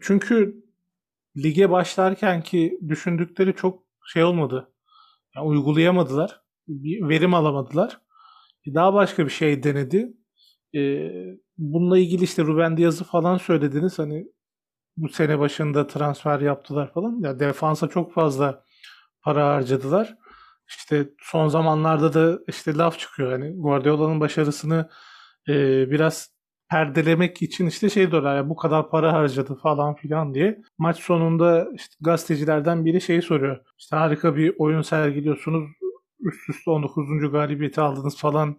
Çünkü 0.02 0.64
lige 1.44 1.72
başlarken 1.72 2.44
ki 2.44 2.80
düşündükleri 2.88 3.56
çok 3.56 3.84
şey 4.14 4.24
olmadı. 4.24 4.74
Yani 5.36 5.48
uygulayamadılar. 5.48 6.42
Bir 6.68 7.10
verim 7.10 7.34
alamadılar. 7.34 8.02
Daha 8.68 8.94
başka 8.94 9.26
bir 9.26 9.32
şey 9.32 9.64
denedi. 9.64 10.14
Ee, 10.76 11.12
bununla 11.58 12.00
ilgili 12.00 12.24
işte 12.24 12.44
Ruben 12.44 12.78
Diaz'ı 12.78 13.04
falan 13.04 13.38
söylediniz. 13.38 14.00
Hani 14.00 14.26
bu 14.98 15.10
sene 15.10 15.40
başında 15.40 15.88
transfer 15.88 16.40
yaptılar 16.40 16.94
falan. 16.94 17.20
Ya 17.22 17.40
defansa 17.40 17.88
çok 17.88 18.14
fazla 18.14 18.64
para 19.22 19.48
harcadılar. 19.48 20.16
İşte 20.68 21.10
son 21.22 21.48
zamanlarda 21.48 22.14
da 22.14 22.40
işte 22.48 22.76
laf 22.76 23.00
çıkıyor. 23.00 23.32
Hani 23.32 23.62
Guardiola'nın 23.62 24.20
başarısını 24.20 24.90
e, 25.48 25.54
biraz 25.92 26.39
perdelemek 26.70 27.42
için 27.42 27.68
işte 27.68 27.90
şey 27.90 28.12
diyorlar 28.12 28.36
ya 28.36 28.50
bu 28.50 28.56
kadar 28.56 28.90
para 28.90 29.14
harcadı 29.14 29.56
falan 29.56 29.96
filan 29.96 30.34
diye. 30.34 30.62
Maç 30.78 31.00
sonunda 31.00 31.68
işte 31.76 31.96
gazetecilerden 32.02 32.86
biri 32.86 33.02
şeyi 33.02 33.22
soruyor. 33.22 33.60
İşte 33.78 33.96
harika 33.96 34.36
bir 34.36 34.56
oyun 34.58 34.82
sergiliyorsunuz. 34.82 35.70
Üst 36.20 36.50
üste 36.50 36.72
19. 36.72 37.32
galibiyeti 37.32 37.82
aldınız 37.82 38.18
falan. 38.18 38.58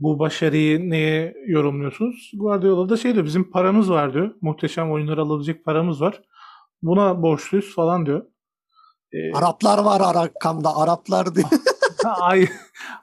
Bu 0.00 0.18
başarıyı 0.18 0.90
neye 0.90 1.34
yorumluyorsunuz? 1.46 2.30
Guardiola 2.34 2.88
da 2.88 2.96
şey 2.96 3.14
diyor 3.14 3.24
bizim 3.24 3.50
paramız 3.50 3.90
var 3.90 4.14
diyor. 4.14 4.34
Muhteşem 4.40 4.92
oyunlar 4.92 5.18
alabilecek 5.18 5.64
paramız 5.64 6.00
var. 6.00 6.22
Buna 6.82 7.22
borçluyuz 7.22 7.74
falan 7.74 8.06
diyor. 8.06 8.22
Ee, 9.12 9.32
Araplar 9.32 9.78
var 9.78 10.16
arkamda 10.16 10.76
Araplar 10.76 11.34
diye. 11.34 11.46
Ay, 12.20 12.48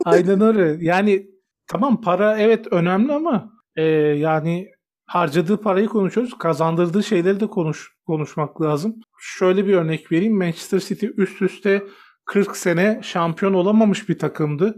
aynen 0.06 0.42
öyle. 0.42 0.86
Yani 0.86 1.28
tamam 1.68 2.02
para 2.02 2.38
evet 2.38 2.68
önemli 2.72 3.14
ama 3.14 3.57
e, 3.78 3.84
yani 4.18 4.68
harcadığı 5.06 5.62
parayı 5.62 5.88
konuşuyoruz. 5.88 6.38
Kazandırdığı 6.38 7.04
şeyleri 7.04 7.40
de 7.40 7.48
konuş 7.48 7.92
konuşmak 8.06 8.62
lazım. 8.62 8.96
Şöyle 9.20 9.68
bir 9.68 9.74
örnek 9.74 10.12
vereyim. 10.12 10.38
Manchester 10.38 10.80
City 10.80 11.06
üst 11.18 11.42
üste 11.42 11.84
40 12.26 12.58
sene 12.58 13.00
şampiyon 13.04 13.54
olamamış 13.54 14.10
bir 14.10 14.20
takımdı. 14.20 14.76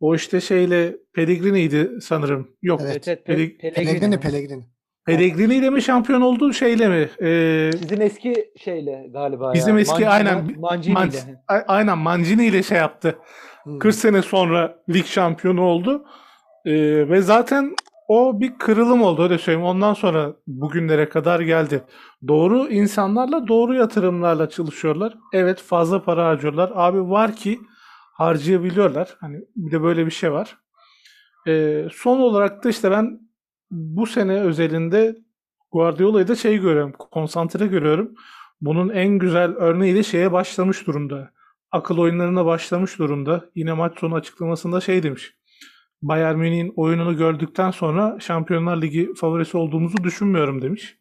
O 0.00 0.14
işte 0.14 0.40
şeyle 0.40 0.96
Pellegrini'ydi 1.14 1.90
sanırım. 2.00 2.48
Yok. 2.62 2.80
Evet. 2.84 3.08
Evet, 3.08 3.22
evet. 3.26 3.38
Pelleg- 3.38 3.60
Pe- 3.60 3.74
Pellegrini 3.74 4.20
Pellegrini. 4.20 4.64
Pellegrini 5.06 5.54
ile 5.54 5.70
mi 5.70 5.82
şampiyon 5.82 6.20
oldu 6.20 6.52
şeyle 6.52 6.88
mi? 6.88 7.08
Ee, 7.26 7.70
Sizin 7.72 8.00
eski 8.00 8.34
şeyle 8.64 9.06
galiba 9.12 9.52
Bizim 9.54 9.74
ya. 9.74 9.80
eski 9.80 10.02
Mancini- 10.02 10.08
aynen, 10.08 10.60
Mancini 10.60 10.94
Man- 10.94 11.08
ile. 11.10 11.16
aynen 11.68 11.98
Mancini 11.98 12.46
ile 12.46 12.62
şey 12.62 12.78
yaptı. 12.78 13.18
Hmm. 13.64 13.78
40 13.78 13.94
sene 13.94 14.22
sonra 14.22 14.78
lig 14.88 15.04
şampiyonu 15.06 15.62
oldu. 15.62 16.04
Ee, 16.64 16.72
ve 17.08 17.20
zaten 17.20 17.74
o 18.08 18.40
bir 18.40 18.58
kırılım 18.58 19.02
oldu 19.02 19.22
öyle 19.22 19.38
söyleyeyim. 19.38 19.66
Ondan 19.66 19.94
sonra 19.94 20.36
bugünlere 20.46 21.08
kadar 21.08 21.40
geldi. 21.40 21.84
Doğru 22.28 22.68
insanlarla 22.68 23.48
doğru 23.48 23.74
yatırımlarla 23.74 24.48
çalışıyorlar. 24.48 25.14
Evet 25.32 25.62
fazla 25.62 26.02
para 26.02 26.26
harcıyorlar. 26.26 26.72
Abi 26.74 27.10
var 27.10 27.36
ki 27.36 27.60
harcayabiliyorlar. 28.12 29.16
Hani 29.20 29.40
bir 29.56 29.72
de 29.72 29.82
böyle 29.82 30.06
bir 30.06 30.10
şey 30.10 30.32
var. 30.32 30.58
Ee, 31.46 31.88
son 31.92 32.18
olarak 32.18 32.64
da 32.64 32.68
işte 32.68 32.90
ben 32.90 33.20
bu 33.70 34.06
sene 34.06 34.40
özelinde 34.40 35.16
Guardiola'yı 35.72 36.28
da 36.28 36.34
şey 36.34 36.58
görüyorum. 36.58 36.92
Konsantre 36.92 37.66
görüyorum. 37.66 38.14
Bunun 38.60 38.88
en 38.88 39.08
güzel 39.18 39.50
örneği 39.50 39.94
de 39.94 40.02
şeye 40.02 40.32
başlamış 40.32 40.86
durumda. 40.86 41.30
Akıl 41.70 41.98
oyunlarına 41.98 42.46
başlamış 42.46 42.98
durumda. 42.98 43.44
Yine 43.54 43.72
maç 43.72 43.98
sonu 43.98 44.14
açıklamasında 44.14 44.80
şey 44.80 45.02
demiş. 45.02 45.35
Bayern 46.08 46.36
Münih'in 46.36 46.72
oyununu 46.76 47.16
gördükten 47.16 47.70
sonra 47.70 48.20
Şampiyonlar 48.20 48.82
Ligi 48.82 49.14
favorisi 49.14 49.56
olduğumuzu 49.56 50.04
düşünmüyorum 50.04 50.62
demiş. 50.62 50.98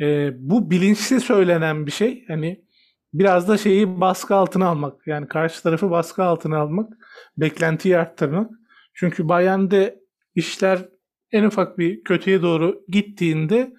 Ee, 0.00 0.30
bu 0.38 0.70
bilinçli 0.70 1.20
söylenen 1.20 1.86
bir 1.86 1.90
şey. 1.90 2.24
Hani 2.28 2.64
biraz 3.12 3.48
da 3.48 3.58
şeyi 3.58 4.00
baskı 4.00 4.34
altına 4.34 4.66
almak. 4.66 5.06
Yani 5.06 5.28
karşı 5.28 5.62
tarafı 5.62 5.90
baskı 5.90 6.24
altına 6.24 6.58
almak. 6.58 6.92
Beklentiyi 7.36 7.98
arttırmak. 7.98 8.50
Çünkü 8.94 9.28
Bayern'de 9.28 10.00
işler 10.34 10.88
en 11.32 11.44
ufak 11.44 11.78
bir 11.78 12.04
kötüye 12.04 12.42
doğru 12.42 12.84
gittiğinde 12.88 13.72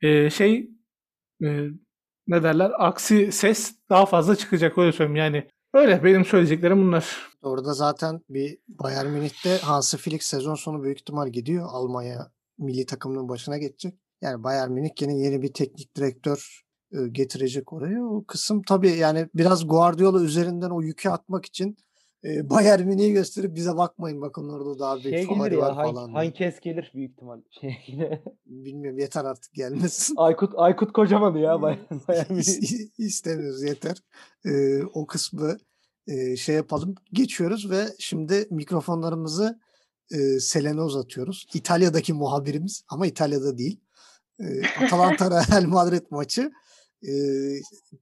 e, 0.00 0.30
şey 0.30 0.70
e, 1.44 1.68
ne 2.26 2.42
derler 2.42 2.70
aksi 2.78 3.32
ses 3.32 3.74
daha 3.90 4.06
fazla 4.06 4.36
çıkacak 4.36 4.78
öyle 4.78 4.92
söyleyeyim 4.92 5.16
yani 5.16 5.48
öyle 5.74 6.04
benim 6.04 6.24
söyleyeceklerim 6.24 6.82
bunlar. 6.82 7.16
Orada 7.42 7.74
zaten 7.74 8.20
bir 8.28 8.58
Bayern 8.68 9.06
Münih'te 9.06 9.58
Hansi 9.58 9.96
Flick 9.96 10.22
sezon 10.22 10.54
sonu 10.54 10.82
büyük 10.82 11.00
ihtimal 11.00 11.28
gidiyor. 11.28 11.66
Almanya 11.70 12.30
milli 12.58 12.86
takımının 12.86 13.28
başına 13.28 13.58
geçecek. 13.58 13.94
Yani 14.22 14.44
Bayern 14.44 14.70
Münih 14.70 14.90
yine 15.00 15.18
yeni 15.18 15.42
bir 15.42 15.52
teknik 15.52 15.96
direktör 15.96 16.62
e, 16.92 17.08
getirecek 17.12 17.72
oraya. 17.72 18.04
O 18.04 18.24
kısım 18.26 18.62
tabii 18.68 18.90
yani 18.90 19.28
biraz 19.34 19.68
Guardiola 19.68 20.22
üzerinden 20.22 20.70
o 20.70 20.82
yükü 20.82 21.08
atmak 21.08 21.46
için 21.46 21.76
e, 22.24 22.50
Bayern 22.50 22.82
Münih'i 22.86 23.12
gösterip 23.12 23.54
bize 23.54 23.76
bakmayın 23.76 24.20
bakın 24.20 24.48
orada 24.48 24.78
daha 24.78 24.96
büyük 24.96 25.16
Şey 25.16 25.26
favori 25.26 25.54
ya. 25.54 25.60
var 25.60 25.74
Han, 25.74 25.84
falan. 25.84 26.12
Hankes 26.12 26.60
gelir 26.60 26.90
büyük 26.94 27.10
ihtimal. 27.12 27.40
Şey 27.60 27.76
yine. 27.86 28.22
Bilmiyorum 28.46 28.98
yeter 28.98 29.24
artık 29.24 29.54
gelmesin. 29.54 30.14
Aykut 30.16 30.52
Aykut 30.56 30.92
Kocaman 30.92 31.36
ya 31.36 31.62
Bayern 31.62 31.80
Bayern 32.08 32.32
Münih. 32.32 32.42
İs- 32.42 32.90
İstemiyoruz 32.98 33.62
yeter. 33.62 33.96
Ee, 34.46 34.82
o 34.94 35.06
kısmı 35.06 35.58
e, 36.06 36.36
şey 36.36 36.54
yapalım. 36.54 36.94
Geçiyoruz 37.12 37.70
ve 37.70 37.84
şimdi 37.98 38.46
mikrofonlarımızı 38.50 39.60
e, 40.10 40.40
Selen'e 40.40 40.80
uzatıyoruz. 40.80 41.46
İtalya'daki 41.54 42.12
muhabirimiz 42.12 42.84
ama 42.88 43.06
İtalya'da 43.06 43.58
değil. 43.58 43.80
E, 44.40 44.44
Atalanta 44.84 45.30
Real 45.50 45.64
Madrid 45.64 46.02
maçı 46.10 46.52
e, 47.02 47.12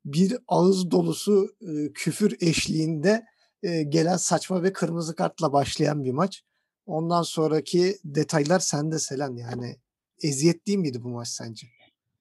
bir 0.05 0.37
ağız 0.49 0.91
dolusu 0.91 1.49
e, 1.61 1.93
küfür 1.93 2.37
eşliğinde 2.41 3.25
e, 3.63 3.83
gelen 3.83 4.17
saçma 4.17 4.63
ve 4.63 4.73
kırmızı 4.73 5.17
kartla 5.17 5.53
başlayan 5.53 6.05
bir 6.05 6.13
maç. 6.13 6.43
Ondan 6.87 7.23
sonraki 7.23 7.97
detaylar 8.05 8.59
sende 8.59 8.99
Selen 8.99 9.37
yani. 9.37 9.77
Eziyet 10.23 10.67
değil 10.67 10.79
miydi 10.79 10.99
bu 11.03 11.09
maç 11.09 11.29
sence? 11.29 11.67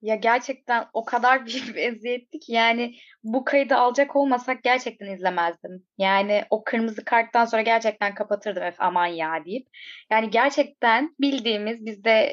Ya 0.02 0.16
gerçekten 0.16 0.86
o 0.94 1.06
kadar 1.06 1.46
büyük 1.46 1.68
bir 1.68 1.76
eziyetti 1.76 2.40
ki 2.40 2.54
yani 2.54 2.96
bu 3.24 3.44
kaydı 3.46 3.76
alacak 3.76 4.16
olmasak 4.16 4.64
gerçekten 4.64 5.14
izlemezdim. 5.14 5.86
Yani 5.98 6.46
o 6.50 6.64
kırmızı 6.64 7.06
karttan 7.06 7.46
sonra 7.46 7.62
gerçekten 7.62 8.16
kapatırdım 8.16 8.64
F 8.64 8.76
aman 8.78 9.06
ya 9.06 9.46
deyip. 9.46 9.68
Yani 10.12 10.30
gerçekten 10.30 11.16
bildiğimiz 11.20 11.86
bizde 11.86 12.32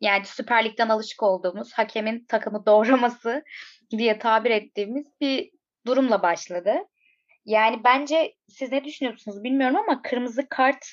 yani 0.00 0.24
Süper 0.24 0.64
Lig'den 0.64 0.88
alışık 0.88 1.22
olduğumuz 1.22 1.72
hakemin 1.72 2.24
takımı 2.24 2.66
doğraması 2.66 3.44
diye 3.90 4.18
tabir 4.18 4.50
ettiğimiz 4.50 5.06
bir 5.20 5.50
durumla 5.86 6.22
başladı. 6.22 6.72
Yani 7.44 7.84
bence 7.84 8.34
siz 8.48 8.72
ne 8.72 8.84
düşünüyorsunuz 8.84 9.44
bilmiyorum 9.44 9.76
ama 9.76 10.02
kırmızı 10.02 10.48
kart 10.48 10.86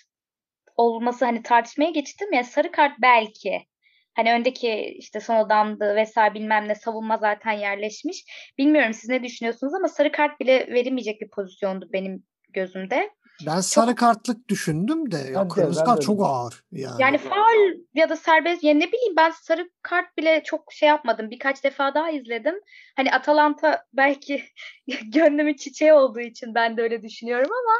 olması 0.75 1.25
hani 1.25 1.43
tartışmaya 1.43 1.91
geçtim 1.91 2.33
ya 2.33 2.43
sarı 2.43 2.71
kart 2.71 2.93
belki. 3.01 3.67
Hani 4.15 4.33
öndeki 4.33 4.95
işte 4.99 5.19
son 5.19 5.35
adamdı 5.35 5.95
vesaire 5.95 6.33
bilmem 6.33 6.67
ne 6.67 6.75
savunma 6.75 7.17
zaten 7.17 7.51
yerleşmiş. 7.51 8.25
Bilmiyorum 8.57 8.93
siz 8.93 9.09
ne 9.09 9.23
düşünüyorsunuz 9.23 9.73
ama 9.73 9.87
sarı 9.87 10.11
kart 10.11 10.39
bile 10.39 10.67
verilmeyecek 10.67 11.21
bir 11.21 11.29
pozisyondu 11.29 11.89
benim 11.93 12.23
gözümde. 12.49 13.09
Ben 13.45 13.59
sarı 13.59 13.95
kartlık 13.95 14.49
düşündüm 14.49 15.11
de 15.11 15.17
ya 15.17 15.47
kırmızı 15.47 15.83
kart 15.83 16.01
de 16.01 16.05
çok 16.05 16.25
ağır 16.25 16.63
yani. 16.71 17.01
Yani 17.01 17.17
faul 17.17 17.73
ya 17.93 18.09
da 18.09 18.15
serbest 18.15 18.63
yani 18.63 18.79
ne 18.79 18.87
bileyim 18.91 19.15
ben 19.17 19.29
sarı 19.29 19.69
kart 19.81 20.17
bile 20.17 20.43
çok 20.43 20.73
şey 20.73 20.89
yapmadım. 20.89 21.29
Birkaç 21.29 21.63
defa 21.63 21.93
daha 21.93 22.11
izledim. 22.11 22.55
Hani 22.95 23.11
Atalanta 23.11 23.85
belki 23.93 24.43
gönlümün 25.13 25.53
çiçeği 25.53 25.93
olduğu 25.93 26.19
için 26.19 26.55
ben 26.55 26.77
de 26.77 26.81
öyle 26.81 27.03
düşünüyorum 27.03 27.51
ama 27.51 27.73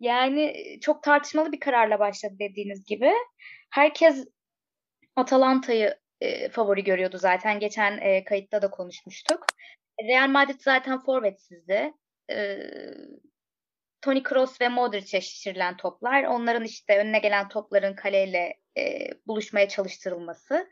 yani 0.00 0.54
çok 0.80 1.02
tartışmalı 1.02 1.52
bir 1.52 1.60
kararla 1.60 1.98
başladı 1.98 2.34
dediğiniz 2.38 2.84
gibi. 2.84 3.12
Herkes 3.70 4.26
Atalanta'yı 5.16 5.98
e, 6.20 6.48
favori 6.48 6.84
görüyordu 6.84 7.18
zaten. 7.18 7.60
Geçen 7.60 7.98
e, 7.98 8.24
kayıtta 8.24 8.62
da 8.62 8.70
konuşmuştuk. 8.70 9.46
Real 10.08 10.28
Madrid 10.28 10.60
zaten 10.60 10.98
forvetsizdi. 10.98 11.92
E, 12.30 12.58
Toni 14.04 14.22
Kroos 14.22 14.60
ve 14.60 14.68
Modric'e 14.68 15.20
şişirilen 15.20 15.76
toplar. 15.76 16.24
Onların 16.24 16.64
işte 16.64 16.98
önüne 16.98 17.18
gelen 17.18 17.48
topların 17.48 17.94
kaleyle 17.94 18.54
e, 18.78 19.08
buluşmaya 19.26 19.68
çalıştırılması. 19.68 20.68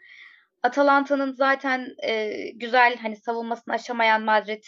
Atalanta'nın 0.62 1.32
zaten 1.32 1.88
e, 2.02 2.30
güzel 2.54 2.96
hani 2.96 3.16
savunmasını 3.16 3.74
aşamayan 3.74 4.22
Madrid 4.22 4.64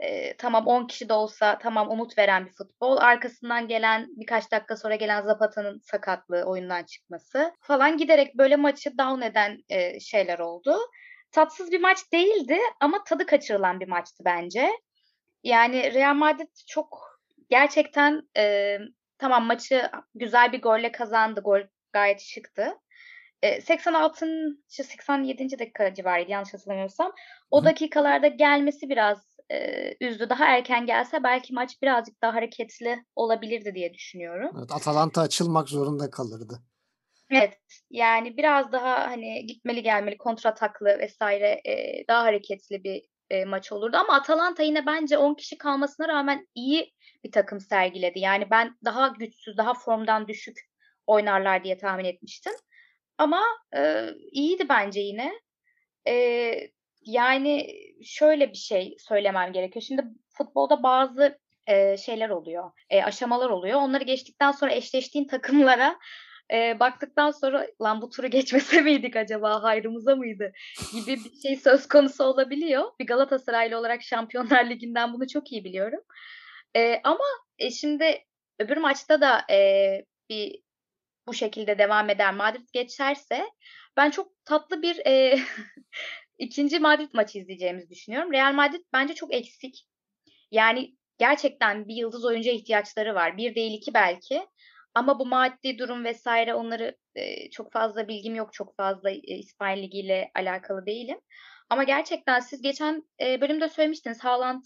e, 0.00 0.36
tamam 0.36 0.66
10 0.66 0.86
kişi 0.86 1.08
de 1.08 1.12
olsa 1.12 1.58
tamam 1.58 1.90
umut 1.90 2.18
veren 2.18 2.46
bir 2.46 2.52
futbol. 2.52 2.96
Arkasından 2.96 3.68
gelen 3.68 4.06
birkaç 4.16 4.52
dakika 4.52 4.76
sonra 4.76 4.94
gelen 4.94 5.22
Zapata'nın 5.22 5.78
sakatlığı, 5.78 6.44
oyundan 6.44 6.84
çıkması 6.84 7.54
falan 7.60 7.96
giderek 7.96 8.38
böyle 8.38 8.56
maçı 8.56 8.98
down 8.98 9.22
eden 9.22 9.58
e, 9.68 10.00
şeyler 10.00 10.38
oldu. 10.38 10.76
Tatsız 11.32 11.72
bir 11.72 11.80
maç 11.80 11.98
değildi 12.12 12.58
ama 12.80 13.04
tadı 13.04 13.26
kaçırılan 13.26 13.80
bir 13.80 13.88
maçtı 13.88 14.24
bence. 14.24 14.70
Yani 15.44 15.94
Real 15.94 16.14
Madrid 16.14 16.56
çok 16.66 17.09
gerçekten 17.50 18.22
e, 18.36 18.76
tamam 19.18 19.44
maçı 19.44 19.90
güzel 20.14 20.52
bir 20.52 20.62
golle 20.62 20.92
kazandı. 20.92 21.40
Gol 21.40 21.60
gayet 21.92 22.20
şıktı. 22.20 22.74
E, 23.42 23.60
86. 23.60 24.26
87. 24.68 25.58
dakika 25.58 25.94
civarıydı 25.94 26.30
yanlış 26.30 26.54
hatırlamıyorsam. 26.54 27.12
O 27.50 27.64
dakikalarda 27.64 28.26
gelmesi 28.26 28.88
biraz 28.88 29.36
e, 29.52 29.94
üzdü. 30.00 30.28
Daha 30.30 30.44
erken 30.44 30.86
gelse 30.86 31.22
belki 31.22 31.54
maç 31.54 31.82
birazcık 31.82 32.22
daha 32.22 32.34
hareketli 32.34 33.04
olabilirdi 33.16 33.74
diye 33.74 33.94
düşünüyorum. 33.94 34.50
Evet, 34.58 34.72
Atalanta 34.72 35.20
açılmak 35.20 35.68
zorunda 35.68 36.10
kalırdı. 36.10 36.62
Evet 37.30 37.58
yani 37.90 38.36
biraz 38.36 38.72
daha 38.72 39.10
hani 39.10 39.46
gitmeli 39.46 39.82
gelmeli 39.82 40.18
kontrataklı 40.18 40.98
vesaire 40.98 41.60
e, 41.64 42.04
daha 42.08 42.22
hareketli 42.22 42.84
bir 42.84 43.02
e, 43.30 43.44
maç 43.44 43.72
olurdu. 43.72 43.96
Ama 43.96 44.14
Atalanta 44.14 44.62
yine 44.62 44.86
bence 44.86 45.18
10 45.18 45.34
kişi 45.34 45.58
kalmasına 45.58 46.08
rağmen 46.08 46.48
iyi 46.54 46.94
bir 47.24 47.32
takım 47.32 47.60
sergiledi. 47.60 48.18
Yani 48.18 48.50
ben 48.50 48.76
daha 48.84 49.08
güçsüz, 49.08 49.56
daha 49.56 49.74
formdan 49.74 50.28
düşük 50.28 50.70
oynarlar 51.06 51.64
diye 51.64 51.78
tahmin 51.78 52.04
etmiştim. 52.04 52.52
Ama 53.18 53.42
e, 53.76 54.10
iyiydi 54.32 54.68
bence 54.68 55.00
yine. 55.00 55.32
E, 56.08 56.54
yani 57.02 57.66
şöyle 58.04 58.50
bir 58.50 58.58
şey 58.58 58.96
söylemem 58.98 59.52
gerekiyor. 59.52 59.82
Şimdi 59.82 60.02
futbolda 60.28 60.82
bazı 60.82 61.38
e, 61.66 61.96
şeyler 61.96 62.28
oluyor, 62.30 62.70
e, 62.90 63.02
aşamalar 63.02 63.50
oluyor. 63.50 63.80
Onları 63.80 64.04
geçtikten 64.04 64.52
sonra 64.52 64.72
eşleştiğin 64.72 65.26
takımlara 65.26 65.98
e, 66.52 66.80
baktıktan 66.80 67.30
sonra 67.30 67.66
lan 67.82 68.02
bu 68.02 68.10
turu 68.10 68.26
geçmese 68.26 68.80
miydik 68.82 69.16
acaba 69.16 69.62
hayrımıza 69.62 70.16
mıydı 70.16 70.52
gibi 70.92 71.16
bir 71.24 71.40
şey 71.42 71.56
söz 71.56 71.88
konusu 71.88 72.24
olabiliyor. 72.24 72.92
Bir 73.00 73.06
Galatasaraylı 73.06 73.78
olarak 73.78 74.02
Şampiyonlar 74.02 74.70
Ligi'nden 74.70 75.14
bunu 75.14 75.28
çok 75.28 75.52
iyi 75.52 75.64
biliyorum. 75.64 76.00
E, 76.76 77.00
ama 77.04 77.24
e, 77.58 77.70
şimdi 77.70 78.24
öbür 78.58 78.76
maçta 78.76 79.20
da 79.20 79.44
e, 79.50 79.58
bir 80.30 80.60
bu 81.26 81.34
şekilde 81.34 81.78
devam 81.78 82.10
eder 82.10 82.34
Madrid 82.34 82.68
geçerse 82.72 83.50
ben 83.96 84.10
çok 84.10 84.44
tatlı 84.44 84.82
bir 84.82 85.06
e, 85.06 85.38
ikinci 86.38 86.78
Madrid 86.78 87.10
maçı 87.12 87.38
izleyeceğimizi 87.38 87.90
düşünüyorum. 87.90 88.32
Real 88.32 88.52
Madrid 88.52 88.84
bence 88.92 89.14
çok 89.14 89.34
eksik. 89.34 89.86
Yani 90.50 90.96
gerçekten 91.18 91.88
bir 91.88 91.94
yıldız 91.94 92.24
oyuncuya 92.24 92.54
ihtiyaçları 92.54 93.14
var. 93.14 93.36
Bir 93.36 93.54
değil 93.54 93.72
iki 93.72 93.94
belki. 93.94 94.46
Ama 94.94 95.18
bu 95.18 95.26
maddi 95.26 95.78
durum 95.78 96.04
vesaire 96.04 96.54
onları 96.54 96.96
e, 97.14 97.50
çok 97.50 97.72
fazla 97.72 98.08
bilgim 98.08 98.34
yok. 98.34 98.52
Çok 98.52 98.76
fazla 98.76 99.10
e, 99.10 99.16
İspanya 99.16 99.76
Ligi 99.76 99.98
ile 99.98 100.30
alakalı 100.34 100.86
değilim. 100.86 101.20
Ama 101.70 101.84
gerçekten 101.84 102.40
siz 102.40 102.62
geçen 102.62 103.02
e, 103.20 103.40
bölümde 103.40 103.68
söylemiştiniz 103.68 104.24
Haaland 104.24 104.64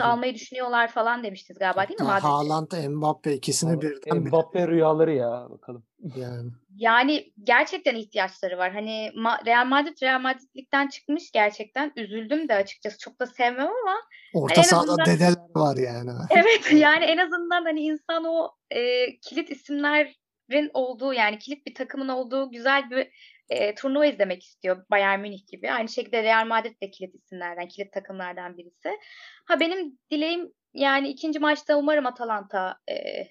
almayı 0.00 0.34
düşünüyorlar 0.34 0.88
falan 0.88 1.24
demiştiniz 1.24 1.58
galiba 1.58 1.88
değil 1.88 2.00
mi? 2.00 2.06
Ha, 2.06 2.22
Haaland, 2.22 2.72
Mbappe 2.88 3.34
ikisini 3.34 3.80
birden 3.82 4.18
Mbappe 4.18 4.68
rüyaları 4.68 5.14
ya 5.14 5.46
bakalım. 5.50 5.84
Yani. 6.16 6.50
Yani 6.76 7.32
gerçekten 7.42 7.96
ihtiyaçları 7.96 8.58
var. 8.58 8.72
Hani 8.72 9.10
Real 9.46 9.66
Madrid 9.66 10.02
Real 10.02 10.20
Madrid'likten 10.20 10.88
çıkmış 10.88 11.30
gerçekten. 11.30 11.92
Üzüldüm 11.96 12.48
de 12.48 12.54
açıkçası. 12.54 12.98
Çok 12.98 13.20
da 13.20 13.26
sevmem 13.26 13.66
ama 13.66 13.96
Orta 14.34 14.60
en 14.60 14.62
sahada 14.62 14.92
azından, 14.92 15.06
dedeler 15.06 15.34
var 15.54 15.76
yani. 15.76 16.10
Evet 16.30 16.72
yani 16.72 17.04
en 17.04 17.18
azından 17.18 17.64
hani 17.64 17.80
insan 17.80 18.24
o 18.24 18.50
e, 18.70 18.80
kilit 19.20 19.50
isimlerin 19.50 20.70
olduğu 20.74 21.12
yani 21.12 21.38
kilit 21.38 21.66
bir 21.66 21.74
takımın 21.74 22.08
olduğu 22.08 22.50
güzel 22.50 22.90
bir 22.90 23.08
e, 23.48 23.74
turnuva 23.74 24.06
izlemek 24.06 24.42
istiyor 24.42 24.84
Bayern 24.90 25.20
Münih 25.20 25.46
gibi. 25.46 25.72
Aynı 25.72 25.88
şekilde 25.88 26.22
Real 26.22 26.46
Madrid 26.46 26.80
de 26.82 26.90
kilit 26.90 27.14
isimlerden, 27.14 27.68
kilit 27.68 27.92
takımlardan 27.92 28.56
birisi. 28.56 28.98
Ha 29.44 29.60
benim 29.60 29.98
dileğim 30.10 30.52
yani 30.74 31.08
ikinci 31.08 31.38
maçta 31.38 31.76
umarım 31.76 32.06
Atalanta 32.06 32.76
e, 32.90 33.26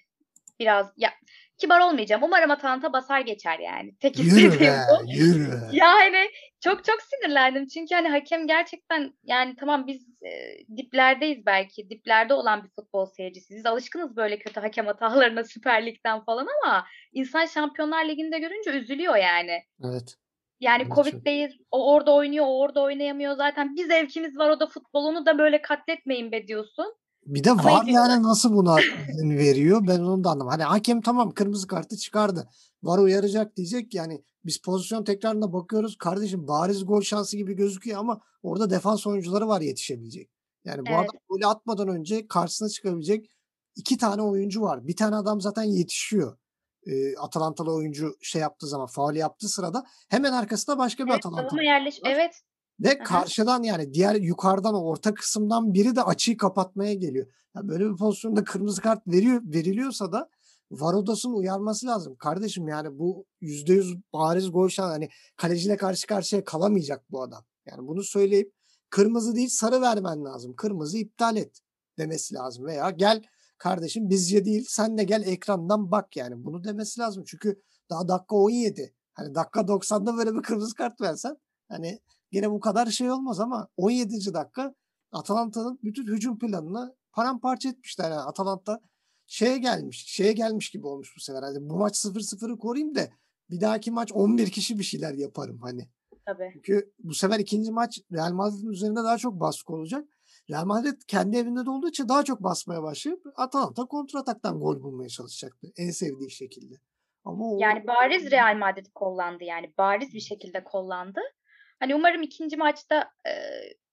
biraz 0.60 0.94
ya 0.98 1.12
kibar 1.62 1.80
olmayacağım. 1.80 2.24
Umarım 2.24 2.52
Atalanta 2.52 2.94
basar 2.94 3.22
geçer 3.22 3.60
yani. 3.60 3.96
Tek 4.00 4.20
yürü 4.20 4.60
be, 4.60 4.78
bu. 4.90 5.12
Yürü. 5.12 5.50
Yani 5.72 6.30
çok 6.60 6.84
çok 6.84 7.02
sinirlendim. 7.02 7.68
Çünkü 7.68 7.96
hani 7.96 8.10
hakem 8.10 8.48
gerçekten 8.48 9.14
yani 9.24 9.56
tamam 9.56 9.88
biz 9.88 10.08
e, 10.26 10.32
diplerdeyiz 10.78 11.46
belki. 11.46 11.90
Diplerde 11.90 12.34
olan 12.34 12.64
bir 12.64 12.70
futbol 12.70 13.06
seyircisi. 13.06 13.56
Biz 13.56 13.66
alışkınız 13.66 14.16
böyle 14.16 14.40
kötü 14.40 14.60
hakem 14.60 14.86
hatalarına 14.86 15.44
Süper 15.44 15.86
Lig'den 15.86 16.24
falan 16.24 16.48
ama 16.62 16.86
insan 17.14 17.46
Şampiyonlar 17.46 18.06
Ligi'nde 18.06 18.40
görünce 18.40 18.72
üzülüyor 18.72 19.16
yani. 19.16 19.64
Evet. 19.84 20.16
Yani 20.60 20.84
evet, 20.84 20.96
Covid'deyiz. 20.96 21.54
O 21.72 21.94
orada 21.94 22.14
oynuyor, 22.14 22.46
o 22.46 22.60
orada 22.60 22.82
oynayamıyor. 22.82 23.36
Zaten 23.36 23.76
bir 23.76 23.88
zevkimiz 23.88 24.38
var 24.38 24.50
o 24.50 24.60
da 24.60 24.68
futbolunu 24.68 25.26
da 25.26 25.38
böyle 25.38 25.62
katletmeyin 25.62 26.32
be 26.32 26.48
diyorsun. 26.48 26.96
Bir 27.26 27.44
de 27.44 27.52
var 27.52 27.86
yani 27.86 28.24
nasıl 28.24 28.54
buna 28.54 28.78
veriyor 29.24 29.88
ben 29.88 30.00
onu 30.00 30.24
da 30.24 30.30
anlamadım. 30.30 30.50
Hani 30.50 30.64
hakem 30.64 31.02
tamam 31.02 31.32
kırmızı 31.32 31.68
kartı 31.68 31.98
çıkardı. 31.98 32.50
Var 32.84 33.00
uyaracak 33.00 33.58
diyecek 33.58 33.94
yani 33.94 34.24
biz 34.46 34.62
pozisyon 34.62 35.04
tekrarına 35.04 35.54
bakıyoruz. 35.54 35.98
Kardeşim 35.98 36.48
bariz 36.48 36.86
gol 36.86 37.02
şansı 37.02 37.38
gibi 37.38 37.54
gözüküyor 37.54 38.00
ama 38.00 38.22
orada 38.44 38.70
defans 38.70 39.08
oyuncuları 39.08 39.48
var 39.48 39.62
yetişebilecek. 39.62 40.30
Yani 40.66 40.80
bu 40.86 40.90
evet. 40.90 41.00
adam 41.00 41.20
golü 41.30 41.48
atmadan 41.48 41.88
önce 41.88 42.28
karşısına 42.28 42.70
çıkabilecek 42.70 43.30
iki 43.76 43.98
tane 43.98 44.22
oyuncu 44.22 44.62
var. 44.62 44.88
Bir 44.88 44.96
tane 44.96 45.16
adam 45.16 45.42
zaten 45.42 45.64
yetişiyor. 45.64 46.38
E, 46.88 47.18
Atalantalı 47.18 47.74
oyuncu 47.74 48.16
şey 48.22 48.42
yaptığı 48.42 48.68
zaman 48.68 48.88
faul 48.88 49.16
yaptığı 49.16 49.48
sırada 49.48 49.84
hemen 50.10 50.34
arkasında 50.34 50.78
başka 50.78 51.06
bir 51.06 51.12
evet, 51.12 51.26
Atalanta. 51.26 51.64
Yerleş, 51.64 52.00
evet. 52.06 52.42
Ve 52.82 52.98
karşıdan 52.98 53.64
yani 53.64 53.94
diğer 53.94 54.16
yukarıdan 54.16 54.76
orta 54.76 55.14
kısımdan 55.14 55.74
biri 55.74 55.96
de 55.96 56.04
açıyı 56.04 56.38
kapatmaya 56.38 56.94
geliyor. 56.94 57.28
Yani 57.56 57.68
böyle 57.68 57.90
bir 57.92 57.98
pozisyonda 57.98 58.44
kırmızı 58.44 58.82
kart 58.82 59.08
veriyor 59.08 59.42
veriliyorsa 59.46 60.12
da 60.12 60.30
var 60.72 60.94
odasının 60.94 61.34
uyarması 61.34 61.88
lazım. 61.88 62.16
Kardeşim 62.16 62.68
yani 62.68 63.00
bu 63.00 63.26
yüzde 63.42 63.74
yüz 63.74 63.96
bariz 64.14 64.52
gol 64.52 64.70
şansı. 64.70 64.92
Hani 64.92 65.10
kaleciyle 65.38 65.78
karşı 65.78 66.08
karşıya 66.08 66.44
kalamayacak 66.44 67.12
bu 67.12 67.24
adam. 67.24 67.44
Yani 67.66 67.88
bunu 67.88 68.04
söyleyip 68.04 68.54
kırmızı 68.90 69.36
değil 69.36 69.50
sarı 69.50 69.82
vermen 69.82 70.26
lazım. 70.26 70.56
Kırmızı 70.56 70.98
iptal 70.98 71.38
et 71.38 71.60
demesi 71.98 72.36
lazım. 72.36 72.66
Veya 72.66 72.90
gel 72.90 73.24
kardeşim 73.58 74.10
bizce 74.10 74.46
değil 74.46 74.66
sen 74.70 74.98
de 74.98 75.04
gel 75.04 75.24
ekrandan 75.28 75.92
bak 75.92 76.18
yani. 76.18 76.46
Bunu 76.46 76.64
demesi 76.64 77.00
lazım. 77.00 77.24
Çünkü 77.28 77.62
daha 77.90 78.08
dakika 78.08 78.36
17. 78.36 78.94
Hani 79.14 79.36
dakika 79.36 79.62
90'da 79.62 80.18
böyle 80.18 80.36
bir 80.36 80.42
kırmızı 80.42 80.76
kart 80.76 81.02
versen 81.02 81.38
hani 81.70 82.00
Gene 82.32 82.52
bu 82.52 82.60
kadar 82.60 82.86
şey 82.86 83.12
olmaz 83.12 83.40
ama 83.40 83.68
17. 83.78 84.34
dakika 84.34 84.76
Atalanta'nın 85.12 85.80
bütün 85.84 86.08
hücum 86.08 86.40
planını 86.40 86.96
paramparça 87.12 87.70
etmişler. 87.70 88.12
Yani 88.12 88.22
Atalanta 88.22 88.82
şeye 89.28 89.58
gelmiş, 89.58 90.06
şeye 90.08 90.34
gelmiş 90.34 90.70
gibi 90.70 90.88
olmuş 90.88 91.14
bu 91.18 91.20
sefer. 91.20 91.44
Hani 91.44 91.70
bu 91.70 91.78
maç 91.78 91.96
0-0'ı 92.06 92.58
koruyayım 92.58 92.96
da 92.96 93.10
bir 93.50 93.62
dahaki 93.62 93.92
maç 93.92 94.12
11 94.12 94.50
kişi 94.50 94.80
bir 94.80 94.84
şeyler 94.84 95.14
yaparım 95.14 95.60
hani. 95.62 95.90
Tabii. 96.26 96.50
Çünkü 96.54 96.94
bu 97.00 97.14
sefer 97.14 97.40
ikinci 97.40 97.72
maç 97.72 98.00
Real 98.12 98.34
Madrid'in 98.34 98.72
üzerinde 98.72 99.00
daha 99.00 99.18
çok 99.18 99.40
baskı 99.40 99.74
olacak. 99.74 100.06
Real 100.50 100.66
Madrid 100.66 101.02
kendi 101.08 101.38
evinde 101.38 101.66
de 101.66 101.70
olduğu 101.70 101.90
için 101.90 102.10
daha 102.10 102.24
çok 102.24 102.44
basmaya 102.44 102.84
başlayıp 102.84 103.22
Atalanta 103.36 103.86
kontrataktan 103.86 104.60
gol 104.60 104.84
bulmaya 104.84 105.10
çalışacaktı. 105.10 105.68
En 105.78 105.92
sevdiği 105.92 106.32
şekilde. 106.32 106.76
Ama 107.24 107.52
o... 107.52 107.58
Yani 107.60 107.88
bariz 107.88 108.32
Real 108.32 108.58
Madrid 108.58 108.86
kollandı 108.96 109.44
yani. 109.44 109.74
Bariz 109.78 110.14
bir 110.14 110.20
şekilde 110.20 110.64
kollandı. 110.64 111.20
Hani 111.82 111.96
umarım 111.96 112.22
ikinci 112.22 112.58
maçta 112.58 113.12
e, 113.28 113.32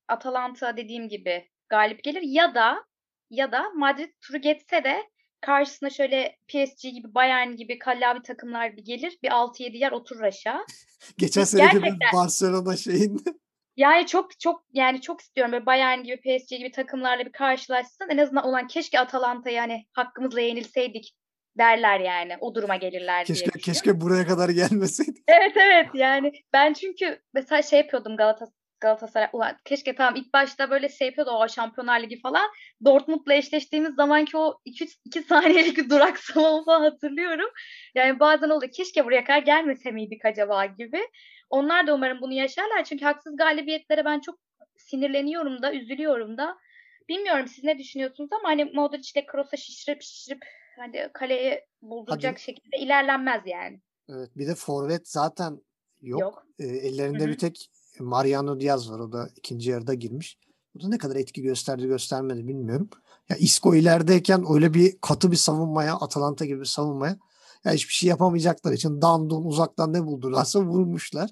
Atalanta 0.09 0.77
dediğim 0.77 1.09
gibi 1.09 1.49
galip 1.69 2.05
gelir 2.05 2.23
ya 2.23 2.55
da 2.55 2.85
ya 3.31 3.53
da 3.53 3.71
Madrid 3.71 4.11
turu 4.21 4.39
geçse 4.39 4.85
de 4.85 5.03
karşısına 5.41 5.91
şöyle 5.91 6.37
PSG 6.49 6.83
gibi 6.83 7.15
Bayern 7.15 7.57
gibi 7.57 7.79
kallavi 7.79 8.23
takımlar 8.23 8.77
bir 8.77 8.85
gelir. 8.85 9.19
Bir 9.23 9.29
6-7 9.29 9.77
yer 9.77 9.93
oturur 9.93 10.23
aşağı. 10.23 10.65
Geçen 11.19 11.45
seneki 11.45 11.83
bir 11.83 11.95
Barcelona 12.15 12.77
şeyinde. 12.77 13.23
Yani 13.77 14.07
çok 14.07 14.41
çok 14.41 14.65
yani 14.73 15.01
çok 15.01 15.21
istiyorum 15.21 15.53
böyle 15.53 15.67
Bayern 15.67 16.03
gibi 16.03 16.17
PSG 16.17 16.49
gibi 16.51 16.71
takımlarla 16.71 17.27
bir 17.27 17.33
karşılaşsın. 17.33 18.09
En 18.09 18.19
azından 18.19 18.45
olan 18.45 18.67
keşke 18.67 19.01
Atalanta 19.01 19.51
yani 19.51 19.87
hakkımızla 19.93 20.41
yenilseydik 20.41 21.15
derler 21.59 22.01
yani. 22.01 22.37
O 22.41 22.55
duruma 22.55 22.77
gelirler 22.77 23.25
keşke, 23.25 23.53
diye 23.53 23.63
Keşke 23.63 24.01
buraya 24.01 24.27
kadar 24.27 24.49
gelmeseydik. 24.49 25.25
Evet 25.29 25.57
evet 25.57 25.87
yani 25.95 26.33
ben 26.53 26.73
çünkü 26.73 27.21
mesela 27.35 27.63
şey 27.63 27.79
yapıyordum 27.79 28.17
Galatasaray 28.17 28.59
Galatasaray 28.81 29.29
ulan 29.33 29.57
keşke 29.65 29.95
tamam 29.95 30.17
ilk 30.17 30.33
başta 30.33 30.71
böyle 30.71 30.89
şey 30.89 31.07
yapıyordu 31.09 31.31
o 31.31 31.49
Şampiyonlar 31.49 32.01
Ligi 32.01 32.21
falan. 32.21 32.51
Dortmund'la 32.85 33.35
eşleştiğimiz 33.35 33.95
zamanki 33.95 34.37
o 34.37 34.59
2 34.65 34.89
2 35.05 35.23
saniyelik 35.23 35.79
duraksama 35.91 36.65
falan 36.65 36.81
hatırlıyorum. 36.81 37.51
Yani 37.95 38.21
bazen 38.21 38.49
oluyor 38.49 38.73
keşke 38.73 39.05
buraya 39.05 39.25
kadar 39.25 39.39
gelmese 39.39 39.91
miydik 39.91 40.25
acaba 40.25 40.67
gibi. 40.67 41.01
Onlar 41.51 41.87
da 41.87 41.95
umarım 41.95 42.21
bunu 42.21 42.33
yaşarlar 42.33 42.85
çünkü 42.85 43.05
haksız 43.05 43.37
galibiyetlere 43.37 44.05
ben 44.05 44.21
çok 44.21 44.39
sinirleniyorum 44.77 45.63
da 45.63 45.75
üzülüyorum 45.75 46.39
da. 46.39 46.59
bilmiyorum 47.09 47.49
siz 47.49 47.65
ne 47.65 47.79
düşünüyorsunuz 47.79 48.31
ama 48.33 48.49
hani 48.49 48.65
Modric 48.65 49.11
ile 49.15 49.27
Kroos'a 49.27 49.57
şişirip 49.57 50.03
şişirip 50.03 50.45
hani 50.79 51.09
kaleye 51.13 51.67
bulduracak 51.83 52.33
Hadi. 52.33 52.43
şekilde 52.43 52.79
ilerlenmez 52.79 53.43
yani. 53.47 53.81
Evet 54.09 54.31
bir 54.37 54.47
de 54.47 54.55
forvet 54.55 55.09
zaten 55.09 55.63
yok. 56.03 56.21
Yok. 56.21 56.47
Ee, 56.59 56.67
ellerinde 56.67 57.19
Hı 57.19 57.25
hı. 57.25 57.29
bir 57.29 57.39
tek 57.39 57.71
Mariano 57.99 58.61
Diaz 58.61 58.91
var. 58.91 58.99
O 58.99 59.13
da 59.13 59.29
ikinci 59.37 59.71
yarıda 59.71 59.95
girmiş. 59.95 60.39
Bu 60.75 60.83
da 60.83 60.89
ne 60.89 60.99
kadar 60.99 61.17
etki 61.17 61.43
gösterdi 61.43 61.87
göstermedi 61.87 62.49
bilmiyorum. 62.49 62.91
Ya 63.29 63.37
Isco 63.37 63.75
ilerideyken 63.75 64.45
öyle 64.55 64.75
bir 64.75 64.99
katı 65.01 65.31
bir 65.31 65.37
savunmaya, 65.37 65.95
Atalanta 65.95 66.45
gibi 66.45 66.61
bir 66.61 66.65
savunmaya 66.65 67.19
ya 67.65 67.73
hiçbir 67.73 67.95
şey 67.95 68.09
yapamayacaklar 68.11 68.73
için 68.73 69.03
dandun 69.03 69.45
uzaktan 69.45 69.93
ne 69.93 70.07
buldularsa 70.07 70.61
vurmuşlar. 70.61 71.31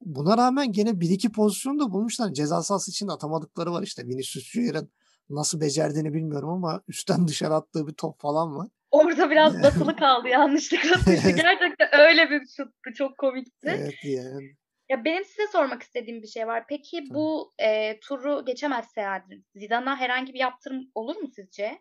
Buna 0.00 0.38
rağmen 0.38 0.72
gene 0.72 1.00
bir 1.00 1.10
iki 1.10 1.32
pozisyon 1.32 1.78
da 1.78 1.92
bulmuşlar. 1.92 2.32
Ceza 2.32 2.62
sahası 2.62 2.90
için 2.90 3.08
atamadıkları 3.08 3.72
var 3.72 3.82
işte. 3.82 4.06
Vinicius 4.06 4.44
Junior'ın 4.44 4.90
nasıl 5.30 5.60
becerdiğini 5.60 6.14
bilmiyorum 6.14 6.48
ama 6.48 6.82
üstten 6.88 7.28
dışarı 7.28 7.54
attığı 7.54 7.86
bir 7.86 7.92
top 7.92 8.20
falan 8.20 8.56
var. 8.56 8.68
Orada 8.90 9.30
biraz 9.30 9.54
basılı 9.62 9.96
kaldı 9.96 10.28
yanlışlıkla 10.28 10.96
düştü. 11.06 11.30
Gerçekten 11.36 12.00
öyle 12.00 12.30
bir 12.30 12.46
şuttu. 12.56 12.92
Çok 12.94 13.18
komikti. 13.18 13.68
Evet 13.68 14.04
yani. 14.04 14.56
Ya 14.88 15.04
benim 15.04 15.24
size 15.24 15.46
sormak 15.52 15.82
istediğim 15.82 16.22
bir 16.22 16.26
şey 16.26 16.46
var. 16.46 16.64
Peki 16.68 17.04
Tabii. 17.08 17.14
bu 17.14 17.52
e, 17.58 18.00
turu 18.00 18.44
geçemezse 18.44 19.06
Zidane'a 19.54 19.96
herhangi 19.96 20.34
bir 20.34 20.38
yaptırım 20.40 20.90
olur 20.94 21.16
mu 21.16 21.28
sizce? 21.36 21.78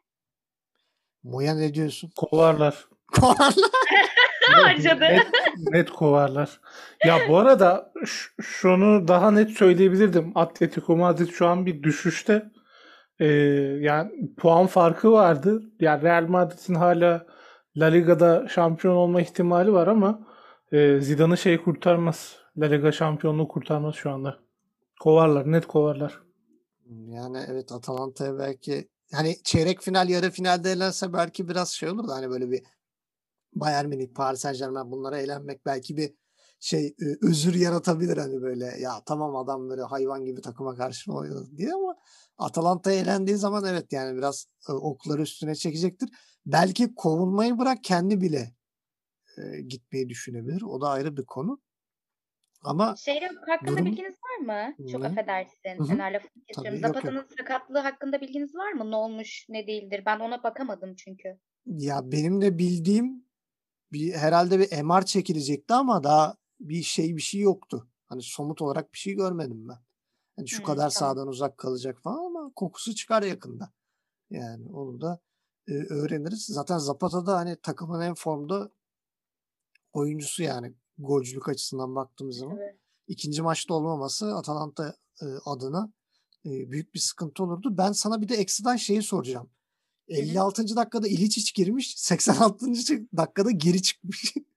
Moya 1.24 1.56
ne 1.56 1.74
diyorsun? 1.74 2.12
Kovarlar. 2.16 2.88
Harcadı. 4.52 5.04
Net, 5.04 5.28
net 5.58 5.90
kovarlar. 5.90 6.62
Ya 7.06 7.20
bu 7.30 7.38
arada 7.38 7.94
şunu 8.42 9.08
daha 9.08 9.32
net 9.32 9.50
söyleyebilirdim. 9.50 10.32
Atletico 10.36 10.98
Madrid 10.98 11.30
şu 11.30 11.48
an 11.48 11.66
bir 11.66 11.84
düşüşte. 11.84 12.52
Ee, 13.24 13.28
yani 13.82 14.36
puan 14.38 14.68
farkı 14.68 15.12
vardı. 15.12 15.64
Yani 15.80 16.04
Real 16.04 16.28
Madrid'in 16.28 16.76
hala 16.76 17.26
La 17.78 17.86
Liga'da 17.86 18.48
şampiyon 18.48 18.96
olma 18.96 19.22
ihtimali 19.22 19.74
var 19.74 19.88
ama 19.88 20.28
e, 20.72 21.00
Zidane'ı 21.02 21.38
şey 21.38 21.64
kurtarmaz. 21.64 22.36
La 22.58 22.66
Liga 22.66 22.92
şampiyonluğu 22.92 23.48
kurtarmaz 23.48 23.96
şu 23.96 24.12
anda. 24.12 24.40
Kovarlar, 25.00 25.52
net 25.52 25.66
kovarlar. 25.68 26.22
Yani 27.08 27.38
evet 27.48 27.72
Atalanta'ya 27.72 28.38
belki 28.38 28.90
hani 29.12 29.36
çeyrek 29.44 29.82
final 29.82 30.10
yarı 30.10 30.30
finalde 30.30 30.72
elense 30.72 31.14
belki 31.14 31.50
biraz 31.50 31.70
şey 31.70 31.90
olur 31.90 32.08
da 32.08 32.14
hani 32.14 32.30
böyle 32.30 32.52
bir 32.52 32.64
Bayern 33.56 33.88
Münih, 33.88 34.14
Paris 34.16 34.40
Saint-Germain 34.40 34.92
bunlara 34.92 35.18
elenmek 35.18 35.66
belki 35.66 35.98
bir 35.98 36.14
şey 36.64 36.96
özür 37.22 37.56
yaratabilir 37.56 38.18
hani 38.18 38.42
böyle 38.42 38.66
ya 38.66 38.92
tamam 39.06 39.36
adam 39.36 39.70
böyle 39.70 39.82
hayvan 39.82 40.26
gibi 40.26 40.42
takıma 40.42 40.76
karşı 40.76 41.14
oynadı 41.14 41.50
diye 41.58 41.74
ama 41.74 41.96
Atalanta'ya 42.38 43.00
elendiği 43.02 43.38
zaman 43.38 43.66
evet 43.66 43.94
yani 43.94 44.18
biraz 44.18 44.48
okları 44.70 45.22
üstüne 45.22 45.56
çekecektir. 45.56 46.10
Belki 46.46 46.96
kovulmayı 46.96 47.58
bırak 47.58 47.84
kendi 47.84 48.22
bile 48.22 48.56
e, 49.38 49.62
gitmeyi 49.62 50.10
düşünebilir. 50.10 50.62
O 50.62 50.82
da 50.82 50.90
ayrı 50.90 51.18
bir 51.18 51.26
konu. 51.26 51.62
Ama 52.62 52.96
Şey 52.96 53.20
hakkında 53.48 53.72
Durum- 53.72 53.86
bilginiz 53.86 54.16
var 54.16 54.46
mı? 54.46 54.76
Çok 54.92 55.02
Ne? 55.02 55.08
affedersin. 55.08 55.78
Hı 55.78 55.84
hı. 55.84 55.88
Fener 55.88 56.14
lafını 56.14 56.44
kesiyorum. 56.48 56.80
Zapata'nın 56.82 57.26
sakatlığı 57.38 57.80
hakkında 57.80 58.22
bilginiz 58.22 58.56
var 58.56 58.72
mı? 58.72 58.92
Ne 58.92 58.96
olmuş, 58.96 59.46
ne 59.50 59.68
değildir? 59.68 60.04
Ben 60.06 60.20
ona 60.20 60.44
bakamadım 60.44 60.96
çünkü. 60.96 61.40
Ya 61.66 62.00
benim 62.04 62.42
de 62.42 62.58
bildiğim 62.58 63.26
bir 63.92 64.14
herhalde 64.14 64.60
bir 64.60 64.84
MR 64.84 65.06
çekilecekti 65.06 65.74
ama 65.74 66.04
daha 66.04 66.36
bir 66.70 66.84
şey 66.84 67.16
bir 67.16 67.22
şey 67.22 67.42
yoktu. 67.42 67.88
Hani 68.06 68.22
somut 68.22 68.62
olarak 68.62 68.94
bir 68.94 68.98
şey 68.98 69.14
görmedim 69.14 69.68
ben. 69.68 69.78
Hani 70.36 70.48
şu 70.48 70.60
Hı, 70.60 70.64
kadar 70.64 70.90
tamam. 70.90 71.16
sağdan 71.16 71.28
uzak 71.28 71.58
kalacak 71.58 72.02
falan 72.02 72.26
ama 72.26 72.52
kokusu 72.56 72.96
çıkar 72.96 73.24
yakında. 73.24 73.72
Yani 74.30 74.70
onu 74.70 75.02
da 75.02 75.20
e, 75.68 75.74
öğreniriz. 75.74 76.46
Zaten 76.46 76.78
Zapata 76.78 77.26
da 77.26 77.38
hani 77.38 77.56
takımın 77.56 78.02
en 78.02 78.14
formda 78.14 78.72
oyuncusu 79.94 80.44
yani 80.44 80.74
golcülük 80.98 81.50
açısından 81.50 81.96
baktığımız 81.96 82.38
zaman. 82.38 82.56
Tabii. 82.56 82.78
İkinci 83.08 83.42
maçta 83.42 83.74
olmaması 83.74 84.36
Atalanta 84.36 84.96
e, 85.22 85.26
adına 85.46 85.92
e, 86.46 86.72
büyük 86.72 86.94
bir 86.94 87.00
sıkıntı 87.00 87.44
olurdu. 87.44 87.78
Ben 87.78 87.92
sana 87.92 88.22
bir 88.22 88.30
de 88.30 88.36
ekstradan 88.36 88.76
şeyi 88.76 89.04
soracağım. 89.04 89.46
hı. 90.10 90.14
56. 90.14 90.76
dakikada 90.76 91.08
İliçiç 91.08 91.54
girmiş, 91.54 91.98
86. 91.98 92.66
dakikada 93.18 93.52
geri 93.52 93.82
çıkmış. 93.82 94.34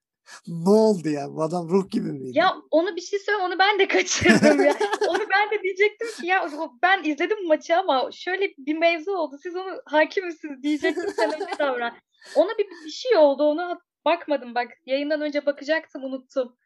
ne 0.47 0.71
oldu 0.71 1.09
ya? 1.09 1.35
Bu 1.35 1.43
adam 1.43 1.69
ruh 1.69 1.91
gibi 1.91 2.13
miydi? 2.13 2.39
Ya 2.39 2.55
onu 2.71 2.97
bir 2.97 3.01
şey 3.01 3.19
söyle 3.19 3.39
onu 3.39 3.59
ben 3.59 3.79
de 3.79 3.89
kaçırdım 3.89 4.65
ya. 4.65 4.77
onu 5.09 5.19
ben 5.19 5.51
de 5.51 5.63
diyecektim 5.63 6.09
ki 6.21 6.27
ya 6.27 6.51
ben 6.83 7.05
izledim 7.05 7.47
maçı 7.47 7.77
ama 7.77 8.11
şöyle 8.13 8.55
bir 8.59 8.79
mevzu 8.79 9.13
oldu. 9.13 9.39
Siz 9.43 9.57
onu 9.57 9.81
hakim 9.85 10.27
misiniz 10.27 10.63
diyecektim 10.63 11.11
sen 11.17 11.33
öyle 11.35 11.51
davran. 11.59 11.93
Ona 12.37 12.51
bir, 12.59 12.67
bir 12.87 12.91
şey 12.91 13.17
oldu 13.17 13.43
onu 13.45 13.81
bakmadım 14.05 14.55
bak. 14.55 14.69
Yayından 14.87 15.21
önce 15.21 15.47
bakacaktım 15.47 16.05
unuttum. 16.05 16.57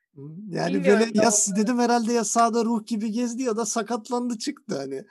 Yani 0.49 0.75
Bilmiyorum 0.75 1.01
böyle 1.01 1.19
ya 1.25 1.31
dedim 1.57 1.79
herhalde 1.79 2.13
ya 2.13 2.25
sağda 2.25 2.65
ruh 2.65 2.87
gibi 2.87 3.13
gezdi 3.13 3.43
ya 3.43 3.57
da 3.57 3.67
sakatlandı 3.67 4.39
çıktı 4.39 4.77
hani. 4.77 5.05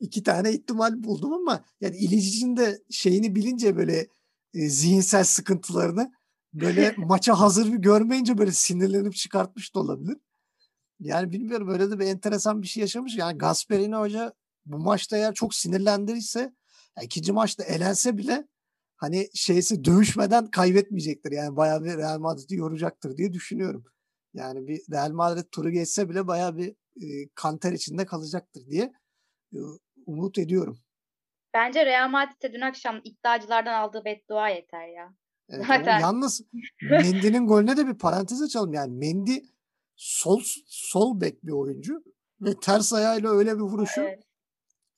iki 0.00 0.22
tane 0.22 0.52
ihtimal 0.52 1.02
buldum 1.02 1.32
ama 1.32 1.64
yani 1.80 1.96
İlicic'in 1.96 2.56
de 2.56 2.78
şeyini 2.90 3.34
bilince 3.34 3.76
böyle 3.76 4.06
e, 4.54 4.68
zihinsel 4.68 5.24
sıkıntılarını 5.24 6.12
böyle 6.60 6.94
maça 6.96 7.40
hazır 7.40 7.72
bir 7.72 7.78
görmeyince 7.78 8.38
böyle 8.38 8.52
sinirlenip 8.52 9.14
çıkartmış 9.14 9.74
da 9.74 9.80
olabilir. 9.80 10.16
Yani 11.00 11.32
bilmiyorum 11.32 11.68
öyle 11.68 11.90
de 11.90 11.98
bir 11.98 12.06
enteresan 12.06 12.62
bir 12.62 12.66
şey 12.66 12.80
yaşamış. 12.80 13.16
Yani 13.16 13.38
Gasperini 13.38 13.96
Hoca 13.96 14.32
bu 14.66 14.78
maçta 14.78 15.16
eğer 15.16 15.34
çok 15.34 15.54
sinirlendirirse 15.54 16.40
ya 16.96 17.02
ikinci 17.02 17.32
maçta 17.32 17.64
elense 17.64 18.18
bile 18.18 18.48
hani 18.96 19.28
şeysi 19.34 19.84
dövüşmeden 19.84 20.50
kaybetmeyecektir. 20.50 21.32
Yani 21.32 21.56
bayağı 21.56 21.84
bir 21.84 21.96
Real 21.96 22.18
Madrid'i 22.18 22.54
yoracaktır 22.54 23.16
diye 23.16 23.32
düşünüyorum. 23.32 23.84
Yani 24.34 24.68
bir 24.68 24.80
Real 24.92 25.10
Madrid 25.10 25.44
turu 25.52 25.70
geçse 25.70 26.08
bile 26.08 26.26
bayağı 26.26 26.56
bir 26.56 26.68
e, 27.02 27.28
kanter 27.34 27.72
içinde 27.72 28.06
kalacaktır 28.06 28.66
diye 28.66 28.92
e, 29.52 29.58
umut 30.06 30.38
ediyorum. 30.38 30.78
Bence 31.54 31.86
Real 31.86 32.08
Madrid'e 32.08 32.52
dün 32.52 32.60
akşam 32.60 33.00
iddiacılardan 33.04 33.74
aldığı 33.74 34.04
beddua 34.04 34.48
yeter 34.48 34.88
ya. 34.88 35.14
Evet, 35.48 35.66
Zaten. 35.68 36.00
yalnız 36.00 36.42
Mendy'nin 36.90 37.46
golüne 37.46 37.76
de 37.76 37.86
bir 37.86 37.94
parantez 37.98 38.42
açalım. 38.42 38.72
Yani 38.72 38.92
Mendy 38.92 39.36
sol 39.96 40.40
sol 40.66 41.20
bek 41.20 41.46
bir 41.46 41.52
oyuncu 41.52 42.04
ve 42.40 42.54
ters 42.60 42.92
ayağıyla 42.92 43.30
öyle 43.30 43.54
bir 43.56 43.60
vuruşu 43.62 44.00
Evet. 44.00 44.22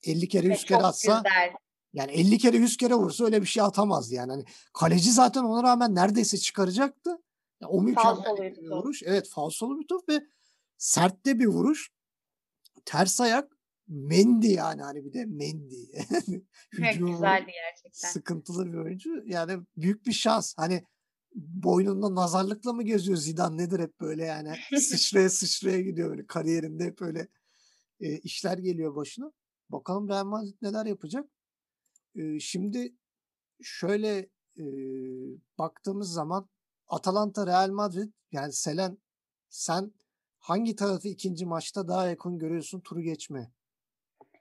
50 0.02 0.28
kere 0.28 0.48
Ve 0.48 0.52
100 0.52 0.64
kere 0.64 0.78
atsa 0.78 1.16
güzel. 1.24 1.52
yani 1.92 2.12
50 2.12 2.38
kere 2.38 2.56
100 2.56 2.76
kere 2.76 2.94
vursa 2.94 3.24
öyle 3.24 3.42
bir 3.42 3.46
şey 3.46 3.62
atamazdı 3.62 4.14
yani. 4.14 4.30
Hani 4.32 4.44
kaleci 4.74 5.12
zaten 5.12 5.44
ona 5.44 5.62
rağmen 5.62 5.94
neredeyse 5.94 6.38
çıkaracaktı. 6.38 7.10
Ya 7.60 7.68
o 7.68 7.82
mükemmel 7.82 8.36
bir 8.56 8.70
vuruş. 8.70 9.02
Evet 9.02 9.28
falsolu 9.28 9.80
bir 9.80 9.86
top 9.86 10.08
ve 10.08 10.20
sert 10.78 11.26
de 11.26 11.38
bir 11.38 11.46
vuruş. 11.46 11.90
Ters 12.84 13.20
ayak 13.20 13.57
Mendy 13.88 14.52
yani 14.52 14.82
hani 14.82 15.04
bir 15.04 15.12
de 15.12 15.24
Mendy. 15.24 15.84
Evet, 16.78 16.94
Hücumu 16.94 17.12
güzeldi 17.12 17.50
gerçekten. 17.52 18.08
sıkıntılı 18.08 18.72
bir 18.72 18.78
oyuncu. 18.78 19.10
Yani 19.26 19.62
büyük 19.76 20.06
bir 20.06 20.12
şans. 20.12 20.54
Hani 20.56 20.84
boynunda 21.34 22.14
nazarlıkla 22.14 22.72
mı 22.72 22.82
geziyor 22.82 23.18
Zidane 23.18 23.56
nedir 23.56 23.80
hep 23.80 24.00
böyle 24.00 24.24
yani 24.24 24.56
sıçraya 24.80 25.30
sıçraya 25.30 25.80
gidiyor 25.80 26.10
böyle 26.10 26.26
kariyerinde 26.26 26.84
hep 26.84 27.00
böyle 27.00 27.28
e, 28.00 28.18
işler 28.18 28.58
geliyor 28.58 28.96
başına. 28.96 29.32
Bakalım 29.68 30.08
Real 30.08 30.24
Madrid 30.24 30.54
neler 30.62 30.86
yapacak. 30.86 31.30
E, 32.14 32.40
şimdi 32.40 32.96
şöyle 33.62 34.28
e, 34.58 34.64
baktığımız 35.58 36.12
zaman 36.12 36.48
Atalanta 36.88 37.46
Real 37.46 37.70
Madrid 37.70 38.12
yani 38.32 38.52
Selen 38.52 38.98
sen 39.48 39.92
hangi 40.38 40.76
tarafı 40.76 41.08
ikinci 41.08 41.46
maçta 41.46 41.88
daha 41.88 42.06
yakın 42.06 42.38
görüyorsun 42.38 42.80
turu 42.80 43.00
geçme? 43.00 43.52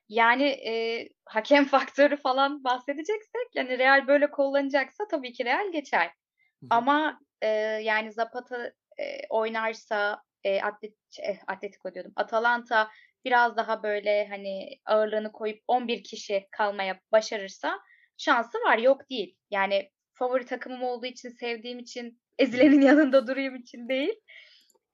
Yani 0.10 0.44
e, 0.44 1.04
hakem 1.26 1.66
faktörü 1.66 2.18
falan 2.18 2.64
bahsedeceksek 2.64 3.48
yani 3.56 3.78
Real 3.78 4.08
böyle 4.08 4.32
kullanacaksa 4.32 5.08
tabii 5.12 5.34
ki 5.34 5.46
Real 5.46 5.72
geçer. 5.72 6.06
Hı 6.06 6.66
hı. 6.66 6.68
Ama 6.70 7.20
e, 7.42 7.48
yani 7.84 8.12
Zapata 8.12 8.72
e, 8.98 9.28
oynarsa 9.30 10.22
e, 10.44 10.62
Atlet, 10.62 10.94
eh, 11.20 11.38
Atletico 11.48 11.94
diyordum. 11.94 12.14
Atalanta 12.16 12.90
biraz 13.26 13.58
daha 13.58 13.84
böyle 13.84 14.28
hani 14.28 14.80
ağırlığını 14.86 15.32
koyup 15.32 15.60
11 15.68 16.04
kişi 16.04 16.48
kalmaya 16.52 17.00
başarırsa 17.12 17.80
şansı 18.18 18.58
var 18.58 18.78
yok 18.78 19.10
değil. 19.10 19.36
Yani 19.52 19.92
favori 20.14 20.46
takımım 20.46 20.84
olduğu 20.84 21.06
için 21.06 21.30
sevdiğim 21.30 21.80
için 21.80 22.22
ezilenin 22.40 22.82
yanında 22.82 23.28
durayım 23.28 23.56
için 23.56 23.90
değil. 23.90 24.14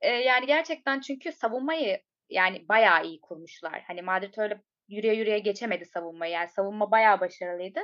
E, 0.01 0.09
yani 0.09 0.45
gerçekten 0.47 0.99
çünkü 0.99 1.31
savunmayı 1.31 2.01
yani 2.29 2.67
bayağı 2.69 3.05
iyi 3.05 3.21
kurmuşlar. 3.21 3.83
Hani 3.87 4.01
Madrid 4.01 4.33
öyle 4.37 4.61
yürüye 4.87 5.13
yürüye 5.13 5.39
geçemedi 5.39 5.85
savunmayı. 5.85 6.33
Yani 6.33 6.49
savunma 6.49 6.91
bayağı 6.91 7.19
başarılıydı. 7.19 7.79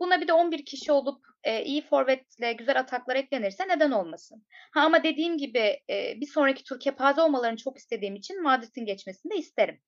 Buna 0.00 0.20
bir 0.20 0.28
de 0.28 0.32
11 0.32 0.64
kişi 0.64 0.92
olup 0.92 1.24
e, 1.44 1.64
iyi 1.64 1.82
forvetle 1.82 2.52
güzel 2.52 2.80
ataklar 2.80 3.16
eklenirse 3.16 3.68
neden 3.68 3.90
olmasın? 3.90 4.46
Ha 4.72 4.80
ama 4.80 5.02
dediğim 5.02 5.38
gibi 5.38 5.80
e, 5.90 6.20
bir 6.20 6.26
sonraki 6.26 6.64
tur 6.64 6.80
kepaze 6.80 7.20
olmalarını 7.20 7.56
çok 7.56 7.78
istediğim 7.78 8.16
için 8.16 8.42
Madrid'in 8.42 8.86
geçmesini 8.86 9.32
de 9.32 9.36
isterim. 9.36 9.80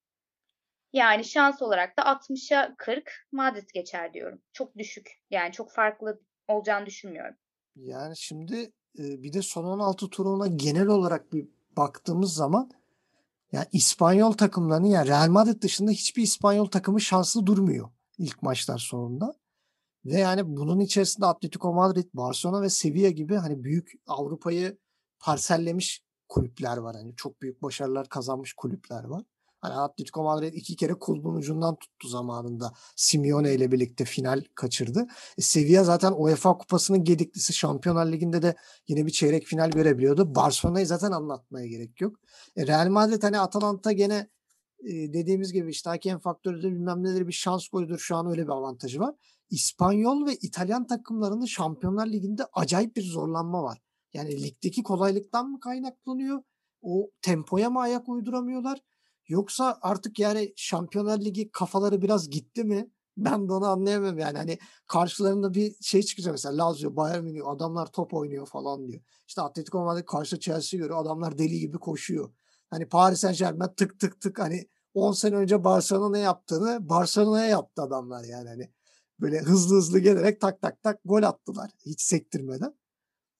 Yani 0.93 1.25
şans 1.25 1.63
olarak 1.63 1.99
da 1.99 2.03
60'a 2.03 2.75
40 2.79 3.27
Madrid 3.33 3.69
geçer 3.75 4.15
diyorum. 4.15 4.43
Çok 4.53 4.79
düşük. 4.79 5.11
Yani 5.31 5.53
çok 5.53 5.73
farklı 5.73 6.21
olacağını 6.49 6.87
düşünmüyorum. 6.87 7.35
Yani 7.77 8.17
şimdi 8.17 8.73
bir 8.99 9.33
de 9.33 9.43
son 9.43 9.65
16 9.65 10.11
turuna 10.11 10.47
genel 10.47 10.87
olarak 10.87 11.33
bir 11.33 11.49
baktığımız 11.77 12.35
zaman 12.35 12.71
yani 13.57 13.67
İspanyol 13.73 14.33
takımlarının 14.33 14.87
yani 14.87 15.09
Real 15.09 15.29
Madrid 15.29 15.63
dışında 15.63 15.91
hiçbir 15.91 16.23
İspanyol 16.23 16.67
takımı 16.67 17.01
şanslı 17.01 17.47
durmuyor 17.47 17.91
ilk 18.19 18.43
maçlar 18.43 18.79
sonunda. 18.79 19.35
Ve 20.05 20.19
yani 20.19 20.57
bunun 20.57 20.81
içerisinde 20.81 21.27
Atletico 21.27 21.75
Madrid, 21.75 22.09
Barcelona 22.15 22.63
ve 22.63 22.71
Sevilla 22.71 23.11
gibi 23.11 23.37
hani 23.37 23.65
büyük 23.65 23.93
Avrupa'yı 24.07 24.79
parsellemiş 25.19 26.03
kulüpler 26.29 26.77
var. 26.77 26.97
Hani 26.97 27.17
çok 27.17 27.43
büyük 27.43 27.63
başarılar 27.63 28.09
kazanmış 28.09 28.53
kulüpler 28.53 29.05
var. 29.05 29.25
Hani 29.67 29.81
Atletico 29.81 30.23
Madrid 30.23 30.55
iki 30.55 30.77
kere 30.77 30.95
kulbun 30.95 31.35
ucundan 31.35 31.77
tuttu 31.77 32.09
zamanında. 32.09 32.73
Simeone 32.97 33.55
ile 33.55 33.73
birlikte 33.73 34.05
final 34.05 34.45
kaçırdı. 34.55 35.07
E, 35.39 35.43
Sevilla 35.43 35.85
zaten 35.85 36.13
UEFA 36.17 36.59
Kupası'nın 36.59 37.05
gediklisi. 37.05 37.53
Şampiyonlar 37.53 38.13
Ligi'nde 38.13 38.43
de 38.43 38.55
yine 38.89 39.07
bir 39.07 39.11
çeyrek 39.11 39.45
final 39.45 39.71
görebiliyordu. 39.71 40.35
Barcelona'yı 40.35 40.87
zaten 40.87 41.11
anlatmaya 41.11 41.67
gerek 41.67 42.01
yok. 42.01 42.17
E, 42.57 42.67
Real 42.67 42.89
Madrid 42.89 43.23
hani 43.23 43.41
Atalanta 43.41 43.93
gene 43.93 44.31
e, 44.85 44.93
dediğimiz 45.13 45.53
gibi 45.53 45.71
işte 45.71 45.91
hakem 45.91 46.19
faktörü 46.19 46.63
de 46.63 46.71
bilmem 46.71 47.03
neleri 47.03 47.29
bir 47.29 47.33
şans 47.33 47.69
golüdür. 47.69 47.99
Şu 47.99 48.17
an 48.17 48.27
öyle 48.27 48.43
bir 48.43 48.53
avantajı 48.53 49.01
var. 49.01 49.15
İspanyol 49.51 50.27
ve 50.27 50.35
İtalyan 50.35 50.87
takımlarının 50.87 51.45
Şampiyonlar 51.47 52.07
Ligi'nde 52.07 52.43
acayip 52.53 52.97
bir 52.97 53.03
zorlanma 53.03 53.63
var. 53.63 53.79
Yani 54.13 54.43
ligdeki 54.43 54.83
kolaylıktan 54.83 55.51
mı 55.51 55.61
kaynaklanıyor? 55.61 56.43
O 56.83 57.11
tempoya 57.23 57.71
mı 57.71 57.81
ayak 57.81 58.09
uyduramıyorlar? 58.09 58.81
Yoksa 59.29 59.79
artık 59.83 60.19
yani 60.19 60.53
Şampiyonlar 60.57 61.21
Ligi 61.21 61.51
kafaları 61.51 62.03
biraz 62.03 62.31
gitti 62.31 62.65
mi? 62.65 62.91
Ben 63.17 63.49
de 63.49 63.53
onu 63.53 63.67
anlayamıyorum 63.67 64.19
yani. 64.19 64.39
Hani 64.39 64.59
karşılarında 64.87 65.55
bir 65.55 65.75
şey 65.81 66.03
çıkacak 66.03 66.33
mesela 66.33 66.69
Lazio, 66.69 66.97
Bayern 66.97 67.25
Münih 67.25 67.47
adamlar 67.49 67.87
top 67.87 68.15
oynuyor 68.15 68.47
falan 68.47 68.89
diyor. 68.89 69.03
İşte 69.29 69.43
Atletico 69.43 69.85
Madrid 69.85 70.05
karşı 70.05 70.41
Chelsea 70.41 70.79
görüyor 70.79 71.01
adamlar 71.01 71.39
deli 71.39 71.59
gibi 71.61 71.79
koşuyor. 71.79 72.31
Hani 72.71 72.89
Paris 72.89 73.21
Saint 73.21 73.39
Germain 73.39 73.71
tık 73.77 74.01
tık 74.01 74.21
tık 74.21 74.39
hani 74.39 74.69
10 74.95 75.13
sene 75.13 75.37
önce 75.37 75.65
Barcelona 75.65 76.11
ne 76.11 76.19
yaptığını 76.19 76.89
Barcelona'ya 76.89 77.47
yaptı 77.47 77.83
adamlar 77.83 78.25
yani. 78.25 78.49
Hani 78.49 78.71
böyle 79.21 79.41
hızlı 79.41 79.77
hızlı 79.77 79.99
gelerek 79.99 80.41
tak 80.41 80.63
tak 80.63 80.83
tak 80.83 81.01
gol 81.05 81.23
attılar 81.23 81.71
hiç 81.87 82.01
sektirmeden. 82.01 82.75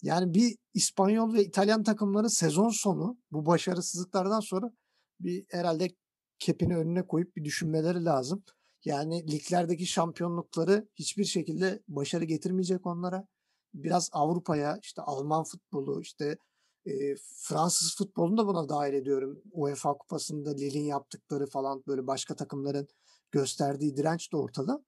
Yani 0.03 0.35
bir 0.35 0.57
İspanyol 0.75 1.35
ve 1.35 1.45
İtalyan 1.45 1.83
takımları 1.83 2.31
sezon 2.31 2.69
sonu 2.69 3.19
bu 3.33 3.47
başarısızlıklardan 3.47 4.41
sonra 4.41 4.71
bir 5.21 5.47
herhalde 5.51 5.89
kepini 6.39 6.77
önüne 6.77 7.07
koyup 7.07 7.37
bir 7.37 7.45
düşünmeleri 7.45 8.05
lazım. 8.05 8.45
Yani 8.85 9.33
liglerdeki 9.33 9.87
şampiyonlukları 9.87 10.89
hiçbir 10.95 11.25
şekilde 11.25 11.83
başarı 11.89 12.25
getirmeyecek 12.25 12.87
onlara. 12.87 13.27
Biraz 13.75 14.11
Avrupa'ya 14.13 14.79
işte 14.83 15.03
Alman 15.03 15.45
futbolu 15.45 16.01
işte 16.01 16.39
e, 16.87 17.17
Fransız 17.37 17.97
futbolunu 17.97 18.37
da 18.37 18.47
buna 18.47 18.69
dahil 18.69 18.95
ediyorum. 18.95 19.43
UEFA 19.53 19.99
kupasında 19.99 20.51
Lille'in 20.51 20.85
yaptıkları 20.85 21.47
falan 21.47 21.83
böyle 21.87 22.07
başka 22.07 22.37
takımların 22.37 22.89
gösterdiği 23.31 23.97
direnç 23.97 24.33
de 24.33 24.37
ortada. 24.37 24.85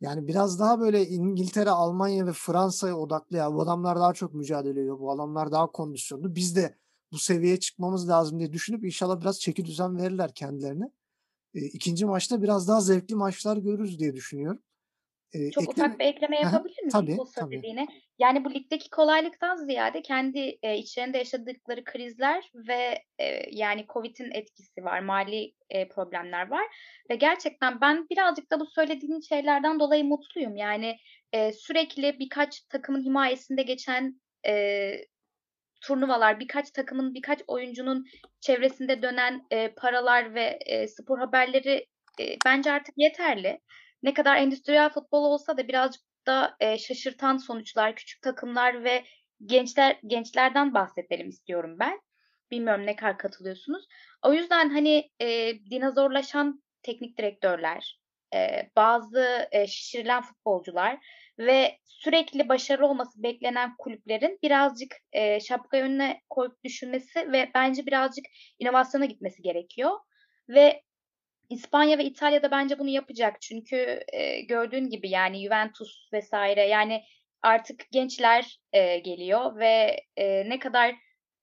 Yani 0.00 0.26
biraz 0.28 0.60
daha 0.60 0.80
böyle 0.80 1.06
İngiltere, 1.06 1.70
Almanya 1.70 2.26
ve 2.26 2.32
Fransa'ya 2.32 2.96
odaklı 2.96 3.36
ya 3.36 3.54
bu 3.54 3.62
adamlar 3.62 4.00
daha 4.00 4.14
çok 4.14 4.34
mücadele 4.34 4.80
ediyor. 4.80 4.98
Bu 4.98 5.12
adamlar 5.12 5.52
daha 5.52 5.72
kondisyonlu. 5.72 6.34
Biz 6.34 6.56
de 6.56 6.78
bu 7.12 7.18
seviyeye 7.18 7.60
çıkmamız 7.60 8.08
lazım 8.08 8.38
diye 8.38 8.52
düşünüp 8.52 8.84
inşallah 8.84 9.20
biraz 9.20 9.40
çeki 9.40 9.64
düzen 9.64 9.98
verirler 9.98 10.34
kendilerine. 10.34 10.90
E, 11.54 11.60
ikinci 11.60 12.06
maçta 12.06 12.42
biraz 12.42 12.68
daha 12.68 12.80
zevkli 12.80 13.14
maçlar 13.14 13.56
görürüz 13.56 13.98
diye 13.98 14.14
düşünüyorum. 14.14 14.62
E, 15.32 15.50
Çok 15.50 15.62
ekleme... 15.62 15.86
ufak 15.88 16.00
bir 16.00 16.04
ekleme 16.04 16.40
yapabilir 16.40 16.82
miyim? 16.82 16.90
Tabii, 16.92 17.18
bu 17.18 17.30
tabii. 17.34 17.58
Dediğine? 17.58 17.86
Yani 18.18 18.44
bu 18.44 18.54
ligdeki 18.54 18.90
kolaylıktan 18.90 19.56
ziyade 19.56 20.02
kendi 20.02 20.58
e, 20.62 20.78
içlerinde 20.78 21.18
yaşadıkları 21.18 21.84
krizler 21.84 22.50
ve 22.54 23.04
e, 23.18 23.50
yani 23.50 23.86
Covid'in 23.92 24.30
etkisi 24.30 24.84
var, 24.84 25.00
mali 25.00 25.54
e, 25.70 25.88
problemler 25.88 26.50
var 26.50 26.66
ve 27.10 27.14
gerçekten 27.16 27.80
ben 27.80 28.06
birazcık 28.10 28.50
da 28.50 28.60
bu 28.60 28.66
söylediğin 28.66 29.20
şeylerden 29.20 29.80
dolayı 29.80 30.04
mutluyum. 30.04 30.56
Yani 30.56 30.96
e, 31.32 31.52
sürekli 31.52 32.18
birkaç 32.18 32.62
takımın 32.62 33.04
himayesinde 33.04 33.62
geçen 33.62 34.20
e, 34.46 34.92
turnuvalar, 35.82 36.40
birkaç 36.40 36.70
takımın, 36.70 37.14
birkaç 37.14 37.40
oyuncunun 37.46 38.06
çevresinde 38.40 39.02
dönen 39.02 39.46
e, 39.50 39.74
paralar 39.74 40.34
ve 40.34 40.58
e, 40.66 40.88
spor 40.88 41.18
haberleri 41.18 41.86
e, 42.20 42.36
bence 42.46 42.72
artık 42.72 42.94
yeterli. 42.96 43.60
Ne 44.02 44.14
kadar 44.14 44.36
endüstriyel 44.36 44.90
futbol 44.90 45.24
olsa 45.24 45.56
da 45.56 45.68
birazcık 45.68 46.02
da 46.26 46.56
e, 46.60 46.78
şaşırtan 46.78 47.36
sonuçlar, 47.36 47.96
küçük 47.96 48.22
takımlar 48.22 48.84
ve 48.84 49.04
gençler 49.46 49.98
gençlerden 50.06 50.74
bahsedelim 50.74 51.28
istiyorum 51.28 51.76
ben. 51.80 52.00
Bilmiyorum 52.50 52.86
ne 52.86 52.96
kadar 52.96 53.18
katılıyorsunuz. 53.18 53.86
O 54.22 54.32
yüzden 54.32 54.70
hani 54.70 55.10
e, 55.20 55.54
dinozorlaşan 55.70 56.62
teknik 56.82 57.18
direktörler, 57.18 58.00
e, 58.34 58.70
bazı 58.76 59.48
e, 59.52 59.66
şişirilen 59.66 60.22
futbolcular 60.22 60.98
ve 61.38 61.78
sürekli 61.84 62.48
başarılı 62.48 62.86
olması 62.86 63.22
beklenen 63.22 63.76
kulüplerin 63.78 64.38
birazcık 64.42 64.96
e, 65.12 65.40
şapka 65.40 65.76
önüne 65.76 66.20
koyup 66.30 66.64
düşünmesi 66.64 67.32
ve 67.32 67.50
bence 67.54 67.86
birazcık 67.86 68.24
inovasyona 68.58 69.04
gitmesi 69.04 69.42
gerekiyor. 69.42 69.90
Ve 70.48 70.82
İspanya 71.50 71.98
ve 71.98 72.04
İtalya'da 72.04 72.50
bence 72.50 72.78
bunu 72.78 72.88
yapacak. 72.88 73.40
Çünkü 73.40 74.00
e, 74.12 74.40
gördüğün 74.40 74.90
gibi 74.90 75.10
yani 75.10 75.42
Juventus 75.42 76.12
vesaire 76.12 76.68
yani 76.68 77.02
artık 77.42 77.86
gençler 77.92 78.60
e, 78.72 78.98
geliyor 78.98 79.58
ve 79.58 80.00
e, 80.16 80.48
ne 80.50 80.58
kadar 80.58 80.94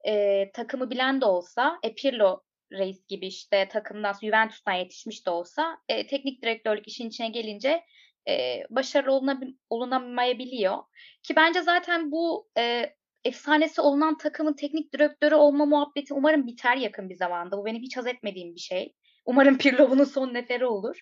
e, 0.07 0.45
takımı 0.51 0.89
bilen 0.89 1.21
de 1.21 1.25
olsa 1.25 1.79
e, 1.83 1.95
Pirlo 1.95 2.43
reis 2.71 3.07
gibi 3.07 3.27
işte 3.27 3.67
takımdan 3.67 4.13
Juventus'tan 4.21 4.73
yetişmiş 4.73 5.25
de 5.25 5.29
olsa 5.29 5.77
e, 5.89 6.07
teknik 6.07 6.41
direktörlük 6.41 6.87
işin 6.87 7.09
içine 7.09 7.29
gelince 7.29 7.83
e, 8.29 8.63
başarılı 8.69 9.11
olunab- 9.11 9.57
olunamayabiliyor. 9.69 10.77
Ki 11.23 11.35
bence 11.35 11.61
zaten 11.61 12.11
bu 12.11 12.49
e, 12.57 12.93
efsanesi 13.23 13.81
olunan 13.81 14.17
takımın 14.17 14.53
teknik 14.53 14.93
direktörü 14.93 15.35
olma 15.35 15.65
muhabbeti 15.65 16.13
umarım 16.13 16.47
biter 16.47 16.77
yakın 16.77 17.09
bir 17.09 17.15
zamanda. 17.15 17.57
Bu 17.57 17.65
benim 17.65 17.81
hiç 17.81 17.97
haz 17.97 18.07
etmediğim 18.07 18.55
bir 18.55 18.59
şey. 18.59 18.95
Umarım 19.25 19.57
Pirlo 19.57 19.89
bunun 19.89 20.03
son 20.03 20.33
neferi 20.33 20.65
olur. 20.65 20.99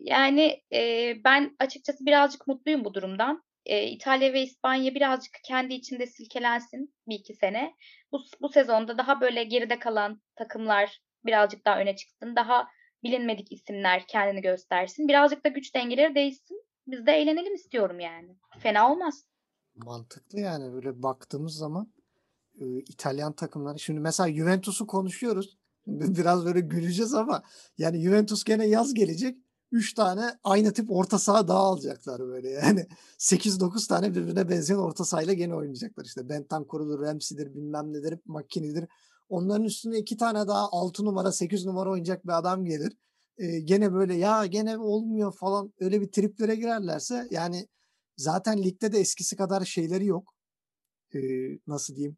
Yani 0.00 0.62
e, 0.72 1.14
ben 1.24 1.56
açıkçası 1.58 2.06
birazcık 2.06 2.46
mutluyum 2.46 2.84
bu 2.84 2.94
durumdan. 2.94 3.42
E, 3.66 3.86
İtalya 3.86 4.32
ve 4.32 4.42
İspanya 4.42 4.94
birazcık 4.94 5.32
kendi 5.44 5.74
içinde 5.74 6.06
silkelensin 6.06 6.94
bir 7.08 7.14
iki 7.14 7.34
sene. 7.34 7.74
Bu, 8.12 8.20
bu 8.40 8.48
sezonda 8.48 8.98
daha 8.98 9.20
böyle 9.20 9.44
geride 9.44 9.78
kalan 9.78 10.22
takımlar 10.36 11.00
birazcık 11.24 11.64
daha 11.64 11.78
öne 11.80 11.96
çıksın. 11.96 12.36
Daha 12.36 12.68
bilinmedik 13.02 13.52
isimler 13.52 14.06
kendini 14.06 14.40
göstersin. 14.40 15.08
Birazcık 15.08 15.44
da 15.44 15.48
güç 15.48 15.74
dengeleri 15.74 16.14
değişsin. 16.14 16.64
Biz 16.86 17.06
de 17.06 17.12
eğlenelim 17.12 17.54
istiyorum 17.54 18.00
yani. 18.00 18.36
Fena 18.58 18.92
olmaz. 18.92 19.24
Mantıklı 19.74 20.40
yani 20.40 20.72
böyle 20.72 21.02
baktığımız 21.02 21.54
zaman 21.54 21.92
e, 22.60 22.78
İtalyan 22.78 23.32
takımları. 23.32 23.78
Şimdi 23.78 24.00
mesela 24.00 24.32
Juventus'u 24.32 24.86
konuşuyoruz. 24.86 25.58
Biraz 25.86 26.44
böyle 26.44 26.60
güleceğiz 26.60 27.14
ama 27.14 27.42
yani 27.78 28.00
Juventus 28.00 28.44
gene 28.44 28.66
yaz 28.66 28.94
gelecek. 28.94 29.38
3 29.72 29.94
tane 29.94 30.38
aynı 30.44 30.72
tip 30.72 30.90
orta 30.90 31.18
saha 31.18 31.48
daha 31.48 31.58
alacaklar 31.58 32.20
böyle 32.20 32.50
yani. 32.50 32.86
8-9 33.18 33.88
tane 33.88 34.14
birbirine 34.14 34.48
benzeyen 34.48 34.78
orta 34.78 35.04
sahayla 35.04 35.32
gene 35.32 35.54
oynayacaklar. 35.54 36.04
İşte 36.04 36.28
Bentancur'dur, 36.28 37.00
Ramsey'dir, 37.00 37.54
bilmem 37.54 37.92
nedir, 37.92 38.18
McKinney'dir. 38.26 38.84
Onların 39.30 39.64
üstüne 39.64 39.98
iki 39.98 40.16
tane 40.16 40.48
daha 40.48 40.68
6 40.72 41.04
numara 41.04 41.32
8 41.32 41.66
numara 41.66 41.90
oynayacak 41.90 42.26
bir 42.26 42.38
adam 42.38 42.64
gelir. 42.64 42.92
Ee, 43.38 43.60
gene 43.60 43.92
böyle 43.92 44.14
ya 44.14 44.46
gene 44.46 44.78
olmuyor 44.78 45.32
falan 45.32 45.72
öyle 45.80 46.00
bir 46.00 46.12
triplere 46.12 46.54
girerlerse 46.56 47.28
yani 47.30 47.68
zaten 48.16 48.62
ligde 48.62 48.92
de 48.92 48.98
eskisi 48.98 49.36
kadar 49.36 49.64
şeyleri 49.64 50.06
yok. 50.06 50.34
Ee, 51.14 51.18
nasıl 51.66 51.96
diyeyim? 51.96 52.16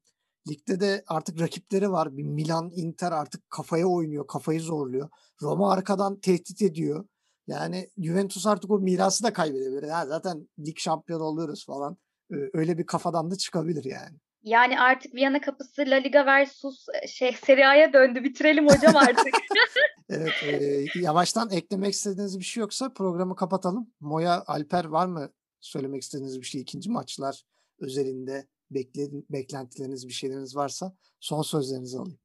Ligde 0.48 0.80
de 0.80 1.04
artık 1.06 1.40
rakipleri 1.40 1.90
var. 1.90 2.16
Bir 2.16 2.22
Milan, 2.22 2.70
Inter 2.74 3.12
artık 3.12 3.50
kafaya 3.50 3.86
oynuyor, 3.86 4.26
kafayı 4.26 4.60
zorluyor. 4.60 5.08
Roma 5.42 5.72
arkadan 5.72 6.20
tehdit 6.20 6.62
ediyor. 6.62 7.04
Yani 7.46 7.90
Juventus 7.98 8.46
artık 8.46 8.70
o 8.70 8.78
mirası 8.78 9.24
da 9.24 9.32
kaybedebilir. 9.32 9.88
Ha, 9.88 10.06
zaten 10.06 10.48
lig 10.58 10.78
şampiyonu 10.78 11.22
oluyoruz 11.24 11.66
falan. 11.66 11.96
Ee, 12.32 12.34
öyle 12.52 12.78
bir 12.78 12.86
kafadan 12.86 13.30
da 13.30 13.36
çıkabilir 13.36 13.84
yani. 13.84 14.18
Yani 14.42 14.80
artık 14.80 15.14
Viyana 15.14 15.40
kapısı 15.40 15.82
La 15.86 15.94
Liga 15.94 16.26
versus 16.26 16.86
e, 17.02 17.06
şey 17.06 17.32
Serie 17.32 17.64
A'ya 17.64 17.92
döndü. 17.92 18.24
Bitirelim 18.24 18.68
hocam 18.68 18.96
artık. 18.96 19.34
evet, 20.08 20.32
e, 20.42 20.84
yavaştan 21.00 21.50
eklemek 21.50 21.92
istediğiniz 21.92 22.38
bir 22.38 22.44
şey 22.44 22.60
yoksa 22.60 22.92
programı 22.92 23.36
kapatalım. 23.36 23.90
Moya, 24.00 24.44
Alper 24.46 24.84
var 24.84 25.06
mı 25.06 25.32
söylemek 25.60 26.02
istediğiniz 26.02 26.40
bir 26.40 26.46
şey 26.46 26.60
ikinci 26.60 26.90
maçlar 26.90 27.42
özelinde 27.80 28.46
bekle, 28.70 29.02
beklentileriniz 29.30 30.08
bir 30.08 30.12
şeyleriniz 30.12 30.56
varsa 30.56 30.96
son 31.20 31.42
sözlerinizi 31.42 31.98
alayım. 31.98 32.18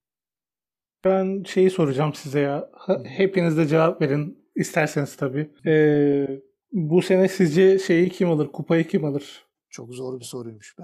Ben 1.05 1.43
şeyi 1.43 1.69
soracağım 1.69 2.13
size 2.13 2.39
ya. 2.39 2.69
Hepiniz 3.03 3.57
de 3.57 3.67
cevap 3.67 4.01
verin. 4.01 4.51
isterseniz 4.55 5.15
tabii. 5.15 5.51
Ee, 5.65 6.41
bu 6.71 7.01
sene 7.01 7.27
sizce 7.27 7.79
şeyi 7.79 8.09
kim 8.09 8.29
alır? 8.29 8.51
Kupayı 8.51 8.87
kim 8.87 9.05
alır? 9.05 9.47
Çok 9.69 9.93
zor 9.93 10.19
bir 10.19 10.25
soruymuş 10.25 10.79
be. 10.79 10.83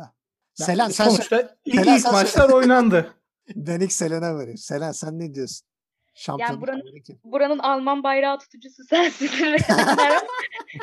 Selen 0.53 0.89
sen 0.89 1.09
sonuçta 1.09 1.55
ilk, 1.65 1.75
Selen, 1.75 1.95
ilk 1.95 2.01
sen- 2.01 2.11
maçlar 2.13 2.49
oynandı. 2.49 3.13
ben 3.55 3.79
ilk 3.79 3.93
Selen'e 3.93 4.35
vereyim. 4.35 4.57
Selen 4.57 4.91
sen 4.91 5.19
ne 5.19 5.33
diyorsun? 5.33 5.67
Şampiyon 6.15 6.61
buranın- 6.61 6.83
Buranın 7.23 7.59
Alman 7.59 8.03
bayrağı 8.03 8.39
tutucusu 8.39 8.83
sensin. 8.89 9.29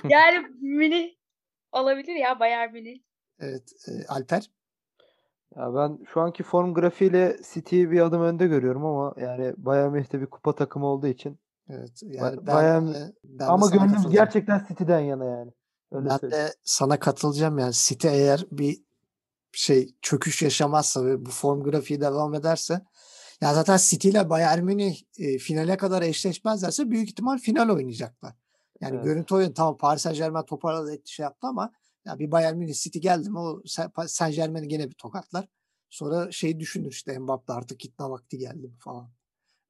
yani 0.09 0.47
Münih 0.61 1.11
olabilir 1.73 2.14
ya 2.14 2.41
Bayern 2.41 2.73
Münih. 2.73 3.01
Evet. 3.41 3.73
e, 3.89 4.07
Alper. 4.09 4.51
Ya 5.57 5.75
ben 5.75 5.99
şu 6.12 6.21
anki 6.21 6.43
form 6.43 6.75
grafiğiyle 6.75 7.37
City'yi 7.55 7.91
bir 7.91 8.01
adım 8.01 8.23
önde 8.23 8.47
görüyorum 8.47 8.85
ama 8.85 9.14
yani 9.21 9.55
Bayern 9.57 9.91
Münih'te 9.93 10.21
bir 10.21 10.27
kupa 10.27 10.55
takımı 10.55 10.87
olduğu 10.87 11.07
için. 11.07 11.39
Evet. 11.68 12.01
Yani 12.03 12.37
Ba- 12.37 12.47
ben, 12.47 12.55
Bayern- 12.55 13.12
ben 13.25 13.47
ama 13.47 13.66
gönlüm 13.71 14.11
gerçekten 14.11 14.64
City'den 14.68 15.01
yana 15.01 15.25
yani. 15.25 15.51
Öyle 15.93 16.09
Ben 16.09 16.16
söyleyeyim. 16.16 16.47
de 16.47 16.53
sana 16.64 16.99
katılacağım 16.99 17.59
yani 17.59 17.73
City 17.75 18.09
eğer 18.09 18.45
bir 18.51 18.79
şey 19.53 19.95
çöküş 20.03 20.43
yaşamazsa 20.43 21.07
ve 21.07 21.27
bu 21.27 21.31
form 21.31 21.63
grafiği 21.63 22.01
devam 22.01 22.35
ederse 22.35 22.81
ya 23.41 23.55
zaten 23.55 23.79
City 23.83 24.09
ile 24.09 24.31
Bayern 24.31 24.65
Münih 24.65 25.03
e, 25.19 25.39
finale 25.39 25.77
kadar 25.77 26.03
eşleşmezlerse 26.03 26.91
büyük 26.91 27.09
ihtimal 27.09 27.39
final 27.39 27.69
oynayacaklar. 27.69 28.35
Yani 28.81 28.95
Evet. 28.95 29.05
görüntü 29.05 29.35
oyunu 29.35 29.55
tamam 29.55 29.79
Paris 29.79 30.03
Saint 30.03 30.17
Germain 30.19 30.45
toparladı 30.45 30.95
etti 30.95 31.13
şey 31.13 31.25
yaptı 31.25 31.47
ama 31.47 31.73
ya 32.05 32.19
bir 32.19 32.31
Bayern 32.31 32.57
Münih 32.57 32.75
City 32.75 32.99
geldi 32.99 33.31
mi 33.31 33.39
o 33.39 33.61
Sa- 33.65 34.09
Saint 34.09 34.35
Germain'i 34.37 34.69
gene 34.69 34.89
bir 34.89 34.95
tokatlar. 34.95 35.49
Sonra 35.91 36.33
şey 36.33 36.61
düşünür 36.61 36.91
işte 36.91 37.19
Mbappe 37.19 37.53
artık 37.53 37.81
gitme 37.81 38.05
vakti 38.05 38.39
geldi 38.39 38.69
mi 38.69 38.77
falan. 38.79 39.11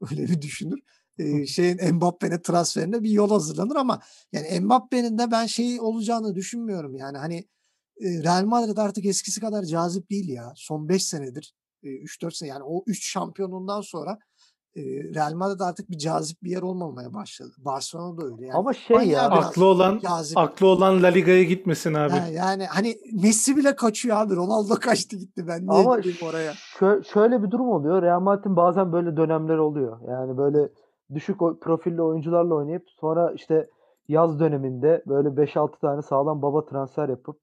Öyle 0.10 0.22
bir 0.28 0.42
düşünür. 0.42 0.80
Ee, 1.18 1.46
şeyin 1.46 1.94
Mbappe'nin 1.94 2.38
transferine 2.38 3.02
bir 3.02 3.10
yol 3.10 3.30
hazırlanır 3.30 3.76
ama 3.76 4.00
yani 4.32 4.60
Mbappe'nin 4.60 5.18
de 5.18 5.30
ben 5.30 5.46
şey 5.46 5.80
olacağını 5.80 6.34
düşünmüyorum. 6.34 6.96
Yani 6.96 7.18
hani 7.18 7.48
Real 8.00 8.44
Madrid 8.44 8.76
artık 8.76 9.06
eskisi 9.06 9.40
kadar 9.40 9.62
cazip 9.62 10.10
değil 10.10 10.28
ya. 10.28 10.52
Son 10.56 10.88
5 10.88 11.04
senedir, 11.04 11.54
3-4 11.82 12.36
sene 12.36 12.48
yani 12.48 12.62
o 12.64 12.84
3 12.86 13.12
şampiyonundan 13.12 13.80
sonra 13.80 14.18
Real 15.14 15.34
Madrid 15.34 15.60
artık 15.60 15.90
bir 15.90 15.98
cazip 15.98 16.42
bir 16.42 16.50
yer 16.50 16.62
olmamaya 16.62 17.14
başladı. 17.14 17.52
Barcelona 17.58 18.16
da 18.20 18.24
öyle. 18.24 18.46
Yani 18.46 18.58
ama 18.58 18.72
şey 18.72 18.96
ya 18.96 19.22
aklı 19.22 19.64
olan 19.64 19.98
cazip. 19.98 20.38
aklı 20.38 20.66
olan 20.66 21.02
La 21.02 21.06
Liga'ya 21.06 21.42
gitmesin 21.42 21.94
abi. 21.94 22.12
Ha, 22.12 22.28
yani 22.28 22.66
hani 22.66 22.96
Messi 23.22 23.56
bile 23.56 23.76
kaçıyor 23.76 24.16
abi. 24.16 24.36
Ronaldo 24.36 24.74
kaçtı 24.74 25.16
gitti. 25.16 25.46
Ben 25.48 25.66
niye 25.66 25.80
Ama 25.80 25.98
gideyim 25.98 26.18
oraya? 26.22 26.52
Şö- 26.52 27.12
şöyle 27.12 27.42
bir 27.42 27.50
durum 27.50 27.68
oluyor. 27.68 28.02
Real 28.02 28.20
Madrid'in 28.20 28.56
bazen 28.56 28.92
böyle 28.92 29.16
dönemler 29.16 29.58
oluyor. 29.58 29.98
Yani 30.08 30.36
böyle 30.36 30.68
düşük 31.14 31.38
profilli 31.60 32.02
oyuncularla 32.02 32.54
oynayıp 32.54 32.84
sonra 33.00 33.32
işte 33.32 33.70
yaz 34.08 34.40
döneminde 34.40 35.02
böyle 35.06 35.28
5-6 35.28 35.80
tane 35.80 36.02
sağlam 36.02 36.42
baba 36.42 36.64
transfer 36.64 37.08
yapıp 37.08 37.36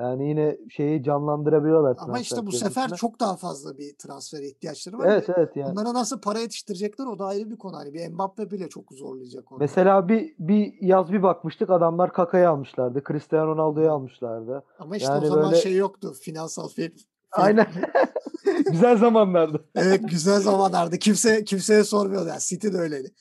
yani 0.00 0.28
yine 0.28 0.58
şeyi 0.70 1.02
canlandırabiliyorlar 1.02 1.96
Ama 1.98 2.20
işte 2.20 2.46
bu 2.46 2.52
sefer 2.52 2.90
çok 2.90 3.20
daha 3.20 3.36
fazla 3.36 3.78
bir 3.78 3.94
transfer 3.98 4.42
ihtiyaçları 4.42 4.98
var. 4.98 5.06
Evet 5.06 5.28
ve 5.28 5.34
evet 5.36 5.56
yani. 5.56 5.72
Bunlara 5.72 5.94
nasıl 5.94 6.20
para 6.20 6.38
yetiştirecekler 6.38 7.06
o 7.06 7.18
da 7.18 7.24
ayrı 7.26 7.50
bir 7.50 7.58
konu. 7.58 7.76
Hani 7.76 7.94
bir 7.94 8.08
Mbappe 8.08 8.50
bile 8.50 8.68
çok 8.68 8.92
zorlayacak 8.92 9.52
onu. 9.52 9.58
Mesela 9.58 10.08
bir 10.08 10.34
bir 10.38 10.74
yaz 10.80 11.12
bir 11.12 11.22
bakmıştık 11.22 11.70
adamlar 11.70 12.12
Kaka'yı 12.12 12.48
almışlardı. 12.48 13.02
Cristiano 13.08 13.46
Ronaldo'yu 13.46 13.90
almışlardı. 13.92 14.64
Ama 14.78 14.96
işte 14.96 15.10
o 15.10 15.14
yani 15.14 15.26
zaman 15.26 15.50
böyle- 15.50 15.62
şey 15.62 15.76
yoktu. 15.76 16.14
Finansal 16.20 16.68
fair. 16.68 16.92
Aynen. 17.32 17.66
Güzel 18.70 18.96
zamanlardı. 18.96 19.64
Evet 19.74 20.08
güzel 20.10 20.40
zamanlardı. 20.40 20.98
Kimse 20.98 21.44
kimseye 21.44 21.84
sormuyordu. 21.84 22.28
Yani 22.28 22.40
City 22.40 22.68
de 22.68 22.76
öyleydi. 22.76 23.14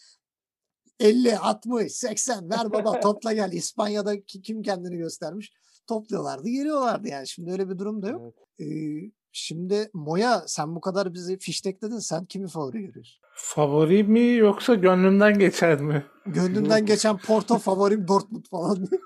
50, 1.00 1.38
60, 1.38 1.92
80 1.92 2.50
ver 2.50 2.72
baba 2.74 3.00
topla 3.00 3.34
gel. 3.34 3.52
İspanya'da 3.52 4.22
ki- 4.22 4.42
kim 4.42 4.62
kendini 4.62 4.98
göstermiş? 4.98 5.54
Topluyorlardı, 5.90 6.50
geliyorlardı 6.50 7.08
yani. 7.08 7.28
Şimdi 7.28 7.52
öyle 7.52 7.70
bir 7.70 7.78
durum 7.78 8.02
da 8.02 8.10
yok. 8.10 8.22
Evet. 8.60 8.72
Ee, 8.72 9.12
şimdi 9.32 9.90
Moya 9.94 10.44
sen 10.48 10.76
bu 10.76 10.82
kadar 10.82 11.14
bizi 11.14 11.38
fiştekledin. 11.40 12.00
Sen 12.00 12.26
kimi 12.26 12.48
favori 12.48 12.82
görüyorsun? 12.82 13.22
Favori 13.36 14.04
mi 14.04 14.34
yoksa 14.36 14.76
gönlümden 14.76 15.40
geçer 15.40 15.82
mi? 15.82 16.06
Gönlünden 16.26 16.86
geçen 16.86 17.18
Porto 17.18 17.58
favorim 17.58 18.08
Dortmund 18.08 18.46
falan. 18.52 18.88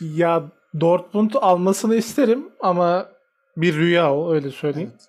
Ya 0.00 0.52
Dortmund 0.80 1.30
almasını 1.34 1.96
isterim 1.96 2.48
ama 2.60 3.08
bir 3.56 3.74
rüya 3.76 4.14
o 4.14 4.32
öyle 4.32 4.50
söyleyeyim. 4.50 4.90
evet. 4.92 5.08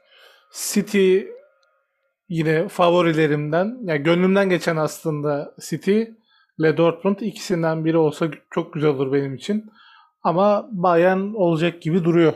City 0.54 1.20
yine 2.30 2.68
favorilerimden. 2.68 3.78
Ya 3.84 3.96
gönlümden 3.96 4.50
geçen 4.50 4.76
aslında 4.76 5.56
City 5.62 6.04
ile 6.60 6.78
Dortmund 6.78 7.20
ikisinden 7.20 7.86
biri 7.86 7.98
olsa 7.98 8.28
çok 8.52 8.74
güzel 8.74 8.90
olur 8.90 9.14
benim 9.14 9.36
için. 9.36 9.66
Ama 10.28 10.70
Bayern 10.72 11.34
olacak 11.34 11.82
gibi 11.82 12.04
duruyor. 12.04 12.34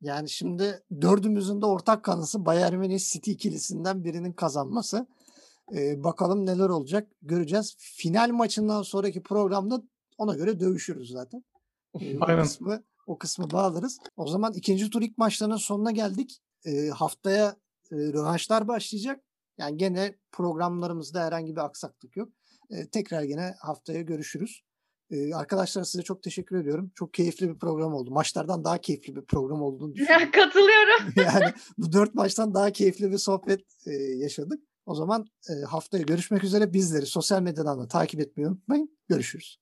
Yani 0.00 0.28
şimdi 0.28 0.82
dördümüzün 1.00 1.60
de 1.60 1.66
ortak 1.66 2.02
kanısı 2.02 2.46
Bayern 2.46 2.76
Münih 2.76 2.98
City 2.98 3.32
ikilisinden 3.32 4.04
birinin 4.04 4.32
kazanması. 4.32 5.06
Ee, 5.74 6.04
bakalım 6.04 6.46
neler 6.46 6.68
olacak 6.68 7.08
göreceğiz. 7.22 7.76
Final 7.78 8.30
maçından 8.30 8.82
sonraki 8.82 9.22
programda 9.22 9.82
ona 10.18 10.34
göre 10.34 10.60
dövüşürüz 10.60 11.10
zaten. 11.10 11.44
Ee, 12.00 12.18
o 12.18 12.20
Aynen. 12.20 12.42
kısmı 12.42 12.82
o 13.06 13.18
kısmı 13.18 13.50
bağlarız. 13.50 13.98
O 14.16 14.26
zaman 14.26 14.52
ikinci 14.52 14.90
tur 14.90 15.02
ilk 15.02 15.18
maçlarının 15.18 15.56
sonuna 15.56 15.90
geldik. 15.90 16.42
Ee, 16.64 16.88
haftaya 16.88 17.56
e, 17.92 17.96
rövanşlar 17.96 18.68
başlayacak. 18.68 19.24
Yani 19.58 19.76
gene 19.76 20.16
programlarımızda 20.32 21.24
herhangi 21.24 21.56
bir 21.56 21.64
aksaklık 21.64 22.16
yok. 22.16 22.28
Ee, 22.70 22.88
tekrar 22.88 23.22
gene 23.22 23.54
haftaya 23.60 24.02
görüşürüz. 24.02 24.62
Ee, 25.10 25.34
arkadaşlar 25.34 25.84
size 25.84 26.02
çok 26.02 26.22
teşekkür 26.22 26.56
ediyorum. 26.56 26.90
Çok 26.94 27.14
keyifli 27.14 27.48
bir 27.48 27.58
program 27.58 27.94
oldu. 27.94 28.10
Maçlardan 28.10 28.64
daha 28.64 28.78
keyifli 28.78 29.16
bir 29.16 29.22
program 29.22 29.62
olduğunu 29.62 29.94
düşünüyorum. 29.94 30.30
Katılıyorum. 30.30 31.12
yani 31.16 31.52
bu 31.78 31.92
dört 31.92 32.14
maçtan 32.14 32.54
daha 32.54 32.70
keyifli 32.70 33.10
bir 33.10 33.18
sohbet 33.18 33.60
e, 33.86 33.92
yaşadık. 33.92 34.60
O 34.86 34.94
zaman 34.94 35.26
e, 35.50 35.64
haftaya 35.64 36.02
görüşmek 36.02 36.44
üzere. 36.44 36.72
Bizleri 36.72 37.06
sosyal 37.06 37.42
medyadan 37.42 37.80
da 37.80 37.88
takip 37.88 38.20
etmeyi 38.20 38.48
unutmayın. 38.48 38.98
Görüşürüz. 39.08 39.58